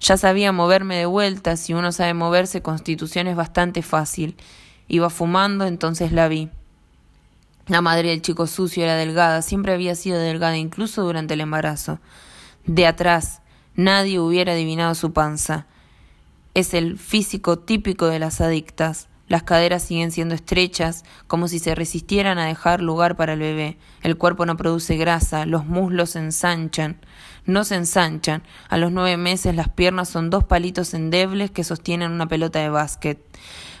Ya 0.00 0.16
sabía 0.16 0.52
moverme 0.52 0.96
de 0.96 1.04
vuelta, 1.04 1.58
si 1.58 1.74
uno 1.74 1.92
sabe 1.92 2.14
moverse, 2.14 2.62
Constitución 2.62 3.26
es 3.26 3.36
bastante 3.36 3.82
fácil. 3.82 4.38
Iba 4.88 5.10
fumando, 5.10 5.66
entonces 5.66 6.12
la 6.12 6.28
vi. 6.28 6.48
La 7.68 7.80
madre 7.80 8.10
del 8.10 8.22
chico 8.22 8.46
sucio 8.46 8.84
era 8.84 8.94
delgada, 8.94 9.42
siempre 9.42 9.72
había 9.72 9.96
sido 9.96 10.20
delgada, 10.20 10.56
incluso 10.56 11.02
durante 11.02 11.34
el 11.34 11.40
embarazo. 11.40 11.98
De 12.64 12.86
atrás, 12.86 13.42
nadie 13.74 14.20
hubiera 14.20 14.52
adivinado 14.52 14.94
su 14.94 15.12
panza. 15.12 15.66
Es 16.54 16.74
el 16.74 16.96
físico 16.96 17.58
típico 17.58 18.06
de 18.06 18.20
las 18.20 18.40
adictas. 18.40 19.08
Las 19.26 19.42
caderas 19.42 19.82
siguen 19.82 20.12
siendo 20.12 20.36
estrechas, 20.36 21.04
como 21.26 21.48
si 21.48 21.58
se 21.58 21.74
resistieran 21.74 22.38
a 22.38 22.46
dejar 22.46 22.80
lugar 22.80 23.16
para 23.16 23.32
el 23.32 23.40
bebé. 23.40 23.78
El 24.02 24.16
cuerpo 24.16 24.46
no 24.46 24.56
produce 24.56 24.96
grasa, 24.96 25.44
los 25.44 25.66
muslos 25.66 26.10
se 26.10 26.20
ensanchan. 26.20 27.00
No 27.46 27.64
se 27.64 27.74
ensanchan. 27.74 28.44
A 28.68 28.76
los 28.76 28.92
nueve 28.92 29.16
meses 29.16 29.56
las 29.56 29.68
piernas 29.68 30.08
son 30.08 30.30
dos 30.30 30.44
palitos 30.44 30.94
endebles 30.94 31.50
que 31.50 31.64
sostienen 31.64 32.12
una 32.12 32.28
pelota 32.28 32.60
de 32.60 32.68
básquet. 32.68 33.18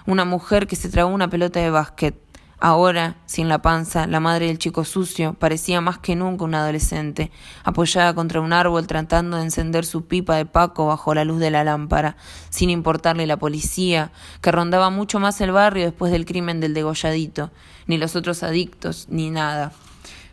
Una 0.06 0.24
mujer 0.24 0.66
que 0.66 0.74
se 0.74 0.88
tragó 0.88 1.10
una 1.10 1.30
pelota 1.30 1.60
de 1.60 1.70
básquet. 1.70 2.25
Ahora, 2.58 3.16
sin 3.26 3.50
la 3.50 3.60
panza, 3.60 4.06
la 4.06 4.18
madre 4.18 4.46
del 4.46 4.58
chico 4.58 4.84
sucio 4.84 5.34
parecía 5.34 5.82
más 5.82 5.98
que 5.98 6.16
nunca 6.16 6.44
una 6.44 6.62
adolescente, 6.62 7.30
apoyada 7.64 8.14
contra 8.14 8.40
un 8.40 8.54
árbol 8.54 8.86
tratando 8.86 9.36
de 9.36 9.42
encender 9.42 9.84
su 9.84 10.06
pipa 10.06 10.36
de 10.36 10.46
paco 10.46 10.86
bajo 10.86 11.14
la 11.14 11.26
luz 11.26 11.38
de 11.38 11.50
la 11.50 11.64
lámpara, 11.64 12.16
sin 12.48 12.70
importarle 12.70 13.26
la 13.26 13.36
policía, 13.36 14.10
que 14.40 14.52
rondaba 14.52 14.88
mucho 14.88 15.20
más 15.20 15.38
el 15.42 15.52
barrio 15.52 15.84
después 15.84 16.10
del 16.10 16.24
crimen 16.24 16.60
del 16.60 16.72
degolladito, 16.72 17.50
ni 17.86 17.98
los 17.98 18.16
otros 18.16 18.42
adictos, 18.42 19.06
ni 19.10 19.28
nada. 19.28 19.72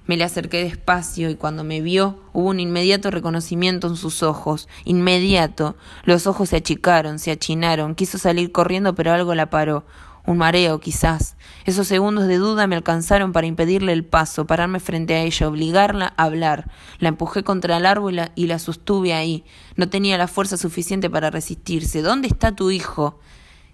Me 0.05 0.15
le 0.15 0.24
acerqué 0.24 0.63
despacio 0.63 1.30
y 1.30 1.36
cuando 1.36 1.65
me 1.65 1.82
vio 1.82 2.19
hubo 2.32 2.49
un 2.49 2.61
inmediato 2.61 3.11
reconocimiento 3.11 3.88
en 3.88 3.95
sus 3.95 4.21
ojos. 4.21 4.67
Inmediato. 4.84 5.78
Los 6.03 6.28
ojos 6.28 6.49
se 6.49 6.57
achicaron, 6.57 7.19
se 7.19 7.32
achinaron. 7.32 7.95
Quiso 7.95 8.17
salir 8.17 8.51
corriendo 8.51 8.95
pero 8.95 9.13
algo 9.13 9.34
la 9.34 9.49
paró 9.49 9.86
un 10.26 10.38
mareo 10.38 10.80
quizás. 10.80 11.36
Esos 11.65 11.88
segundos 11.88 12.28
de 12.28 12.38
duda 12.38 12.67
me 12.67 12.76
alcanzaron 12.76 13.32
para 13.34 13.47
impedirle 13.47 13.93
el 13.93 14.05
paso, 14.05 14.47
pararme 14.47 14.80
frente 14.80 15.15
a 15.15 15.21
ella, 15.21 15.47
obligarla 15.47 16.13
a 16.17 16.24
hablar. 16.24 16.69
La 16.99 17.09
empujé 17.09 17.43
contra 17.43 17.78
el 17.78 17.86
árbol 17.86 18.19
y 18.36 18.47
la, 18.47 18.59
sostuve 18.59 19.13
ahí. 19.13 19.43
No 19.76 19.89
tenía 19.89 20.17
la 20.17 20.28
fuerza 20.28 20.57
suficiente 20.57 21.09
para 21.09 21.30
resistirse. 21.30 22.01
¿Dónde 22.01 22.28
está 22.28 22.55
tu 22.55 22.71
hijo? 22.71 23.19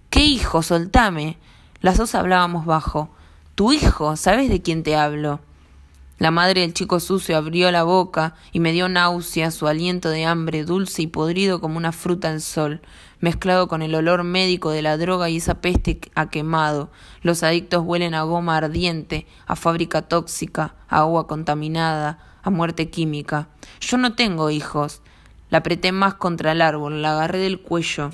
¿Qué 0.10 0.24
hijo? 0.24 0.64
Soltame. 0.64 1.38
Las 1.82 1.98
dos 1.98 2.16
hablábamos 2.16 2.66
bajo. 2.66 3.10
Tu 3.56 3.74
hijo, 3.74 4.16
¿sabes 4.16 4.50
de 4.50 4.62
quién 4.62 4.84
te 4.84 4.96
hablo? 4.96 5.42
La 6.20 6.32
madre 6.32 6.62
del 6.62 6.74
chico 6.74 7.00
sucio 7.00 7.38
abrió 7.38 7.72
la 7.72 7.84
boca 7.84 8.36
y 8.52 8.60
me 8.60 8.74
dio 8.74 8.90
náusea 8.90 9.52
su 9.52 9.68
aliento 9.68 10.10
de 10.10 10.26
hambre 10.26 10.66
dulce 10.66 11.04
y 11.04 11.08
podrido 11.08 11.62
como 11.62 11.78
una 11.78 11.94
fruta 11.94 12.30
al 12.30 12.42
sol, 12.42 12.82
mezclado 13.22 13.70
con 13.70 13.82
el 13.82 13.96
olor 13.96 14.26
médico 14.26 14.70
de 14.72 14.82
la 14.82 14.98
droga 14.98 15.30
y 15.30 15.38
esa 15.38 15.62
peste 15.62 16.02
a 16.16 16.30
quemado. 16.30 16.92
Los 17.22 17.42
adictos 17.42 17.84
huelen 17.86 18.16
a 18.16 18.24
goma 18.24 18.58
ardiente, 18.58 19.28
a 19.48 19.56
fábrica 19.56 20.02
tóxica, 20.02 20.76
a 20.90 20.98
agua 21.00 21.26
contaminada, 21.26 22.20
a 22.44 22.50
muerte 22.50 22.90
química. 22.90 23.48
Yo 23.80 23.98
no 23.98 24.14
tengo 24.16 24.50
hijos. 24.50 25.02
La 25.50 25.60
apreté 25.60 25.94
más 25.94 26.16
contra 26.16 26.52
el 26.52 26.62
árbol, 26.62 27.02
la 27.02 27.14
agarré 27.14 27.40
del 27.40 27.62
cuello. 27.62 28.12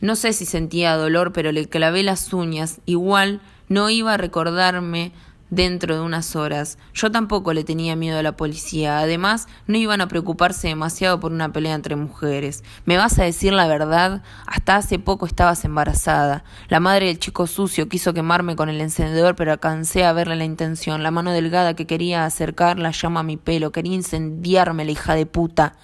No 0.00 0.14
sé 0.14 0.32
si 0.32 0.46
sentía 0.46 0.96
dolor, 0.96 1.32
pero 1.32 1.50
le 1.50 1.68
clavé 1.68 2.04
las 2.04 2.32
uñas. 2.32 2.80
Igual 2.86 3.40
no 3.68 3.90
iba 3.90 4.14
a 4.14 4.18
recordarme 4.18 5.12
dentro 5.50 5.94
de 5.94 6.00
unas 6.00 6.36
horas. 6.36 6.78
Yo 6.94 7.10
tampoco 7.10 7.52
le 7.52 7.64
tenía 7.64 7.96
miedo 7.96 8.18
a 8.18 8.22
la 8.22 8.36
policía. 8.36 8.98
Además, 8.98 9.48
no 9.66 9.76
iban 9.76 10.00
a 10.00 10.08
preocuparse 10.08 10.68
demasiado 10.68 11.20
por 11.20 11.32
una 11.32 11.52
pelea 11.52 11.74
entre 11.74 11.96
mujeres. 11.96 12.64
¿Me 12.84 12.96
vas 12.96 13.18
a 13.18 13.24
decir 13.24 13.52
la 13.52 13.66
verdad? 13.66 14.22
Hasta 14.46 14.76
hace 14.76 14.98
poco 14.98 15.26
estabas 15.26 15.64
embarazada. 15.64 16.44
La 16.68 16.80
madre 16.80 17.06
del 17.06 17.18
chico 17.18 17.46
sucio 17.46 17.88
quiso 17.88 18.14
quemarme 18.14 18.56
con 18.56 18.68
el 18.68 18.80
encendedor, 18.80 19.36
pero 19.36 19.52
alcancé 19.52 20.04
a 20.04 20.12
verle 20.12 20.36
la 20.36 20.44
intención. 20.44 21.02
La 21.02 21.10
mano 21.10 21.32
delgada 21.32 21.74
que 21.74 21.86
quería 21.86 22.24
acercar 22.24 22.78
la 22.78 22.90
llama 22.90 23.20
a 23.20 23.24
mi 23.24 23.36
pelo. 23.36 23.72
Quería 23.72 23.94
incendiarme 23.94 24.84
la 24.84 24.92
hija 24.92 25.14
de 25.14 25.26
puta. 25.26 25.74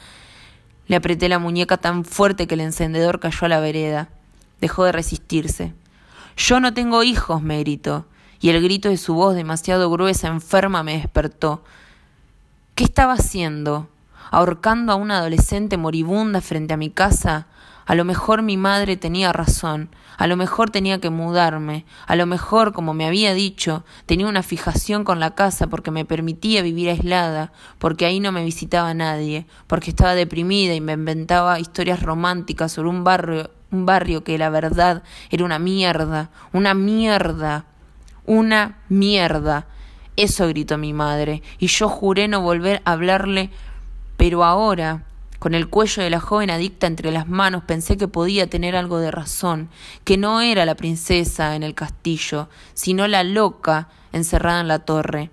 Le 0.87 0.97
apreté 0.97 1.29
la 1.29 1.39
muñeca 1.39 1.77
tan 1.77 2.05
fuerte 2.05 2.47
que 2.47 2.55
el 2.55 2.61
encendedor 2.61 3.21
cayó 3.21 3.47
a 3.47 3.49
la 3.49 3.61
vereda. 3.61 4.09
Dejó 4.61 4.85
de 4.85 4.93
resistirse. 4.93 5.73
Yo 6.37 6.59
no 6.59 6.75
tengo 6.75 7.03
hijos, 7.03 7.43
me 7.43 7.61
gritó 7.61 8.07
y 8.41 8.49
el 8.49 8.63
grito 8.63 8.89
de 8.89 8.97
su 8.97 9.15
voz 9.15 9.35
demasiado 9.35 9.91
gruesa, 9.91 10.29
enferma, 10.29 10.83
me 10.83 10.97
despertó. 10.97 11.63
¿Qué 12.75 12.85
estaba 12.85 13.13
haciendo? 13.13 13.89
¿Ahorcando 14.31 14.93
a 14.93 14.97
una 14.97 15.19
adolescente 15.19 15.77
moribunda 15.77 16.41
frente 16.41 16.73
a 16.73 16.79
mi 16.79 16.91
casa? 16.91 17.49
A 17.85 17.95
lo 17.95 18.05
mejor 18.05 18.43
mi 18.43 18.57
madre 18.57 18.97
tenía 18.97 19.33
razón, 19.33 19.91
a 20.17 20.29
lo 20.29 20.37
mejor 20.37 20.71
tenía 20.71 21.01
que 21.01 21.11
mudarme, 21.11 21.85
a 22.07 22.15
lo 22.15 22.25
mejor, 22.25 22.73
como 22.73 22.95
me 22.95 23.05
había 23.05 23.35
dicho, 23.35 23.85
tenía 24.07 24.29
una 24.29 24.45
fijación 24.45 25.03
con 25.03 25.19
la 25.19 25.35
casa 25.35 25.67
porque 25.67 25.91
me 25.91 26.05
permitía 26.05 26.63
vivir 26.63 26.89
aislada, 26.89 27.53
porque 27.79 28.07
ahí 28.07 28.21
no 28.21 28.31
me 28.31 28.45
visitaba 28.45 28.95
nadie, 28.95 29.47
porque 29.67 29.91
estaba 29.91 30.15
deprimida 30.15 30.75
y 30.75 30.81
me 30.81 30.93
inventaba 30.93 31.59
historias 31.59 32.03
románticas 32.03 32.71
sobre 32.71 32.91
un 32.91 33.03
barrio, 33.03 33.51
un 33.73 33.87
barrio 33.87 34.23
que 34.23 34.39
la 34.39 34.51
verdad 34.51 35.03
era 35.31 35.45
una 35.45 35.59
mierda, 35.59 36.31
una 36.53 36.75
mierda. 36.75 37.65
Una 38.33 38.79
mierda. 38.89 39.67
Eso 40.15 40.47
gritó 40.47 40.79
mi 40.79 40.93
madre, 40.93 41.43
y 41.59 41.67
yo 41.67 41.89
juré 41.89 42.29
no 42.29 42.41
volver 42.41 42.81
a 42.85 42.93
hablarle, 42.93 43.51
pero 44.17 44.45
ahora 44.45 45.03
Con 45.41 45.55
el 45.55 45.69
cuello 45.69 46.05
de 46.05 46.11
la 46.11 46.21
joven 46.21 46.49
adicta 46.51 46.87
entre 46.87 47.11
las 47.11 47.27
manos 47.27 47.65
pensé 47.65 47.97
que 47.97 48.07
podía 48.07 48.49
tener 48.49 48.77
algo 48.77 48.99
de 48.99 49.11
razón, 49.11 49.69
que 50.05 50.17
no 50.17 50.43
era 50.43 50.65
la 50.65 50.77
princesa 50.77 51.57
en 51.57 51.65
el 51.65 51.75
castillo, 51.75 52.49
sino 52.75 53.09
la 53.09 53.25
loca 53.25 53.89
encerrada 54.13 54.61
en 54.61 54.69
la 54.69 54.81
torre. 54.81 55.31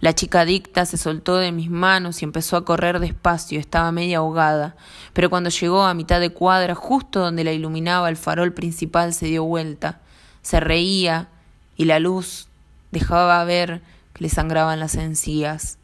La 0.00 0.12
chica 0.12 0.40
adicta 0.40 0.84
se 0.84 0.98
soltó 0.98 1.36
de 1.36 1.50
mis 1.50 1.70
manos 1.70 2.20
y 2.20 2.24
empezó 2.26 2.58
a 2.58 2.64
correr 2.66 2.98
despacio, 3.00 3.58
estaba 3.58 3.90
media 3.90 4.18
ahogada, 4.18 4.76
pero 5.14 5.30
cuando 5.30 5.48
llegó 5.48 5.84
a 5.84 5.94
mitad 5.94 6.20
de 6.20 6.28
cuadra, 6.28 6.74
justo 6.74 7.20
donde 7.20 7.44
la 7.44 7.52
iluminaba 7.52 8.10
el 8.10 8.16
farol 8.16 8.52
principal, 8.52 9.14
se 9.14 9.26
dio 9.26 9.44
vuelta, 9.44 10.02
se 10.42 10.60
reía 10.60 11.28
y 11.76 11.84
la 11.84 11.98
luz 11.98 12.48
dejaba 12.90 13.42
ver 13.44 13.82
que 14.12 14.24
le 14.24 14.28
sangraban 14.28 14.80
las 14.80 14.94
encías. 14.94 15.78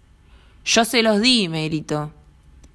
Yo 0.64 0.84
se 0.84 1.03
los 1.03 1.20
di, 1.20 1.49
me 1.49 1.66
gritó. 1.68 2.12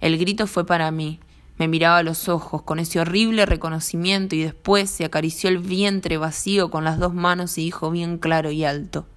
El 0.02 0.18
grito 0.18 0.48
fue 0.48 0.66
para 0.66 0.92
mí. 0.92 1.20
Me 1.58 1.70
miraba 1.70 2.00
a 2.00 2.04
los 2.04 2.28
ojos 2.28 2.62
con 2.64 2.80
ese 2.80 3.00
horrible 3.00 3.46
reconocimiento 3.46 4.36
y 4.36 4.44
después 4.44 4.90
se 4.90 5.06
acarició 5.06 5.50
el 5.50 5.60
vientre 5.60 6.18
vacío 6.18 6.70
con 6.70 6.84
las 6.84 7.00
dos 7.00 7.14
manos 7.14 7.58
y 7.58 7.64
dijo 7.64 7.92
bien 7.92 8.18
claro 8.18 8.52
y 8.52 8.66
alto. 8.66 9.08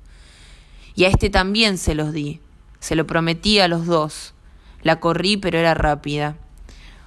Y 0.94 1.04
a 1.04 1.08
este 1.08 1.30
también 1.30 1.78
se 1.78 1.94
los 1.94 2.12
di. 2.12 2.40
Se 2.78 2.94
lo 2.94 3.06
prometí 3.06 3.58
a 3.58 3.66
los 3.66 3.86
dos. 3.86 4.34
La 4.82 5.00
corrí, 5.00 5.36
pero 5.36 5.58
era 5.58 5.74
rápida. 5.74 6.36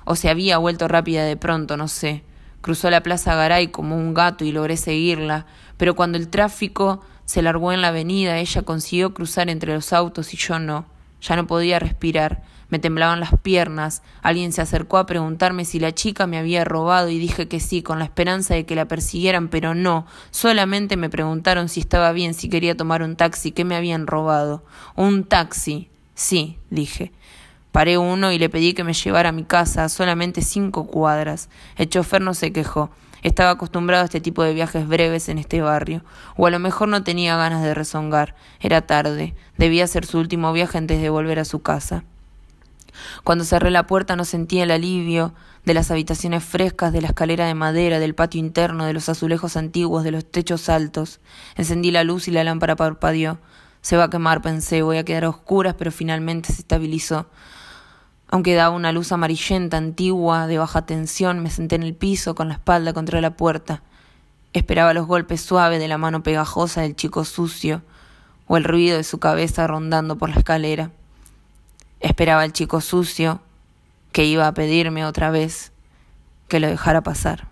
O 0.04 0.16
se 0.16 0.30
había 0.30 0.58
vuelto 0.58 0.90
rápida 0.90 1.24
de 1.24 1.38
pronto, 1.38 1.78
no 1.78 1.88
sé. 1.88 2.24
Cruzó 2.62 2.90
la 2.90 3.04
Plaza 3.04 3.36
Garay 3.36 3.68
como 3.70 3.98
un 3.98 4.14
gato 4.14 4.46
y 4.46 4.52
logré 4.52 4.78
seguirla, 4.78 5.46
pero 5.78 5.96
cuando 5.96 6.18
el 6.18 6.30
tráfico 6.30 7.02
se 7.26 7.42
largó 7.42 7.72
en 7.72 7.82
la 7.82 7.90
avenida, 7.90 8.38
ella 8.38 8.62
consiguió 8.62 9.14
cruzar 9.14 9.50
entre 9.50 9.74
los 9.74 9.94
autos 9.94 10.34
y 10.34 10.38
yo 10.38 10.60
no. 10.60 10.86
Ya 11.22 11.36
no 11.36 11.48
podía 11.48 11.80
respirar, 11.80 12.44
me 12.70 12.80
temblaban 12.80 13.20
las 13.20 13.32
piernas, 13.42 14.02
alguien 14.22 14.54
se 14.54 14.62
acercó 14.62 14.98
a 14.98 15.06
preguntarme 15.06 15.66
si 15.66 15.80
la 15.80 15.94
chica 15.94 16.26
me 16.26 16.38
había 16.38 16.64
robado 16.64 17.10
y 17.10 17.20
dije 17.20 17.48
que 17.48 17.60
sí, 17.60 17.84
con 17.84 18.00
la 18.00 18.06
esperanza 18.06 18.56
de 18.56 18.66
que 18.66 18.76
la 18.76 18.88
persiguieran, 18.88 19.50
pero 19.50 19.76
no, 19.76 20.08
solamente 20.32 20.98
me 20.98 21.10
preguntaron 21.10 21.68
si 21.68 21.82
estaba 21.82 22.12
bien, 22.14 22.34
si 22.34 22.50
quería 22.50 22.78
tomar 22.78 23.04
un 23.04 23.18
taxi, 23.18 23.52
que 23.52 23.66
me 23.66 23.76
habían 23.76 24.08
robado. 24.08 24.64
Un 24.96 25.26
taxi. 25.26 25.90
Sí, 26.16 26.60
dije. 26.70 27.12
Paré 27.72 27.98
uno 27.98 28.32
y 28.32 28.40
le 28.40 28.50
pedí 28.50 28.74
que 28.74 28.84
me 28.84 28.94
llevara 28.94 29.30
a 29.30 29.32
mi 29.34 29.44
casa, 29.44 29.88
solamente 29.90 30.42
cinco 30.42 30.88
cuadras. 30.88 31.50
El 31.78 31.90
chofer 31.90 32.22
no 32.22 32.34
se 32.34 32.52
quejó. 32.52 32.90
Estaba 33.24 33.52
acostumbrado 33.52 34.02
a 34.02 34.06
este 34.06 34.20
tipo 34.20 34.44
de 34.44 34.54
viajes 34.54 34.88
breves 34.88 35.30
en 35.30 35.38
este 35.38 35.62
barrio, 35.62 36.04
o 36.36 36.48
a 36.48 36.50
lo 36.50 36.60
mejor 36.60 36.88
no 36.88 37.04
tenía 37.04 37.38
ganas 37.38 37.64
de 37.64 37.74
rezongar. 37.74 38.36
Era 38.60 38.82
tarde, 38.82 39.36
debía 39.58 39.86
ser 39.88 40.06
su 40.06 40.18
último 40.18 40.52
viaje 40.54 40.78
antes 40.78 41.02
de 41.02 41.10
volver 41.10 41.40
a 41.40 41.46
su 41.46 41.62
casa. 41.62 42.04
Cuando 43.24 43.46
cerré 43.46 43.72
la 43.72 43.88
puerta 43.88 44.16
no 44.16 44.26
sentía 44.26 44.64
el 44.64 44.72
alivio 44.72 45.34
de 45.66 45.74
las 45.74 45.92
habitaciones 45.92 46.44
frescas, 46.44 46.92
de 46.92 47.02
la 47.02 47.08
escalera 47.08 47.46
de 47.46 47.54
madera, 47.54 48.00
del 48.00 48.16
patio 48.16 48.40
interno, 48.40 48.86
de 48.86 48.94
los 48.94 49.08
azulejos 49.08 49.56
antiguos, 49.56 50.04
de 50.04 50.12
los 50.12 50.30
techos 50.30 50.68
altos. 50.68 51.20
Encendí 51.56 51.92
la 51.92 52.04
luz 52.04 52.28
y 52.28 52.32
la 52.32 52.44
lámpara 52.44 52.76
parpadeó. 52.76 53.40
Se 53.82 53.98
va 53.98 54.06
a 54.06 54.10
quemar, 54.10 54.42
pensé, 54.42 54.82
voy 54.82 54.98
a 54.98 55.06
quedar 55.06 55.26
a 55.26 55.30
oscuras, 55.30 55.76
pero 55.78 55.92
finalmente 55.92 56.52
se 56.52 56.62
estabilizó. 56.62 57.28
Aunque 58.32 58.56
daba 58.56 58.74
una 58.74 58.94
luz 58.94 59.12
amarillenta, 59.12 59.76
antigua, 59.76 60.48
de 60.48 60.58
baja 60.58 60.86
tensión, 60.86 61.44
me 61.44 61.52
senté 61.52 61.76
en 61.76 61.84
el 61.84 61.94
piso 61.94 62.34
con 62.34 62.48
la 62.48 62.56
espalda 62.56 62.94
contra 62.94 63.20
la 63.20 63.36
puerta. 63.36 63.84
Esperaba 64.54 64.94
los 64.94 65.06
golpes 65.06 65.42
suaves 65.42 65.80
de 65.80 65.90
la 65.90 65.98
mano 65.98 66.24
pegajosa 66.24 66.82
del 66.82 66.96
chico 66.96 67.26
sucio 67.26 67.82
o 68.48 68.56
el 68.56 68.64
ruido 68.64 68.96
de 68.96 69.04
su 69.04 69.20
cabeza 69.20 69.68
rondando 69.68 70.18
por 70.18 70.30
la 70.30 70.38
escalera. 70.38 70.92
Esperaba 72.00 72.46
el 72.46 72.54
chico 72.54 72.80
sucio 72.80 73.42
que 74.14 74.24
iba 74.24 74.48
a 74.48 74.54
pedirme 74.54 75.06
otra 75.06 75.30
vez 75.30 75.74
que 76.48 76.62
lo 76.62 76.68
dejara 76.68 77.02
pasar. 77.02 77.51